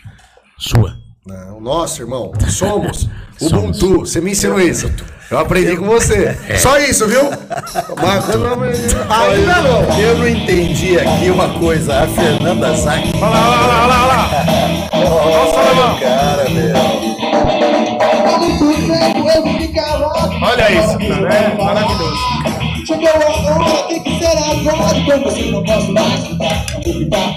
sua. 0.58 0.96
Não, 1.26 1.60
nossa, 1.60 2.02
irmão, 2.02 2.32
somos 2.48 3.08
Somos. 3.38 3.82
Ubuntu. 3.82 3.98
Você 4.00 4.20
me 4.20 4.30
ensinou 4.30 4.58
isso. 4.60 4.90
Eu 5.30 5.38
aprendi 5.38 5.76
com 5.76 5.84
você. 5.86 6.34
É. 6.48 6.56
Só 6.56 6.78
isso, 6.78 7.06
viu? 7.06 7.20
Ainda 9.10 9.62
não. 9.62 10.00
Eu 10.00 10.18
não 10.18 10.28
entendi 10.28 10.98
aqui 10.98 11.28
uma 11.30 11.58
coisa. 11.58 12.04
A 12.04 12.08
Fernanda 12.08 12.74
Zac. 12.76 13.06
Olha 13.16 13.26
lá, 13.26 13.50
olha 13.50 13.66
lá, 13.66 13.82
olha 13.82 13.86
lá, 13.86 14.04
olha 14.04 14.06
lá. 14.06 14.26
Salomão. 15.52 16.00
Cara, 16.00 16.48
meu. 16.48 17.85
Olha 19.28 20.70
isso, 20.72 20.98
cara. 20.98 21.34
É 21.34 21.54
maravilhoso. 21.54 22.16
Chegou 22.86 23.08
a 23.08 23.12
hora, 23.12 23.88
tem 23.88 24.02
que 24.02 24.18
ser 24.18 24.26
agora. 24.26 25.00
Com 25.04 25.18
você 25.24 25.42
não 25.50 25.64
posso 25.64 25.92
mais 25.92 26.26
ficar, 26.26 26.66
não 26.72 26.80
vou 26.82 26.94
ficar. 26.94 27.28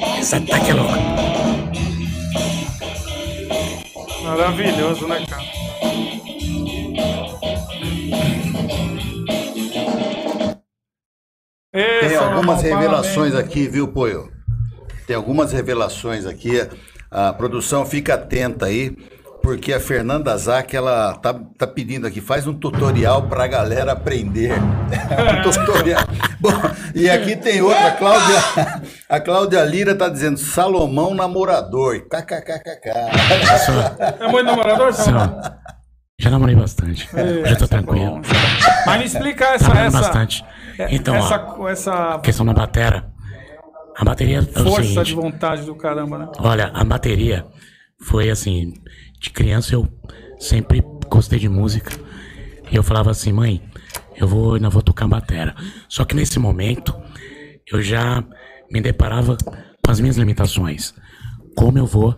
Mais 0.00 0.18
Essa 0.18 0.40
tá 0.40 0.60
que 0.60 0.70
é 0.70 0.74
louca. 0.74 0.98
Maravilhoso, 4.22 5.06
né, 5.08 5.24
cara? 5.28 5.53
Algumas 12.34 12.62
revelações 12.62 13.34
aqui, 13.34 13.68
viu, 13.68 13.88
Poio? 13.88 14.30
Tem 15.06 15.14
algumas 15.16 15.52
revelações 15.52 16.26
aqui. 16.26 16.66
A 17.10 17.32
produção 17.32 17.86
fica 17.86 18.14
atenta 18.14 18.66
aí, 18.66 18.96
porque 19.42 19.72
a 19.72 19.78
Fernanda 19.78 20.36
Zac, 20.36 20.74
ela 20.74 21.14
tá, 21.14 21.34
tá 21.56 21.66
pedindo 21.66 22.06
aqui, 22.06 22.20
faz 22.20 22.46
um 22.46 22.54
tutorial 22.54 23.28
pra 23.28 23.46
galera 23.46 23.92
aprender. 23.92 24.52
um 24.58 25.42
tutorial. 25.42 26.02
Bom, 26.40 26.50
e 26.94 27.08
aqui 27.08 27.36
tem 27.36 27.60
outra, 27.62 27.88
a 27.88 27.92
Cláudia, 27.92 28.42
a 29.08 29.20
Cláudia 29.20 29.64
Lira 29.64 29.94
tá 29.94 30.08
dizendo 30.08 30.38
Salomão 30.38 31.14
namorador. 31.14 32.00
KKKKK. 32.08 32.90
É 34.20 34.28
muito 34.28 34.46
namorador, 34.46 34.92
Salomão? 34.92 35.40
Já 36.18 36.30
namorei 36.30 36.54
bastante. 36.54 37.08
Já 37.44 37.56
tô 37.56 37.68
tranquilo. 37.68 38.22
Mas 38.86 38.98
me 38.98 39.04
explica 39.04 39.44
essa. 39.46 39.64
Trabalhando 39.64 39.88
essa 39.88 40.00
bastante. 40.00 40.44
Então, 40.90 41.14
ó, 41.14 41.18
essa, 41.18 41.56
essa 41.70 42.18
questão 42.20 42.46
da 42.46 42.52
batera. 42.52 43.12
A 43.96 44.04
bateria 44.04 44.38
é 44.38 44.42
força 44.42 44.82
seguinte. 44.82 45.04
de 45.04 45.14
vontade 45.14 45.62
do 45.62 45.74
caramba, 45.76 46.18
né? 46.18 46.28
Olha, 46.38 46.70
a 46.74 46.82
bateria 46.82 47.46
foi 48.00 48.28
assim, 48.28 48.74
de 49.20 49.30
criança 49.30 49.74
eu 49.74 49.88
sempre 50.38 50.82
gostei 51.08 51.38
de 51.38 51.48
música. 51.48 51.92
E 52.70 52.76
eu 52.76 52.82
falava 52.82 53.10
assim, 53.10 53.32
mãe, 53.32 53.62
eu 54.16 54.26
vou, 54.26 54.54
ainda 54.54 54.68
vou 54.68 54.82
tocar 54.82 55.06
batera. 55.06 55.54
Só 55.88 56.04
que 56.04 56.16
nesse 56.16 56.38
momento 56.38 56.94
eu 57.70 57.80
já 57.80 58.24
me 58.70 58.80
deparava 58.80 59.36
com 59.36 59.90
as 59.90 60.00
minhas 60.00 60.16
limitações. 60.16 60.92
Como 61.56 61.78
eu 61.78 61.86
vou, 61.86 62.12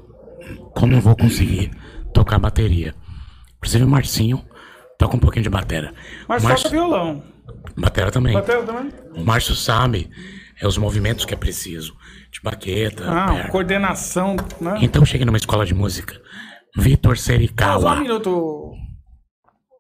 como 0.75 0.95
eu 0.95 1.01
vou 1.01 1.15
conseguir 1.15 1.71
tocar 2.13 2.39
bateria? 2.39 2.95
Inclusive 3.59 3.85
o 3.85 3.89
Marcinho 3.89 4.43
toca 4.99 5.17
um 5.17 5.21
pouquinho 5.21 5.43
de 5.43 5.51
batera. 5.51 5.93
Mas 6.27 6.43
o 6.43 6.49
toca 6.49 6.69
violão. 6.71 7.23
Batera 7.77 8.11
também. 8.11 8.33
Bateu 8.35 8.65
também? 8.65 8.91
O 9.15 9.25
Márcio 9.25 9.55
sabe 9.55 10.11
é 10.61 10.67
os 10.67 10.79
movimentos 10.79 11.25
que 11.25 11.35
é 11.35 11.37
preciso. 11.37 11.95
De 12.31 12.41
baqueta, 12.43 13.05
Ah, 13.09 13.27
perna. 13.33 13.49
coordenação, 13.51 14.37
né? 14.61 14.79
Então 14.83 15.03
eu 15.03 15.07
cheguei 15.07 15.25
numa 15.25 15.39
escola 15.39 15.65
de 15.65 15.75
música. 15.75 16.21
Vitor 16.77 17.13
Ah, 17.15 17.17
só 17.81 17.95
um 17.95 18.01
minuto. 18.01 18.73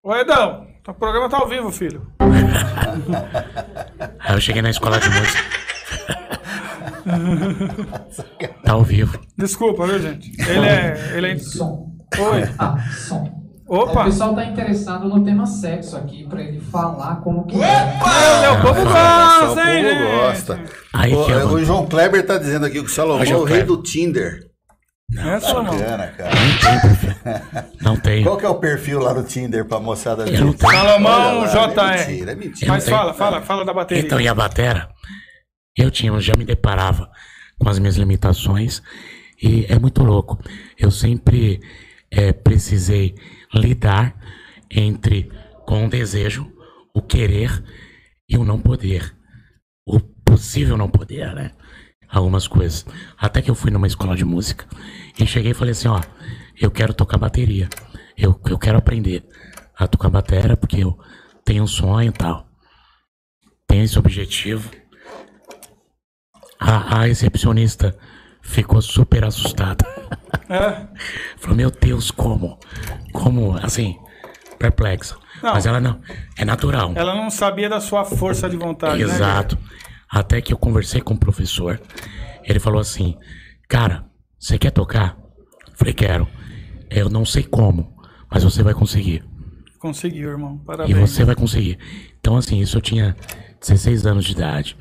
Ô, 0.02 0.14
Edão, 0.14 0.66
o 0.86 0.94
programa 0.94 1.28
tá 1.28 1.38
ao 1.38 1.48
vivo, 1.48 1.70
filho. 1.70 2.06
Aí 4.20 4.34
eu 4.34 4.40
cheguei 4.40 4.62
na 4.62 4.70
escola 4.70 4.98
de 4.98 5.08
música. 5.10 5.44
tá 8.64 8.72
ao 8.72 8.82
vivo. 8.82 9.20
Desculpa, 9.36 9.86
viu, 9.86 9.98
gente? 9.98 10.32
Ele 10.40 10.66
é. 10.66 11.12
Ele 11.16 11.26
é. 11.32 11.34
Oi. 11.34 12.42
O 13.68 13.78
Opa! 13.78 14.04
pessoal 14.04 14.34
tá 14.34 14.44
interessado 14.44 15.08
no 15.08 15.24
tema 15.24 15.44
sexo 15.46 15.96
aqui, 15.96 16.24
pra 16.28 16.40
ele 16.40 16.60
falar 16.60 17.16
como 17.16 17.44
que 17.46 17.56
é. 17.60 17.84
Meu, 18.40 18.52
o 18.54 18.62
povo 18.62 18.80
o 18.80 18.84
gosta, 18.84 19.72
hein, 19.74 19.84
povo 19.84 19.94
gente? 19.98 20.12
gosta. 20.12 20.60
Aí 20.92 21.14
O, 21.14 21.24
que 21.24 21.30
eu- 21.32 21.48
o 21.48 21.64
João 21.64 21.86
Kleber 21.86 22.24
tá 22.24 22.38
dizendo 22.38 22.66
aqui 22.66 22.74
que 22.80 22.86
o 22.86 22.88
Salomão 22.88 23.22
é 23.24 23.34
o 23.34 23.44
rei 23.44 23.58
Kleber. 23.58 23.66
do 23.66 23.82
Tinder. 23.82 24.46
É, 25.18 25.38
Salomão. 25.40 25.76
Bacana, 25.78 26.06
cara. 26.16 26.30
Não 27.80 27.96
tem. 27.96 28.22
Qual 28.24 28.36
que 28.36 28.44
é 28.44 28.48
o 28.48 28.56
perfil 28.56 29.00
lá 29.00 29.14
no 29.14 29.22
Tinder 29.22 29.64
pra 29.64 29.78
moçada? 29.80 30.24
Eu 30.28 30.44
não 30.46 30.52
tenho. 30.52 30.70
Salomão 30.72 31.40
lá, 31.40 31.46
É 31.46 31.48
JR. 31.48 32.08
mentira, 32.10 32.32
é 32.32 32.34
mentira. 32.34 32.72
Mas 32.72 32.86
Eu 32.86 32.90
não 32.92 32.98
fala, 32.98 33.14
fala, 33.14 33.40
fala 33.42 33.64
da 33.64 33.72
bateria. 33.74 34.02
Então, 34.04 34.20
e 34.20 34.26
a 34.28 34.34
batera, 34.34 34.88
eu 35.76 35.90
tinha, 35.90 36.10
eu 36.12 36.20
já 36.20 36.34
me 36.36 36.44
deparava 36.44 37.08
com 37.60 37.68
as 37.68 37.78
minhas 37.78 37.96
limitações 37.96 38.82
e 39.42 39.64
é 39.68 39.78
muito 39.78 40.02
louco. 40.02 40.38
Eu 40.78 40.90
sempre 40.90 41.60
eh, 42.10 42.32
precisei 42.32 43.14
lidar 43.54 44.14
entre 44.70 45.30
com 45.64 45.86
o 45.86 45.90
desejo, 45.90 46.50
o 46.94 47.02
querer 47.02 47.62
e 48.28 48.36
o 48.36 48.44
não 48.44 48.60
poder. 48.60 49.14
O 49.86 50.00
possível 50.00 50.76
não 50.76 50.88
poder, 50.88 51.34
né? 51.34 51.52
Algumas 52.08 52.46
coisas. 52.46 52.86
Até 53.18 53.42
que 53.42 53.50
eu 53.50 53.54
fui 53.54 53.70
numa 53.70 53.86
escola 53.86 54.16
de 54.16 54.24
música 54.24 54.66
e 55.18 55.26
cheguei 55.26 55.52
e 55.52 55.54
falei 55.54 55.72
assim, 55.72 55.88
ó, 55.88 56.00
eu 56.60 56.70
quero 56.70 56.94
tocar 56.94 57.18
bateria. 57.18 57.68
Eu, 58.16 58.40
eu 58.48 58.58
quero 58.58 58.78
aprender 58.78 59.24
a 59.76 59.86
tocar 59.86 60.08
bateria 60.08 60.56
porque 60.56 60.82
eu 60.82 60.98
tenho 61.44 61.64
um 61.64 61.66
sonho 61.66 62.08
e 62.08 62.12
tal 62.12 62.46
tem 63.66 63.82
esse 63.82 63.98
objetivo. 63.98 64.70
A, 66.58 67.00
a 67.00 67.02
recepcionista 67.02 67.96
ficou 68.40 68.80
super 68.80 69.24
assustada. 69.24 69.84
É. 70.48 70.86
Falou, 71.38 71.56
meu 71.56 71.70
Deus, 71.70 72.10
como? 72.10 72.58
Como? 73.12 73.56
Assim, 73.56 73.96
perplexa. 74.58 75.16
Não. 75.42 75.52
Mas 75.54 75.66
ela 75.66 75.80
não. 75.80 76.00
É 76.36 76.44
natural. 76.44 76.92
Ela 76.94 77.14
não 77.14 77.30
sabia 77.30 77.68
da 77.68 77.80
sua 77.80 78.04
força 78.04 78.48
de 78.48 78.56
vontade, 78.56 79.04
né? 79.04 79.14
Exato. 79.14 79.58
Até 80.10 80.40
que 80.40 80.52
eu 80.52 80.58
conversei 80.58 81.00
com 81.00 81.14
o 81.14 81.18
professor. 81.18 81.80
Ele 82.44 82.58
falou 82.58 82.80
assim: 82.80 83.16
Cara, 83.68 84.04
você 84.38 84.58
quer 84.58 84.70
tocar? 84.70 85.16
Falei, 85.74 85.92
quero. 85.92 86.26
Eu 86.88 87.10
não 87.10 87.24
sei 87.24 87.42
como, 87.42 87.94
mas 88.30 88.44
você 88.44 88.62
vai 88.62 88.72
conseguir. 88.72 89.24
Conseguiu, 89.78 90.30
irmão. 90.30 90.58
E 90.62 90.66
Parabéns. 90.66 91.10
você 91.10 91.24
vai 91.24 91.34
conseguir. 91.34 91.78
Então, 92.18 92.36
assim, 92.36 92.60
isso 92.60 92.76
eu 92.76 92.80
tinha 92.80 93.16
16 93.60 94.06
anos 94.06 94.24
de 94.24 94.32
idade. 94.32 94.76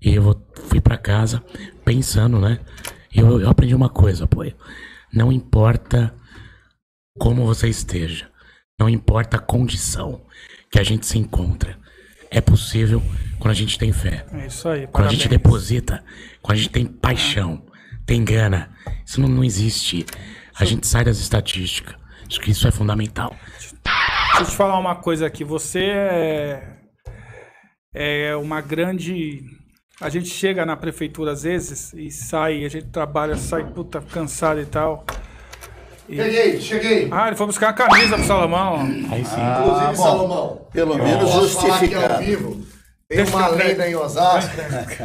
E 0.00 0.14
eu 0.14 0.40
fui 0.66 0.80
pra 0.80 0.96
casa 0.96 1.42
pensando, 1.84 2.38
né? 2.38 2.60
Eu, 3.12 3.40
eu 3.40 3.48
aprendi 3.50 3.74
uma 3.74 3.88
coisa, 3.88 4.26
pô. 4.26 4.44
Não 5.12 5.32
importa 5.32 6.14
como 7.18 7.44
você 7.44 7.68
esteja, 7.68 8.30
não 8.78 8.88
importa 8.88 9.36
a 9.36 9.40
condição 9.40 10.24
que 10.70 10.78
a 10.78 10.82
gente 10.82 11.06
se 11.06 11.18
encontra. 11.18 11.78
É 12.30 12.40
possível 12.40 13.02
quando 13.40 13.50
a 13.50 13.56
gente 13.56 13.76
tem 13.76 13.92
fé. 13.92 14.24
É 14.32 14.46
isso 14.46 14.68
aí, 14.68 14.82
Quando 14.82 14.88
a 14.88 14.92
parabéns. 14.92 15.18
gente 15.22 15.28
deposita, 15.28 16.04
quando 16.40 16.58
a 16.58 16.60
gente 16.60 16.70
tem 16.70 16.86
paixão, 16.86 17.66
tem 18.06 18.24
gana, 18.24 18.70
isso 19.04 19.20
não, 19.20 19.28
não 19.28 19.42
existe. 19.42 20.06
A 20.58 20.64
gente 20.64 20.86
sai 20.86 21.04
das 21.04 21.18
estatísticas. 21.18 21.96
Acho 22.28 22.40
que 22.40 22.52
isso 22.52 22.68
é 22.68 22.70
fundamental. 22.70 23.34
Deixa 23.84 24.42
eu 24.42 24.46
te 24.46 24.56
falar 24.56 24.78
uma 24.78 24.94
coisa 24.94 25.26
aqui. 25.26 25.42
Você 25.42 25.80
é, 25.82 26.62
é 27.92 28.36
uma 28.36 28.60
grande. 28.60 29.42
A 30.00 30.08
gente 30.08 30.28
chega 30.28 30.64
na 30.64 30.76
prefeitura 30.76 31.32
às 31.32 31.42
vezes 31.42 31.92
e 31.92 32.10
sai, 32.10 32.64
a 32.64 32.68
gente 32.68 32.86
trabalha, 32.86 33.36
sai 33.36 33.64
puta 33.64 34.00
cansado 34.00 34.60
e 34.60 34.64
tal. 34.66 35.04
Cheguei, 36.08 36.60
cheguei. 36.60 37.08
Ah, 37.10 37.28
ele 37.28 37.36
foi 37.36 37.46
buscar 37.46 37.66
uma 37.68 37.72
camisa 37.74 38.16
pro 38.16 38.24
Salomão. 38.26 38.80
Aí 39.10 39.24
sim. 39.24 39.36
Inclusive, 39.40 39.86
Ah, 39.86 39.92
bom. 39.94 40.02
Salomão. 40.02 40.60
Pelo 40.72 40.96
menos 40.98 41.30
Posso 41.30 41.60
falar 41.60 41.76
aqui 41.76 41.94
ao 41.94 42.00
justificado. 42.00 42.24
vivo? 42.24 42.60
Tem 43.10 43.24
uma 43.24 43.48
lenda 43.48 43.88
em 43.88 43.96
Osasco 43.96 44.52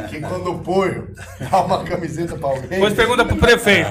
que 0.08 0.20
quando 0.20 0.52
o 0.52 0.58
Poio 0.60 1.08
dá 1.50 1.60
uma 1.62 1.82
camiseta 1.82 2.36
pra 2.36 2.50
alguém. 2.50 2.68
Depois 2.68 2.94
pergunta 2.94 3.24
pro 3.24 3.34
prefeito. 3.34 3.90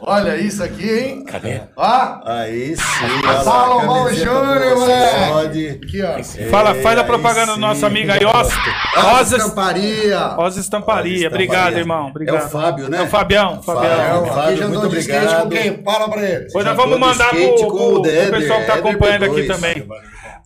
Olha 0.00 0.36
isso 0.36 0.64
aqui, 0.64 0.90
hein? 0.90 1.24
Cadê? 1.24 1.60
Ó, 1.76 2.18
Aí 2.24 2.76
sim, 2.76 2.82
olha 3.24 3.44
Salomão 3.44 4.12
Júnior, 4.12 4.76
moleque. 4.76 5.30
pode. 5.30 5.68
aqui, 5.68 6.02
ó. 6.02 6.50
Fala, 6.50 6.74
faz 6.74 6.98
a 6.98 7.04
propaganda 7.04 7.52
do 7.54 7.60
nosso 7.60 7.86
amigo 7.86 8.10
aí, 8.10 8.24
Oscar. 8.24 9.14
Osas, 9.14 9.40
Estamparia. 9.40 10.34
Osas 10.38 10.64
Estamparia. 10.64 11.28
Obrigado, 11.28 11.76
irmão. 11.78 12.08
Obrigado. 12.08 12.42
É 12.42 12.46
o 12.46 12.48
Fábio, 12.48 12.90
né? 12.90 12.98
É 12.98 13.02
o 13.02 13.06
Fabião. 13.06 13.62
Fabião. 13.62 14.26
Fábio. 14.26 14.40
Aqui 14.42 14.56
já 14.56 14.64
andou 14.66 14.80
muito 14.80 14.92
de 14.92 14.98
skate 14.98 15.34
com 15.36 15.42
obrigado. 15.42 15.62
quem? 15.76 15.84
Fala 15.84 16.08
pra 16.10 16.22
ele. 16.24 16.44
Depois 16.46 16.64
nós 16.66 16.76
vamos 16.76 16.98
mandar 16.98 17.30
pro, 17.30 18.02
pessoal 18.02 18.60
que 18.60 18.66
tá 18.66 18.74
acompanhando 18.74 19.24
aqui 19.24 19.42
B2. 19.42 19.46
também. 19.46 19.86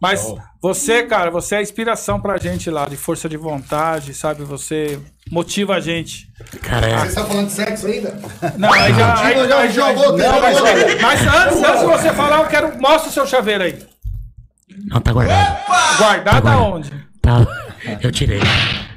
Mas 0.01 0.25
você, 0.63 1.03
cara, 1.03 1.31
você 1.31 1.57
é 1.57 1.63
inspiração 1.63 2.19
pra 2.21 2.39
gente 2.39 2.71
lá, 2.71 2.87
de 2.87 2.97
força 2.97 3.29
de 3.29 3.37
vontade, 3.37 4.15
sabe? 4.15 4.43
Você 4.45 4.99
motiva 5.31 5.75
a 5.75 5.81
gente. 5.81 6.27
Cara, 6.63 6.89
é. 6.89 6.99
Você 7.01 7.07
está 7.09 7.25
falando 7.25 7.47
de 7.49 7.53
sexo 7.53 7.87
ainda? 7.87 8.19
Não, 8.57 8.73
aí 8.73 8.95
já. 8.95 9.23
Aí, 9.25 9.35
já- 9.49 9.59
aí, 9.59 9.73
já 9.73 9.87
aí- 9.87 9.97
não, 9.97 10.19
já 10.19 10.41
mas, 10.41 10.61
mas 11.03 11.21
antes, 11.21 11.63
antes 11.63 11.81
de 11.81 11.87
você 11.87 12.13
falar, 12.15 12.39
eu 12.41 12.47
quero. 12.47 12.81
Mostra 12.81 13.11
o 13.11 13.13
seu 13.13 13.27
chaveiro 13.27 13.63
aí. 13.65 13.79
Não, 14.87 15.01
tá 15.01 15.13
guardado. 15.13 15.59
Guardado 15.99 16.37
Agora. 16.49 16.55
aonde? 16.57 16.91
Tá. 17.21 17.47
Eu 18.03 18.11
tirei. 18.11 18.41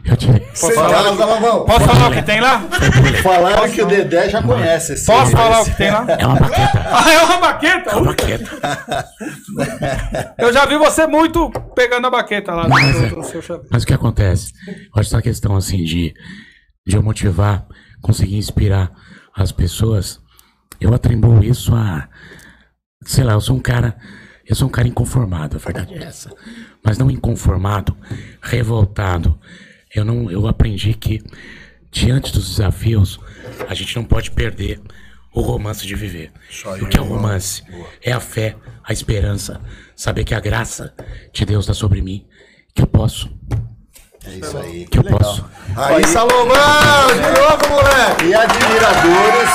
Eu 0.06 0.18
tirei. 0.18 0.42
Posso 0.42 0.72
falar, 0.74 0.90
Fala, 0.90 1.18
Salomão. 1.18 1.66
posso 1.66 1.86
falar 1.86 2.10
o 2.10 2.14
que 2.14 2.22
tem 2.24 2.42
lá? 2.42 2.60
Falaram 3.24 3.72
que 3.72 3.82
o 3.82 3.86
Dedé 3.88 4.30
já 4.30 4.44
conhece 4.44 4.94
esse. 4.94 5.06
Posso 5.06 5.32
falar 5.32 5.62
o 5.62 5.66
que 5.66 5.78
tem 5.78 5.92
lá? 5.92 6.06
É 6.20 6.28
uma 6.28 6.40
baqueta. 6.40 6.84
Ah, 6.94 7.12
é 7.12 7.24
uma 7.24 7.38
baqueta? 7.40 7.90
É 7.90 7.96
uma 7.96 8.06
baqueta. 8.06 9.10
Eu 10.38 10.54
já 10.54 10.66
vi 10.66 10.78
você 10.78 11.08
muito 11.08 11.50
pegando 11.74 12.08
a 12.08 12.10
baqueta 12.10 12.54
lá 12.54 12.68
Mas, 12.68 13.12
no, 13.12 13.22
é. 13.22 13.24
seu. 13.42 13.66
Mas 13.72 13.84
o 13.84 13.88
que 13.88 13.94
acontece? 13.94 14.54
Eu 14.68 14.74
acho 14.74 15.10
que 15.10 15.16
essa 15.16 15.22
questão 15.22 15.56
assim 15.56 15.84
de, 15.84 16.14
de 16.86 16.96
eu 16.98 17.02
motivar, 17.02 17.66
conseguir 18.02 18.38
inspirar 18.38 18.92
as 19.36 19.52
pessoas, 19.52 20.20
eu 20.80 20.94
atribuo 20.94 21.44
isso 21.44 21.74
a. 21.74 22.08
Sei 23.06 23.24
lá, 23.24 23.34
eu 23.34 23.42
sou 23.42 23.56
um 23.56 23.60
cara. 23.60 23.96
Eu 24.46 24.56
sou 24.56 24.68
um 24.68 24.72
cara 24.72 24.88
inconformado, 24.88 25.56
a 25.56 25.60
verdade 25.60 25.94
é 25.94 26.04
essa. 26.04 26.30
Mas 26.86 26.98
não 26.98 27.10
inconformado, 27.10 27.96
revoltado. 28.42 29.40
Eu 29.96 30.04
não. 30.06 30.30
Eu 30.32 30.48
aprendi 30.48 30.94
que 30.94 31.22
diante 31.92 32.32
dos 32.34 32.50
desafios, 32.50 33.20
a 33.68 33.74
gente 33.74 33.96
não 33.96 34.04
pode 34.04 34.32
perder 34.32 34.80
o 35.34 35.42
romance 35.42 35.86
de 35.86 35.96
viver. 35.96 36.32
E 36.80 36.84
o 36.84 36.88
que 36.88 36.98
é 36.98 37.02
o 37.02 37.06
romance? 37.06 37.64
É 38.02 38.12
a 38.12 38.20
fé, 38.20 38.56
a 38.84 38.92
esperança, 38.94 39.60
saber 39.96 40.24
que 40.24 40.34
a 40.34 40.40
graça 40.40 40.94
de 41.32 41.46
Deus 41.46 41.66
está 41.66 41.74
sobre 41.74 42.02
mim, 42.02 42.26
que 42.74 42.82
eu 42.82 42.88
posso, 42.88 43.30
É 44.26 44.30
isso 44.36 44.58
aí. 44.58 44.86
que 44.86 44.98
eu 44.98 45.04
legal. 45.04 45.20
posso. 45.20 45.46
Aí, 45.76 46.04
Salomão, 46.06 46.56
de 47.08 47.40
novo, 47.40 47.70
moleque. 47.70 48.26
E 48.26 48.34
admiradores. 48.36 49.50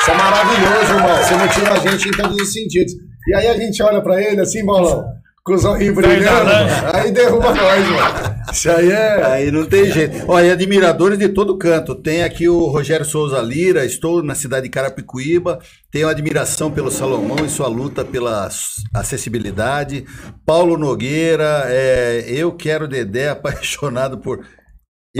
Isso 0.00 0.10
é 0.10 0.14
maravilhoso, 0.14 0.92
irmão. 0.94 1.16
Você 1.16 1.34
motiva 1.34 1.72
a 1.74 1.78
gente 1.90 2.08
em 2.08 2.12
todos 2.12 2.36
os 2.36 2.52
sentidos. 2.52 2.92
E 3.26 3.34
aí 3.34 3.46
a 3.48 3.56
gente 3.58 3.82
olha 3.82 4.00
pra 4.00 4.22
ele 4.22 4.40
assim, 4.40 4.64
bolão, 4.64 5.04
com 5.48 5.54
os 5.54 5.64
olhinhos 5.64 5.94
brilhando, 5.94 6.44
mano. 6.44 6.70
aí 6.92 7.10
derruba 7.10 7.54
nós, 7.54 7.88
mano. 7.88 8.38
Isso 8.52 8.70
aí 8.70 8.90
é. 8.90 9.24
Aí 9.24 9.50
não 9.50 9.64
tem 9.64 9.90
jeito. 9.90 10.24
Olha, 10.28 10.46
e 10.46 10.50
admiradores 10.50 11.18
de 11.18 11.28
todo 11.30 11.56
canto. 11.56 11.94
Tem 11.94 12.22
aqui 12.22 12.48
o 12.48 12.66
Rogério 12.66 13.04
Souza 13.04 13.40
Lira, 13.40 13.84
estou 13.84 14.22
na 14.22 14.34
cidade 14.34 14.64
de 14.64 14.70
Carapicuíba. 14.70 15.58
Tenho 15.90 16.06
admiração 16.06 16.70
pelo 16.70 16.90
Salomão 16.90 17.46
e 17.46 17.48
sua 17.48 17.66
luta 17.66 18.04
pela 18.04 18.48
acessibilidade. 18.92 20.04
Paulo 20.44 20.76
Nogueira, 20.76 21.64
é, 21.66 22.24
eu 22.28 22.52
quero 22.52 22.86
Dedé 22.86 23.30
apaixonado 23.30 24.18
por. 24.18 24.44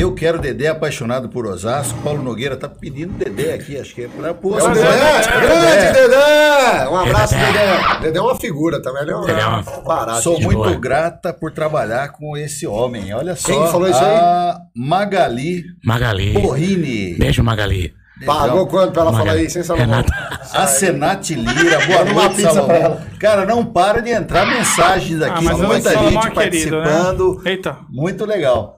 Eu 0.00 0.14
quero 0.14 0.38
Dedé 0.38 0.68
apaixonado 0.68 1.28
por 1.28 1.44
Osasco. 1.44 1.98
Paulo 2.02 2.22
Nogueira 2.22 2.56
tá 2.56 2.68
pedindo 2.68 3.14
Dedé 3.14 3.54
aqui, 3.54 3.76
acho 3.76 3.92
que 3.96 4.02
é 4.04 4.08
pra 4.08 4.32
pôr. 4.32 4.56
É 4.60 4.68
Dedé, 4.68 5.40
grande 5.40 5.92
Dedé! 5.92 6.88
Um 6.88 6.96
abraço, 6.96 7.34
Dedé. 7.34 7.52
Dedé. 7.52 8.00
Dedé 8.02 8.18
é 8.18 8.22
uma 8.22 8.36
figura 8.36 8.80
também, 8.80 9.02
ele 9.02 9.10
é 9.10 9.16
um 9.16 9.20
Dedé 9.22 9.40
é 9.40 9.46
uma- 9.46 9.62
barato. 9.84 10.22
Sou 10.22 10.40
muito 10.40 10.56
boa. 10.62 10.76
grata 10.78 11.32
por 11.32 11.50
trabalhar 11.50 12.12
com 12.12 12.36
esse 12.36 12.64
homem. 12.64 13.12
Olha 13.12 13.34
só. 13.34 13.48
Quem 13.48 13.66
falou 13.72 13.88
isso 13.90 13.98
aí? 13.98 14.14
A 14.16 14.60
Magali 14.76 15.64
Magali. 15.84 16.32
Porrini. 16.32 17.14
Beijo, 17.18 17.42
Magali. 17.42 17.92
Pagou 18.24 18.66
quanto 18.68 18.92
pra 18.92 19.02
ela 19.02 19.12
falar 19.12 19.36
isso, 19.36 19.58
hein, 19.58 19.64
Salomão? 19.64 19.86
Renata. 20.02 20.38
A 20.54 20.66
Senate 20.68 21.34
Lira, 21.34 21.78
boa 21.86 21.98
Manda 21.98 22.12
uma 22.12 22.22
noite, 22.22 22.36
pizza 22.36 22.48
Salomão. 22.52 22.66
pra 22.66 22.76
ela. 22.76 23.06
Cara, 23.18 23.44
não 23.46 23.64
para 23.64 24.00
de 24.00 24.10
entrar 24.10 24.46
mensagens 24.46 25.20
aqui, 25.22 25.38
Ah, 25.38 25.42
mas 25.42 25.60
o 25.60 25.64
muita 25.66 25.90
Salomão 25.90 26.10
gente 26.22 26.26
é 26.26 26.30
querido, 26.50 26.76
né? 26.78 26.84
participando. 26.84 27.42
Eita. 27.44 27.76
Muito 27.90 28.24
legal. 28.24 28.76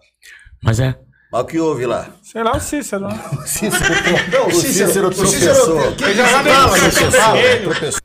Mas 0.63 0.81
é. 0.81 0.95
Mas 1.33 1.43
o 1.43 1.45
que 1.45 1.59
houve 1.61 1.87
lá? 1.87 2.09
Sei 2.23 2.43
lá 2.43 2.57
o 2.57 2.61
Cícero, 2.61 3.07
né? 3.09 3.21
O 3.39 3.47
Cícero, 3.47 3.95
Não, 4.33 4.47
o 4.49 4.53
Cícero 4.53 5.09
o 5.09 5.11
tropeçou. 5.11 5.93
que 5.93 6.05
Ele 6.05 6.13
que 6.15 6.17
já 6.17 6.43
fala. 6.43 6.79
Tropeçou. 7.63 8.01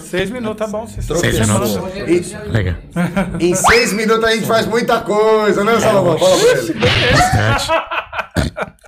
Seis 0.00 0.30
minutos, 0.30 0.58
tá 0.58 0.66
bom, 0.66 0.86
Cícero. 0.86 1.18
Seis 1.20 1.38
minutos. 1.40 1.76
Legal. 2.48 2.74
Em 3.40 3.54
seis 3.54 3.92
minutos 3.92 4.24
a 4.24 4.32
gente 4.34 4.46
faz 4.46 4.66
muita 4.66 5.00
coisa, 5.00 5.62
né, 5.64 5.78
Salomão? 5.80 6.18
Fala 6.18 6.36
pra 6.36 6.48
ele. 6.48 6.74
Bastante. 6.74 7.70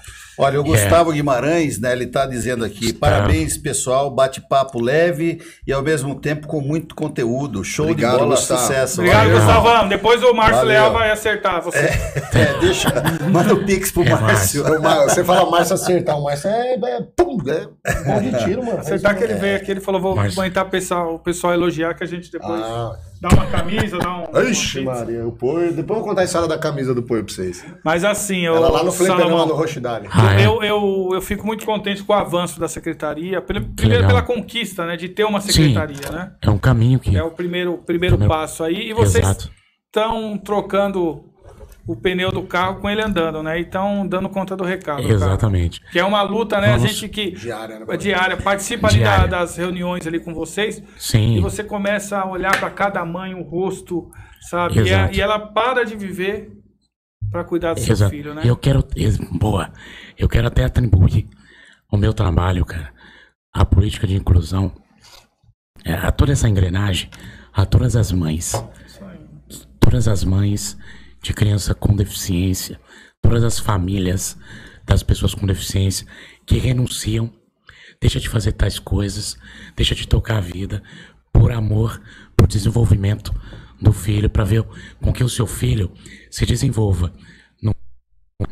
Olha, 0.45 0.61
o 0.61 0.65
É. 0.65 0.69
Gustavo 0.69 1.13
Guimarães, 1.13 1.81
né, 1.81 1.93
ele 1.93 2.07
tá 2.07 2.27
dizendo 2.27 2.65
aqui, 2.65 2.93
parabéns 2.93 3.57
pessoal, 3.57 4.11
bate-papo 4.11 4.81
leve 4.81 5.41
e 5.67 5.73
ao 5.73 5.83
mesmo 5.83 6.15
tempo 6.21 6.47
com 6.47 6.61
muito 6.61 6.95
conteúdo. 6.95 7.63
Show 7.65 7.87
Obrigado, 7.91 8.13
de 8.13 8.19
bola, 8.19 8.37
Gustavo. 8.37 8.61
sucesso. 8.61 9.01
Obrigado, 9.01 9.25
Valeu. 9.29 9.37
Gustavão. 9.39 9.89
Depois 9.89 10.23
o 10.23 10.33
Márcio 10.35 10.57
Valeu. 10.57 10.69
Leal 10.69 10.93
vai 10.93 11.11
acertar 11.11 11.63
você. 11.63 11.79
É, 11.79 12.59
deixa, 12.61 12.89
manda 13.31 13.55
o 13.55 13.65
pix 13.65 13.91
pro 13.91 14.03
É, 14.03 14.11
Márcio. 14.11 14.65
O 14.65 14.83
Mar- 14.83 15.05
Você 15.05 15.23
fala 15.25 15.51
Márcio 15.51 15.75
acertar, 15.75 16.19
o 16.19 16.25
Márcio 16.25 16.49
é, 16.51 16.75
é, 16.75 17.01
pum, 17.17 17.39
é 17.49 17.67
bom 18.05 18.21
de 18.21 18.45
tiro, 18.45 18.65
mano. 18.65 18.79
Acertar 18.79 19.17
que 19.17 19.25
ele 19.25 19.35
veio 19.35 19.57
aqui, 19.57 19.71
ele 19.71 19.81
falou, 19.81 20.01
vou 20.01 20.17
Márcio. 20.17 20.41
aguentar 20.41 20.67
o 20.67 20.71
pessoal, 20.71 21.15
o 21.15 21.19
pessoal 21.19 21.53
elogiar 21.55 21.95
que 21.95 22.03
a 22.05 22.07
gente 22.07 22.31
depois 22.31 22.61
Ah. 22.63 22.93
Dá 23.23 23.29
uma 23.29 23.47
camisa, 23.47 23.99
dá 23.99 24.17
um... 24.19 24.51
Ixi. 24.51 24.81
Maria, 24.81 25.25
o 25.25 25.31
Poio. 25.31 25.73
Depois 25.73 25.97
eu 25.99 26.03
vou 26.03 26.09
contar 26.11 26.23
a 26.23 26.25
história 26.25 26.49
da 26.49 26.59
camisa 26.59 26.93
do 26.93 27.05
Poio 27.05 27.25
pra 27.25 27.33
vocês. 27.33 27.65
Mas 27.85 28.03
assim, 28.05 28.41
eu, 28.41 28.57
Ela 28.57 28.69
lá 28.69 28.83
no 28.83 28.91
fliperama 28.91 29.47
do 29.47 29.55
Rochidale. 29.55 30.09
Ah, 30.11 30.35
é? 30.35 30.45
eu, 30.45 30.61
eu, 30.63 31.11
eu 31.15 31.23
fico 31.23 31.47
muito 31.47 31.65
contente 31.65 32.03
com 32.03 32.13
o 32.13 32.17
avanço 32.17 32.59
da 32.59 32.67
secretaria. 32.67 33.41
Primeiro 33.41 33.89
legal. 33.89 34.09
pela 34.09 34.23
conquista, 34.23 34.85
né? 34.85 34.97
De 34.97 35.09
ter 35.09 35.25
uma 35.25 35.41
secretaria, 35.41 36.11
né? 36.11 36.33
É 36.43 36.51
um 36.51 36.59
caminho 36.59 36.99
que. 36.99 37.17
É 37.17 37.23
o 37.23 37.31
primeiro, 37.31 37.79
primeiro 37.79 38.17
Primeiro- 38.17 38.41
passo 38.41 38.65
aí. 38.65 38.91
E 38.91 38.93
vocês 38.93 39.25
estão 39.87 40.37
trocando 40.37 41.32
o 41.87 41.97
pneu 41.97 42.31
do 42.31 42.43
carro 42.45 42.81
com 42.81 42.89
ele 42.89 43.03
andando, 43.03 43.43
né? 43.43 43.59
E 43.59 43.63
estão 43.63 44.07
dando 44.07 44.29
conta 44.29 44.57
do 44.57 44.63
recado. 44.65 45.03
cara. 45.03 45.13
Exatamente. 45.15 45.81
Que 45.91 45.99
é 45.99 46.05
uma 46.05 46.23
luta, 46.23 46.61
né? 46.61 46.69
Vamos- 46.69 46.85
A 46.85 46.87
gente 46.87 47.09
que. 47.09 47.33
Diária, 47.33 47.81
né, 47.81 47.87
é 47.89 47.97
diária, 47.97 48.37
participa 48.37 48.87
ali 48.89 48.99
Diária. 48.99 49.27
da- 49.29 49.41
das 49.41 49.57
reuniões 49.57 50.07
ali 50.07 50.21
com 50.21 50.33
vocês. 50.33 50.83
Sim. 50.97 51.37
E 51.37 51.41
você 51.41 51.65
começa 51.65 52.19
a 52.19 52.27
olhar 52.31 52.57
para 52.59 52.71
cada 52.71 53.05
mãe, 53.05 53.35
o 53.35 53.43
rosto, 53.43 54.11
sabe? 54.49 54.77
E, 54.77 54.79
a- 54.81 54.83
Exato. 54.83 55.15
e 55.17 55.21
ela 55.21 55.39
para 55.41 55.85
de 55.85 55.97
viver 55.97 56.53
para 57.31 57.43
cuidar 57.45 57.75
do 57.75 57.81
seu 57.81 57.93
Exato. 57.95 58.11
filho, 58.11 58.33
né? 58.35 58.43
Eu 58.45 58.57
quero. 58.57 58.85
Boa. 59.33 59.73
Eu 60.19 60.29
quero 60.29 60.47
até 60.47 60.65
atribuir 60.65 61.27
o 61.91 61.97
meu 61.97 62.13
trabalho, 62.15 62.65
cara, 62.65 62.93
a 63.53 63.65
política 63.65 64.07
de 64.07 64.15
inclusão, 64.15 64.71
é, 65.85 65.95
a 65.95 66.13
toda 66.13 66.31
essa 66.33 66.49
engrenagem, 66.49 67.11
a 67.53 67.67
todas 67.67 67.97
as 67.97 68.13
mães. 68.13 68.53
Todas 69.81 70.07
as 70.09 70.23
mães 70.25 70.77
de 71.23 71.33
criança 71.33 71.75
com 71.75 71.95
deficiência, 71.95 72.81
todas 73.23 73.45
as 73.45 73.59
famílias 73.59 74.37
das 74.85 75.03
pessoas 75.03 75.35
com 75.35 75.47
deficiência 75.47 76.07
que 76.45 76.59
renunciam, 76.59 77.33
deixa 78.01 78.19
de 78.19 78.29
fazer 78.29 78.53
tais 78.53 78.79
coisas, 78.79 79.39
deixa 79.77 79.95
de 79.95 80.09
tocar 80.09 80.39
a 80.39 80.41
vida 80.41 80.83
por 81.33 81.53
amor, 81.53 82.03
por 82.37 82.49
desenvolvimento 82.49 83.33
do 83.81 83.93
filho, 83.93 84.29
para 84.29 84.45
ver 84.45 84.65
com 85.01 85.13
que 85.13 85.23
o 85.23 85.29
seu 85.29 85.47
filho 85.47 85.93
se 86.31 86.45
desenvolva 86.45 87.13
no, 87.63 87.75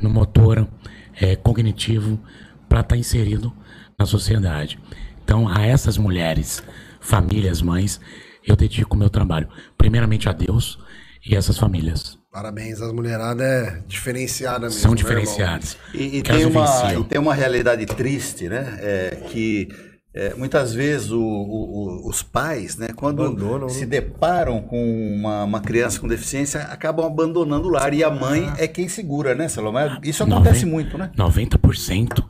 no 0.00 0.08
motor 0.08 0.68
é, 1.14 1.34
cognitivo 1.34 2.22
para 2.68 2.80
estar 2.80 2.96
inserido 2.96 3.52
na 3.98 4.06
sociedade. 4.06 4.78
Então, 5.24 5.48
a 5.48 5.66
essas 5.66 5.98
mulheres, 5.98 6.62
famílias, 7.00 7.60
mães, 7.60 8.00
eu 8.44 8.56
dedico 8.56 8.94
o 8.94 8.98
meu 8.98 9.10
trabalho, 9.10 9.48
primeiramente 9.76 10.28
a 10.28 10.32
Deus 10.32 10.78
e 11.24 11.34
essas 11.34 11.58
famílias. 11.58 12.19
Parabéns, 12.32 12.80
as 12.80 12.92
mulheradas 12.92 13.44
é 13.44 13.82
diferenciada 13.88 14.66
mesmo. 14.66 14.80
São 14.80 14.92
né, 14.92 14.96
diferenciadas. 14.96 15.76
E, 15.92 16.18
e 16.18 16.22
tem, 16.22 16.44
uma, 16.46 16.92
e 16.94 17.04
tem 17.04 17.18
uma 17.18 17.34
realidade 17.34 17.84
triste, 17.86 18.48
né? 18.48 18.78
É, 18.80 19.16
que 19.28 19.66
é, 20.14 20.34
muitas 20.34 20.72
vezes 20.72 21.10
o- 21.10 21.18
o- 21.20 22.04
o- 22.04 22.08
os 22.08 22.22
pais, 22.22 22.76
né, 22.76 22.88
quando 22.94 23.24
Abandonam, 23.24 23.68
se 23.68 23.80
né? 23.80 23.86
deparam 23.86 24.60
com 24.62 24.80
uma, 25.16 25.42
uma 25.42 25.60
criança 25.60 25.98
com 25.98 26.06
deficiência, 26.06 26.60
acabam 26.62 27.04
abandonando 27.04 27.66
o 27.66 27.70
lar. 27.70 27.92
E 27.94 28.04
a 28.04 28.10
mãe 28.10 28.48
é 28.58 28.68
quem 28.68 28.88
segura, 28.88 29.34
né, 29.34 29.48
Salomé? 29.48 29.98
Isso 30.04 30.22
acontece 30.22 30.64
Noven- 30.64 30.70
muito, 30.72 30.96
né? 30.96 31.10
90% 31.16 32.24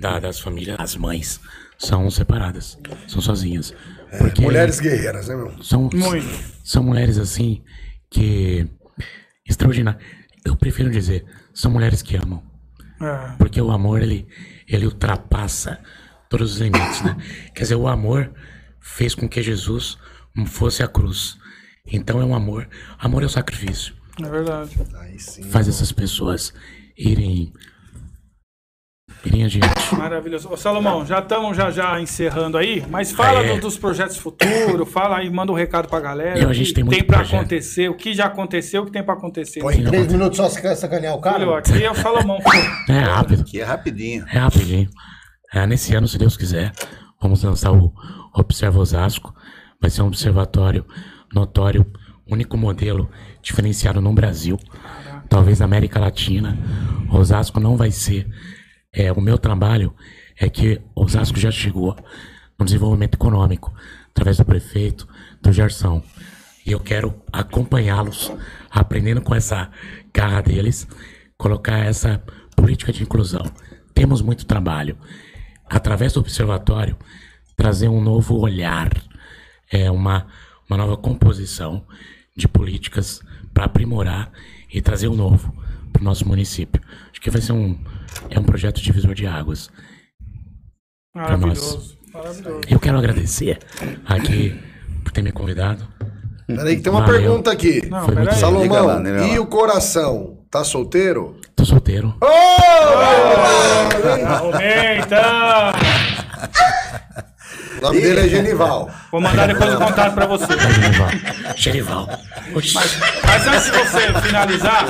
da- 0.00 0.18
das 0.18 0.40
famílias, 0.40 0.76
as 0.80 0.96
mães, 0.96 1.40
são 1.78 2.10
separadas, 2.10 2.76
são 3.06 3.20
sozinhas. 3.20 3.72
É, 4.10 4.40
Mulheres 4.40 4.80
guerreiras, 4.80 5.28
né, 5.28 5.36
meu? 5.36 5.62
são, 5.62 5.88
Muito. 5.92 6.26
são 6.64 6.82
mulheres 6.82 7.18
assim 7.18 7.62
que. 8.10 8.66
Extraordinárias. 9.48 10.02
Eu 10.44 10.56
prefiro 10.56 10.90
dizer, 10.90 11.24
são 11.52 11.70
mulheres 11.70 12.02
que 12.02 12.16
amam. 12.16 12.42
É. 13.00 13.36
Porque 13.38 13.60
o 13.60 13.70
amor, 13.70 14.02
ele, 14.02 14.26
ele 14.66 14.86
ultrapassa 14.86 15.78
todos 16.28 16.54
os 16.54 16.60
limites, 16.60 17.02
né? 17.02 17.16
Quer 17.54 17.62
dizer, 17.62 17.76
o 17.76 17.88
amor 17.88 18.32
fez 18.80 19.14
com 19.14 19.28
que 19.28 19.42
Jesus 19.42 19.98
fosse 20.46 20.82
a 20.82 20.88
cruz. 20.88 21.38
Então 21.86 22.20
é 22.20 22.24
um 22.24 22.34
amor. 22.34 22.68
Amor 22.98 23.22
é 23.22 23.26
o 23.26 23.30
sacrifício. 23.30 23.94
É 24.22 24.28
verdade. 24.28 24.76
Aí 24.96 25.18
sim. 25.18 25.42
Faz 25.44 25.68
essas 25.68 25.92
pessoas 25.92 26.52
irem. 26.96 27.52
Maravilhoso. 29.96 30.48
Ô, 30.50 30.56
Salomão, 30.56 31.04
já 31.04 31.18
estamos 31.18 31.56
já 31.56 31.70
já 31.70 32.00
encerrando 32.00 32.56
aí, 32.56 32.84
mas 32.88 33.10
fala 33.12 33.40
É. 33.44 33.54
do- 33.54 33.60
dos 33.60 33.76
projetos 33.76 34.16
futuros, 34.16 34.88
fala 34.90 35.18
aí, 35.18 35.28
manda 35.30 35.50
um 35.52 35.54
recado 35.54 35.88
pra 35.88 36.00
galera. 36.00 36.38
Eu, 36.38 36.48
a 36.48 36.50
o 36.50 36.54
gente 36.54 36.68
que 36.68 36.74
tem 36.74 36.84
muito 36.84 36.96
tem 36.96 37.04
pra 37.06 37.18
projeto. 37.18 37.40
acontecer, 37.40 37.88
o 37.88 37.94
que 37.94 38.14
já 38.14 38.26
aconteceu, 38.26 38.82
o 38.82 38.86
que 38.86 38.92
tem 38.92 39.02
pra 39.02 39.14
acontecer. 39.14 39.60
Pô, 39.60 39.70
em 39.70 39.84
três 39.84 40.06
minutos 40.10 40.36
só 40.36 40.48
se 40.48 40.60
quer 40.62 40.74
sacanear 40.76 41.14
o 41.14 41.20
cara? 41.20 41.46
Olha, 41.48 41.58
aqui 41.58 41.82
é 41.84 41.90
o 41.90 41.94
Salomão. 41.94 42.38
É 42.88 42.98
rápido. 43.00 43.44
Que 43.44 43.60
é 43.60 43.64
rapidinho. 43.64 44.24
É 44.32 44.38
rapidinho. 44.38 44.88
É, 45.52 45.66
nesse 45.66 45.94
ano, 45.96 46.06
se 46.06 46.16
Deus 46.18 46.36
quiser, 46.36 46.72
vamos 47.20 47.42
lançar 47.42 47.72
o 47.72 47.92
Observa 48.34 48.78
Osasco. 48.78 49.34
Vai 49.80 49.90
ser 49.90 50.02
um 50.02 50.06
observatório 50.06 50.84
notório, 51.32 51.86
único 52.30 52.56
modelo 52.56 53.08
diferenciado 53.42 54.00
no 54.00 54.12
Brasil, 54.12 54.58
talvez 55.28 55.58
na 55.60 55.64
América 55.64 55.98
Latina. 56.00 56.58
Osasco 57.10 57.58
não 57.60 57.76
vai 57.76 57.90
ser. 57.90 58.26
É, 58.98 59.12
o 59.12 59.20
meu 59.20 59.38
trabalho 59.38 59.94
é 60.36 60.50
que 60.50 60.82
Osasco 60.92 61.38
já 61.38 61.52
chegou 61.52 61.96
no 62.58 62.64
desenvolvimento 62.64 63.14
econômico 63.14 63.72
através 64.10 64.38
do 64.38 64.44
prefeito, 64.44 65.06
do 65.40 65.52
Gerson. 65.52 66.02
E 66.66 66.72
eu 66.72 66.80
quero 66.80 67.14
acompanhá-los, 67.32 68.32
aprendendo 68.68 69.20
com 69.20 69.36
essa 69.36 69.70
garra 70.12 70.40
deles, 70.40 70.88
colocar 71.36 71.78
essa 71.78 72.20
política 72.56 72.92
de 72.92 73.04
inclusão. 73.04 73.44
Temos 73.94 74.20
muito 74.20 74.44
trabalho. 74.44 74.98
Através 75.70 76.14
do 76.14 76.18
observatório, 76.18 76.96
trazer 77.56 77.86
um 77.86 78.00
novo 78.00 78.36
olhar, 78.36 78.90
é 79.70 79.88
uma, 79.92 80.26
uma 80.68 80.76
nova 80.76 80.96
composição 80.96 81.86
de 82.36 82.48
políticas 82.48 83.22
para 83.54 83.66
aprimorar 83.66 84.32
e 84.68 84.82
trazer 84.82 85.06
o 85.06 85.14
novo 85.14 85.54
para 85.92 86.02
o 86.02 86.04
nosso 86.04 86.26
município. 86.26 86.82
Acho 87.12 87.20
que 87.20 87.30
vai 87.30 87.40
ser 87.40 87.52
um, 87.52 87.78
é 88.30 88.38
um 88.38 88.44
projeto 88.44 88.80
divisor 88.80 89.14
de 89.14 89.26
águas. 89.26 89.70
Maravilhoso. 91.14 91.96
Maravilhoso. 92.12 92.60
Eu 92.68 92.78
quero 92.80 92.98
agradecer 92.98 93.58
aqui 94.06 94.58
por 95.04 95.12
ter 95.12 95.22
me 95.22 95.32
convidado. 95.32 95.86
Peraí, 96.46 96.76
que 96.76 96.82
tem 96.82 96.90
uma 96.92 97.02
Valeu. 97.04 97.20
pergunta 97.20 97.50
aqui. 97.52 97.86
Não, 97.88 98.04
Foi 98.04 98.14
muito 98.14 98.26
peraí. 98.28 98.40
Salomão, 98.40 98.86
lá, 98.86 98.96
liga 98.98 99.10
lá. 99.20 99.26
e 99.28 99.38
o 99.38 99.46
coração? 99.46 100.38
Tá 100.50 100.64
solteiro? 100.64 101.36
Tô 101.54 101.64
solteiro. 101.64 102.14
Aumenta! 104.40 105.72
O 107.78 107.82
nome 107.82 108.00
dele 108.00 108.20
é 108.20 108.28
Genival. 108.28 108.90
Vou 109.10 109.20
mandar 109.20 109.46
depois 109.48 109.74
o 109.74 109.78
contato 109.78 110.14
pra 110.14 110.26
você. 110.26 110.46
Genival. 110.46 111.08
Genival. 111.56 112.08
Oxi. 112.54 112.74
Mas 112.74 113.46
antes 113.46 113.64
de 113.64 113.70
você 113.78 114.20
finalizar, 114.26 114.86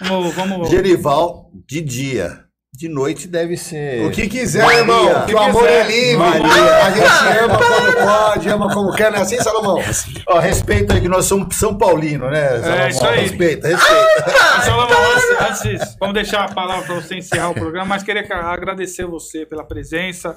vamos. 0.00 0.34
vamos 0.34 0.68
Genival, 0.70 1.50
de 1.68 1.80
dia. 1.80 2.38
De 2.74 2.88
noite 2.88 3.28
deve 3.28 3.54
ser. 3.54 4.02
O 4.06 4.10
que 4.10 4.26
quiser, 4.26 4.66
irmão. 4.78 5.26
Que 5.26 5.34
o 5.34 5.38
amor 5.38 5.62
quiser. 5.64 5.84
é 5.84 5.86
livre. 5.88 6.16
Maria. 6.16 6.84
A 6.86 6.90
gente 6.90 7.38
ama 7.44 7.58
quando 7.58 7.92
pode, 8.06 8.48
ama 8.48 8.72
como 8.74 8.92
quer, 8.94 9.12
não 9.12 9.18
é 9.18 9.22
assim, 9.22 9.36
Salomão? 9.42 9.78
Ó, 10.26 10.38
respeita 10.38 10.94
aí 10.94 11.00
que 11.02 11.08
nós 11.08 11.26
somos 11.26 11.54
São 11.54 11.76
Paulino, 11.76 12.30
né? 12.30 12.60
Salomão? 12.62 12.88
isso 12.88 13.06
aí. 13.06 13.20
Respeita, 13.20 13.68
respeita. 13.68 14.24
Mas, 14.26 14.64
Salomão, 14.64 14.98
antes, 15.12 15.66
antes, 15.66 15.96
vamos 16.00 16.14
deixar 16.14 16.44
a 16.44 16.48
palavra 16.54 16.82
para 16.86 16.94
você 16.94 17.14
encerrar 17.16 17.50
o 17.50 17.54
programa, 17.54 17.84
mas 17.84 18.02
queria 18.02 18.22
que- 18.22 18.32
agradecer 18.32 19.04
você 19.04 19.44
pela 19.44 19.64
presença, 19.64 20.34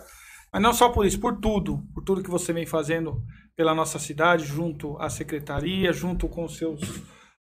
mas 0.56 0.64
não 0.64 0.72
só 0.72 0.88
por 0.88 1.06
isso, 1.06 1.20
por 1.20 1.36
tudo, 1.36 1.84
por 1.93 2.01
tudo 2.01 2.24
que 2.24 2.30
você 2.30 2.53
vem 2.53 2.66
fazendo 2.66 3.22
pela 3.58 3.76
nossa 3.76 3.99
cidade, 3.99 4.45
junto 4.45 4.97
à 5.01 5.10
secretaria, 5.10 5.91
junto 5.91 6.30
com 6.30 6.45
os 6.45 6.56
seus, 6.56 6.80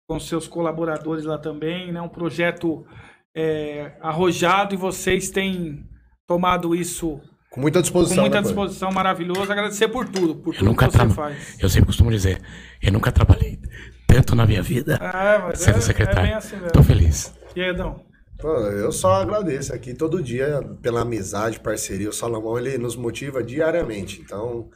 com 0.09 0.19
seus 0.19 0.49
colaboradores 0.49 1.25
lá 1.25 1.39
também, 1.39 1.93
né? 1.93 2.03
Um 2.03 2.09
projeto 2.09 2.85
é, 3.37 3.97
arrojado 4.01 4.75
e 4.75 4.77
vocês 4.77 5.31
têm 5.31 5.87
tomado 6.27 6.75
isso 6.75 7.21
Com 7.53 7.61
muita 7.61 7.79
com 7.79 7.83
disposição. 7.83 8.21
muita 8.23 8.39
né, 8.39 8.43
disposição, 8.43 8.91
maravilhoso. 8.91 9.43
Agradecer 9.53 9.87
por 9.87 10.09
tudo, 10.09 10.35
por 10.35 10.53
Eu 10.53 10.59
tudo 10.59 10.59
que 10.59 10.65
nunca 10.65 10.91
você 10.91 10.99
tra... 10.99 11.09
faz. 11.11 11.57
Eu 11.63 11.69
sempre 11.69 11.87
costumo 11.87 12.11
dizer, 12.11 12.43
eu 12.83 12.91
nunca 12.91 13.13
trabalhei 13.13 13.61
tanto 14.09 14.35
na 14.35 14.45
minha 14.45 14.61
vida 14.61 14.99
É, 15.01 15.55
sendo 15.55 15.77
é, 15.77 15.79
é 15.79 15.83
secretário. 15.83 16.23
bem 16.23 16.35
assim 16.35 16.57
feliz. 16.83 17.33
E 17.55 17.63
aí, 17.63 17.69
Edão? 17.69 18.08
Pô, 18.41 18.49
eu 18.57 18.93
só 18.93 19.15
agradeço 19.15 19.75
aqui 19.75 19.93
todo 19.95 20.23
dia 20.23 20.63
pela 20.81 21.01
amizade, 21.03 21.59
parceria. 21.59 22.09
O 22.09 22.13
Salomão, 22.13 22.57
ele 22.59 22.79
nos 22.79 22.95
motiva 22.97 23.43
diariamente. 23.43 24.21
Então, 24.21 24.69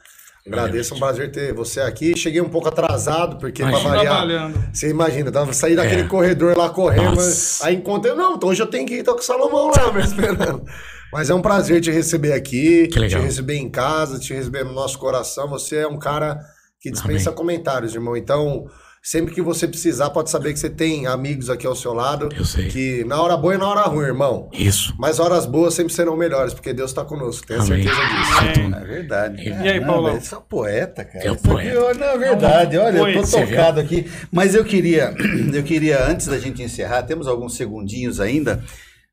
Agradeço, 0.44 0.92
é 0.94 0.96
um 0.96 0.98
prazer 0.98 1.30
ter 1.30 1.54
você 1.54 1.80
aqui. 1.80 2.18
Cheguei 2.18 2.40
um 2.40 2.48
pouco 2.48 2.66
atrasado, 2.66 3.38
porque 3.38 3.62
pra 3.62 3.70
Imagina. 3.70 3.90
variar. 3.94 4.16
Trabalhando. 4.16 4.64
Você 4.74 4.88
imagina, 4.88 5.30
tava 5.30 5.52
sair 5.52 5.76
daquele 5.76 6.00
É. 6.02 6.08
corredor 6.08 6.58
lá 6.58 6.68
correndo. 6.68 7.14
Nossa. 7.14 7.64
Aí 7.64 7.76
encontrei, 7.76 8.12
não, 8.14 8.34
então 8.34 8.48
hoje 8.48 8.60
eu 8.60 8.66
tenho 8.66 8.84
que 8.84 8.94
ir, 8.94 9.02
tô 9.04 9.14
com 9.14 9.20
o 9.20 9.22
Salomão 9.22 9.70
lá, 9.70 9.92
me 9.92 10.02
esperando. 10.02 10.64
Mas 11.12 11.30
é 11.30 11.34
um 11.34 11.40
prazer 11.40 11.80
te 11.80 11.92
receber 11.92 12.32
aqui, 12.32 12.88
Que 12.88 12.98
legal. 12.98 13.20
te 13.20 13.26
receber 13.26 13.54
em 13.54 13.70
casa, 13.70 14.18
te 14.18 14.34
receber 14.34 14.64
no 14.64 14.72
nosso 14.72 14.98
coração. 14.98 15.48
Você 15.50 15.76
é 15.76 15.86
um 15.86 15.96
cara 15.98 16.40
que 16.80 16.90
dispensa 16.90 17.28
Amém. 17.30 17.36
comentários, 17.36 17.94
irmão. 17.94 18.16
Então, 18.16 18.64
sempre 19.02 19.34
que 19.34 19.42
você 19.42 19.66
precisar, 19.66 20.10
pode 20.10 20.30
saber 20.30 20.52
que 20.52 20.60
você 20.60 20.70
tem 20.70 21.08
amigos 21.08 21.50
aqui 21.50 21.66
ao 21.66 21.74
seu 21.74 21.92
lado. 21.92 22.28
Eu 22.36 22.44
sei. 22.44 22.68
Que 22.68 23.04
na 23.04 23.20
hora 23.20 23.36
boa 23.36 23.56
e 23.56 23.58
na 23.58 23.68
hora 23.68 23.80
ruim, 23.82 24.04
irmão. 24.06 24.48
Isso. 24.52 24.94
Mas 24.96 25.18
horas 25.18 25.44
boas 25.44 25.74
sempre 25.74 25.92
serão 25.92 26.16
melhores, 26.16 26.54
porque 26.54 26.72
Deus 26.72 26.92
tá 26.92 27.04
conosco. 27.04 27.44
Tenha 27.44 27.60
Amém. 27.60 27.82
certeza 27.82 28.00
disso. 28.06 28.76
É 28.76 28.84
verdade. 28.84 29.48
E 29.48 29.68
aí, 29.68 29.80
Paulão? 29.80 30.20
Você 30.20 30.34
é 30.34 30.38
um 30.38 30.42
poeta, 30.42 31.04
cara. 31.04 31.24
É 31.24 31.32
um 31.32 31.36
poeta. 31.36 31.80
ó, 31.80 31.94
Não, 31.94 32.06
é 32.06 32.18
verdade. 32.18 32.78
Olha, 32.78 32.98
eu 32.98 33.12
tô 33.14 33.26
você 33.26 33.44
tocado 33.44 33.80
aqui. 33.80 34.08
Mas 34.30 34.54
eu 34.54 34.64
queria, 34.64 35.12
eu 35.52 35.62
queria, 35.64 36.06
antes 36.06 36.28
da 36.28 36.38
gente 36.38 36.62
encerrar, 36.62 37.02
temos 37.02 37.26
alguns 37.26 37.56
segundinhos 37.56 38.20
ainda, 38.20 38.62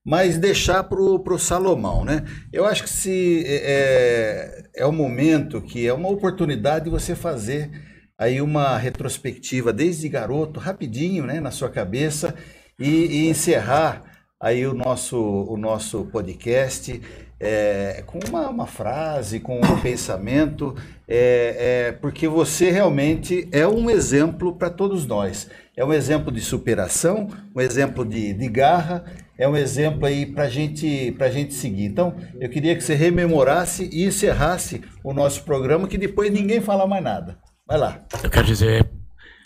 mas 0.05 0.37
deixar 0.37 0.83
pro, 0.83 1.19
pro 1.19 1.39
Salomão, 1.39 2.05
né? 2.05 2.23
Eu 2.53 2.65
acho 2.65 2.83
que 2.83 2.89
se 2.89 3.43
é, 3.47 4.63
é 4.75 4.85
o 4.85 4.91
momento 4.91 5.61
que 5.61 5.87
é 5.87 5.93
uma 5.93 6.09
oportunidade 6.09 6.85
de 6.85 6.91
você 6.91 7.15
fazer 7.15 7.88
aí 8.19 8.41
uma 8.41 8.77
retrospectiva 8.77 9.71
desde 9.71 10.09
garoto, 10.09 10.59
rapidinho, 10.59 11.25
né, 11.25 11.39
na 11.39 11.51
sua 11.51 11.69
cabeça 11.69 12.35
e, 12.77 12.89
e 12.89 13.29
encerrar 13.29 14.03
aí 14.37 14.67
o 14.67 14.73
nosso, 14.73 15.17
o 15.17 15.55
nosso 15.55 16.03
podcast 16.05 17.01
é, 17.39 18.03
com 18.05 18.19
uma, 18.27 18.49
uma 18.49 18.67
frase, 18.67 19.39
com 19.39 19.59
um 19.59 19.79
pensamento, 19.81 20.75
é, 21.07 21.87
é, 21.87 21.91
porque 21.93 22.27
você 22.27 22.69
realmente 22.69 23.47
é 23.51 23.65
um 23.65 23.89
exemplo 23.89 24.53
para 24.53 24.69
todos 24.69 25.07
nós. 25.07 25.49
É 25.77 25.85
um 25.85 25.93
exemplo 25.93 26.31
de 26.31 26.41
superação, 26.41 27.29
um 27.55 27.61
exemplo 27.61 28.03
de, 28.03 28.33
de 28.33 28.49
garra, 28.49 29.05
é 29.37 29.47
um 29.47 29.55
exemplo 29.55 30.05
aí 30.05 30.25
para 30.25 30.49
gente, 30.49 31.15
a 31.17 31.29
gente 31.29 31.53
seguir. 31.53 31.85
Então, 31.85 32.13
eu 32.37 32.49
queria 32.49 32.75
que 32.75 32.83
você 32.83 32.93
rememorasse 32.93 33.89
e 33.93 34.03
encerrasse 34.03 34.81
o 35.01 35.13
nosso 35.13 35.45
programa, 35.45 35.87
que 35.87 35.97
depois 35.97 36.29
ninguém 36.29 36.59
fala 36.59 36.85
mais 36.85 37.01
nada. 37.01 37.37
Vai 37.69 37.77
lá. 37.77 38.03
Eu 38.23 38.31
quero 38.31 38.47
dizer, 38.47 38.91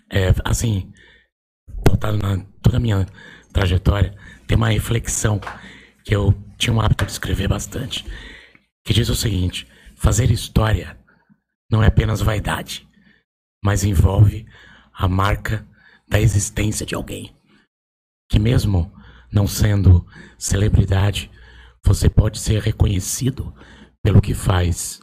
é, 0.09 0.34
assim, 0.45 0.93
pautado 1.84 2.17
na 2.17 2.45
toda 2.61 2.78
a 2.78 2.80
minha 2.80 3.05
trajetória, 3.51 4.17
tem 4.47 4.55
uma 4.55 4.69
reflexão 4.69 5.41
que 6.05 6.15
eu 6.15 6.34
tinha 6.57 6.74
um 6.74 6.80
hábito 6.80 7.05
de 7.05 7.11
escrever 7.11 7.49
bastante, 7.49 8.05
que 8.86 8.93
diz 8.93 9.09
o 9.09 9.15
seguinte: 9.15 9.67
fazer 9.97 10.32
história 10.32 10.97
não 11.69 11.84
é 11.84 11.88
apenas 11.88 12.21
vaidade, 12.21 12.88
mas 13.61 13.84
envolve 13.84 14.47
a 14.93 15.05
marca 15.05 15.67
da 16.07 16.17
existência 16.17 16.86
de 16.86 16.95
alguém. 16.95 17.36
Que 18.32 18.39
mesmo 18.39 18.89
não 19.34 19.45
sendo 19.45 20.07
celebridade, 20.38 21.30
você 21.86 22.09
pode 22.09 22.39
ser 22.39 22.61
reconhecido 22.61 23.53
pelo 24.01 24.21
que 24.21 24.34
faz. 24.34 25.01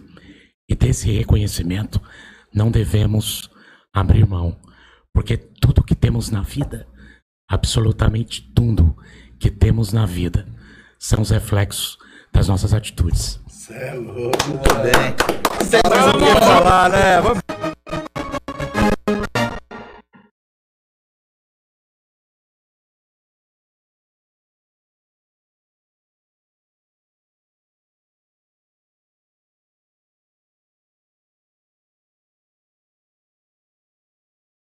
E 0.66 0.74
desse 0.74 1.10
reconhecimento 1.10 2.00
não 2.52 2.70
devemos 2.70 3.50
abrir 3.92 4.26
mão, 4.26 4.56
porque 5.12 5.36
tudo 5.36 5.82
que 5.82 5.94
temos 5.94 6.30
na 6.30 6.42
vida, 6.42 6.86
absolutamente 7.48 8.42
tudo 8.54 8.96
que 9.38 9.50
temos 9.50 9.92
na 9.92 10.06
vida, 10.06 10.46
são 10.98 11.22
os 11.22 11.30
reflexos 11.30 11.98
das 12.32 12.48
nossas 12.48 12.72
atitudes. 12.72 13.40
Cê 13.48 13.74
é 13.74 13.94
louco, 13.94 14.48
Muito 14.48 14.74
bem. 14.82 15.14
Não 15.60 15.68
tem 15.68 15.80
mais 15.90 16.14
o 16.14 16.18
que 16.18 16.40
falar, 16.40 16.90
né? 16.90 17.20
Vamos 17.20 17.69